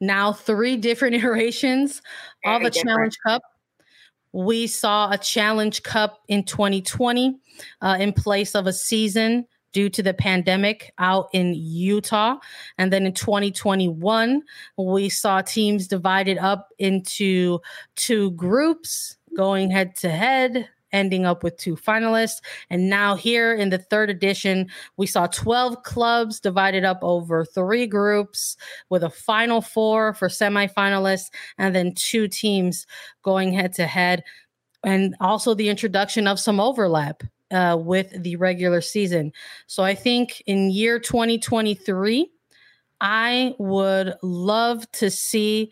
now 0.00 0.32
three 0.32 0.76
different 0.76 1.14
iterations 1.20 2.02
Very 2.44 2.56
of 2.56 2.62
a 2.62 2.70
different. 2.70 2.88
Challenge 2.88 3.16
Cup. 3.24 3.42
We 4.32 4.66
saw 4.66 5.10
a 5.10 5.18
Challenge 5.18 5.82
Cup 5.82 6.22
in 6.28 6.44
2020 6.44 7.38
uh, 7.80 7.96
in 8.00 8.12
place 8.12 8.54
of 8.54 8.66
a 8.66 8.72
season 8.72 9.46
due 9.72 9.88
to 9.88 10.02
the 10.02 10.14
pandemic 10.14 10.92
out 10.98 11.28
in 11.32 11.54
Utah. 11.54 12.36
And 12.78 12.92
then 12.92 13.06
in 13.06 13.14
2021, 13.14 14.42
we 14.76 15.08
saw 15.08 15.40
teams 15.40 15.88
divided 15.88 16.38
up 16.38 16.68
into 16.78 17.60
two 17.96 18.32
groups 18.32 19.16
going 19.34 19.70
head 19.70 19.96
to 19.96 20.10
head 20.10 20.68
ending 20.92 21.24
up 21.24 21.42
with 21.42 21.56
two 21.56 21.76
finalists. 21.76 22.40
And 22.70 22.88
now, 22.88 23.14
here 23.14 23.54
in 23.54 23.70
the 23.70 23.78
third 23.78 24.10
edition, 24.10 24.68
we 24.96 25.06
saw 25.06 25.26
12 25.26 25.82
clubs 25.82 26.40
divided 26.40 26.84
up 26.84 26.98
over 27.02 27.44
three 27.44 27.86
groups 27.86 28.56
with 28.88 29.02
a 29.02 29.10
final 29.10 29.60
four 29.60 30.14
for 30.14 30.28
semifinalists, 30.28 31.30
and 31.58 31.74
then 31.74 31.94
two 31.94 32.28
teams 32.28 32.86
going 33.22 33.52
head 33.52 33.72
to 33.74 33.86
head. 33.86 34.24
And 34.84 35.14
also 35.20 35.54
the 35.54 35.68
introduction 35.68 36.26
of 36.26 36.40
some 36.40 36.58
overlap 36.58 37.22
uh, 37.52 37.76
with 37.78 38.22
the 38.22 38.36
regular 38.36 38.80
season. 38.80 39.32
So 39.66 39.82
I 39.82 39.94
think 39.94 40.42
in 40.46 40.70
year 40.70 40.98
2023, 40.98 42.30
I 43.00 43.54
would 43.58 44.14
love 44.22 44.90
to 44.92 45.10
see 45.10 45.70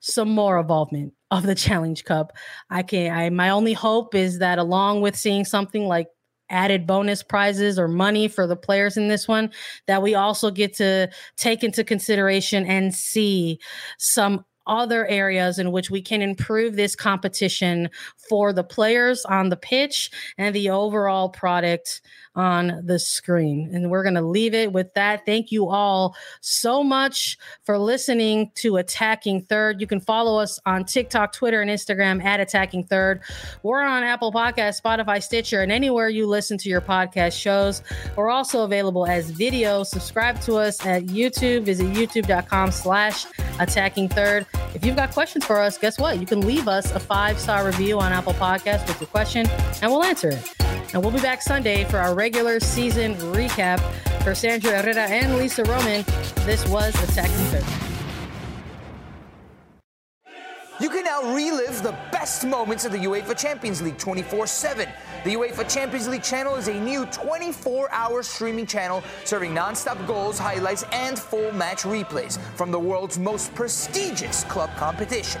some 0.00 0.30
more 0.30 0.58
involvement 0.58 1.14
of 1.30 1.44
the 1.44 1.54
Challenge 1.54 2.04
Cup. 2.04 2.32
I 2.70 2.82
can 2.82 3.12
I 3.14 3.30
my 3.30 3.50
only 3.50 3.72
hope 3.72 4.14
is 4.14 4.38
that 4.38 4.58
along 4.58 5.00
with 5.02 5.16
seeing 5.16 5.44
something 5.44 5.86
like 5.86 6.08
added 6.50 6.86
bonus 6.86 7.22
prizes 7.22 7.78
or 7.78 7.86
money 7.86 8.26
for 8.26 8.46
the 8.46 8.56
players 8.56 8.96
in 8.96 9.08
this 9.08 9.28
one 9.28 9.50
that 9.86 10.02
we 10.02 10.14
also 10.14 10.50
get 10.50 10.74
to 10.74 11.08
take 11.36 11.62
into 11.62 11.84
consideration 11.84 12.66
and 12.66 12.92
see 12.92 13.60
some 13.98 14.44
other 14.66 15.06
areas 15.06 15.58
in 15.58 15.72
which 15.72 15.90
we 15.90 16.02
can 16.02 16.22
improve 16.22 16.76
this 16.76 16.94
competition 16.94 17.88
for 18.28 18.52
the 18.52 18.64
players 18.64 19.24
on 19.24 19.48
the 19.48 19.56
pitch 19.56 20.10
and 20.38 20.54
the 20.54 20.70
overall 20.70 21.28
product 21.28 22.02
on 22.34 22.82
the 22.84 22.98
screen. 22.98 23.70
And 23.72 23.90
we're 23.90 24.02
going 24.02 24.14
to 24.14 24.22
leave 24.22 24.54
it 24.54 24.72
with 24.72 24.92
that. 24.94 25.26
Thank 25.26 25.50
you 25.50 25.68
all 25.68 26.14
so 26.40 26.84
much 26.84 27.36
for 27.64 27.78
listening 27.78 28.52
to 28.56 28.76
Attacking 28.76 29.42
Third. 29.42 29.80
You 29.80 29.86
can 29.86 30.00
follow 30.00 30.38
us 30.40 30.60
on 30.64 30.84
TikTok, 30.84 31.32
Twitter, 31.32 31.60
and 31.60 31.70
Instagram 31.70 32.22
at 32.24 32.40
Attacking 32.40 32.84
Third. 32.84 33.22
We're 33.62 33.82
on 33.82 34.02
Apple 34.02 34.32
Podcast, 34.32 34.80
Spotify, 34.80 35.22
Stitcher, 35.22 35.62
and 35.62 35.72
anywhere 35.72 36.08
you 36.08 36.26
listen 36.26 36.56
to 36.58 36.68
your 36.68 36.80
podcast 36.80 37.38
shows. 37.38 37.82
We're 38.16 38.30
also 38.30 38.62
available 38.62 39.06
as 39.06 39.30
video. 39.30 39.82
Subscribe 39.82 40.40
to 40.42 40.54
us 40.54 40.84
at 40.86 41.04
YouTube. 41.04 41.64
Visit 41.64 41.92
youtube.com 41.92 42.70
slash 42.70 43.26
attacking 43.58 44.08
third. 44.08 44.46
If 44.74 44.84
you've 44.84 44.96
got 44.96 45.10
questions 45.10 45.44
for 45.44 45.60
us, 45.60 45.76
guess 45.78 45.98
what? 45.98 46.20
You 46.20 46.26
can 46.26 46.40
leave 46.42 46.68
us 46.68 46.92
a 46.92 47.00
five-star 47.00 47.66
review 47.66 47.98
on 47.98 48.12
Apple 48.12 48.34
Podcast 48.34 48.86
with 48.86 49.00
your 49.00 49.08
question, 49.08 49.48
and 49.82 49.90
we'll 49.90 50.04
answer 50.04 50.30
it. 50.30 50.79
And 50.92 51.02
we'll 51.04 51.12
be 51.12 51.20
back 51.20 51.40
Sunday 51.40 51.84
for 51.84 51.98
our 51.98 52.14
regular 52.14 52.58
season 52.58 53.14
recap. 53.14 53.80
For 54.24 54.34
Sandra 54.34 54.82
Herrera 54.82 55.06
and 55.08 55.38
Lisa 55.38 55.62
Roman, 55.64 56.04
this 56.44 56.68
was 56.68 56.94
Attacking 57.08 57.36
Third. 57.46 57.64
You 60.80 60.90
can 60.90 61.04
now 61.04 61.32
relive 61.34 61.82
the 61.82 61.96
best 62.10 62.44
moments 62.44 62.84
of 62.84 62.92
the 62.92 62.98
UEFA 62.98 63.38
Champions 63.38 63.80
League 63.80 63.98
24 63.98 64.46
7. 64.48 64.88
The 65.24 65.34
UEFA 65.34 65.72
Champions 65.72 66.08
League 66.08 66.24
channel 66.24 66.56
is 66.56 66.68
a 66.68 66.74
new 66.74 67.06
24 67.06 67.90
hour 67.92 68.22
streaming 68.22 68.66
channel 68.66 69.02
serving 69.24 69.54
non 69.54 69.76
stop 69.76 70.04
goals, 70.06 70.38
highlights, 70.38 70.84
and 70.92 71.16
full 71.18 71.52
match 71.52 71.82
replays 71.82 72.38
from 72.56 72.72
the 72.72 72.78
world's 72.78 73.18
most 73.18 73.54
prestigious 73.54 74.42
club 74.44 74.74
competition. 74.76 75.40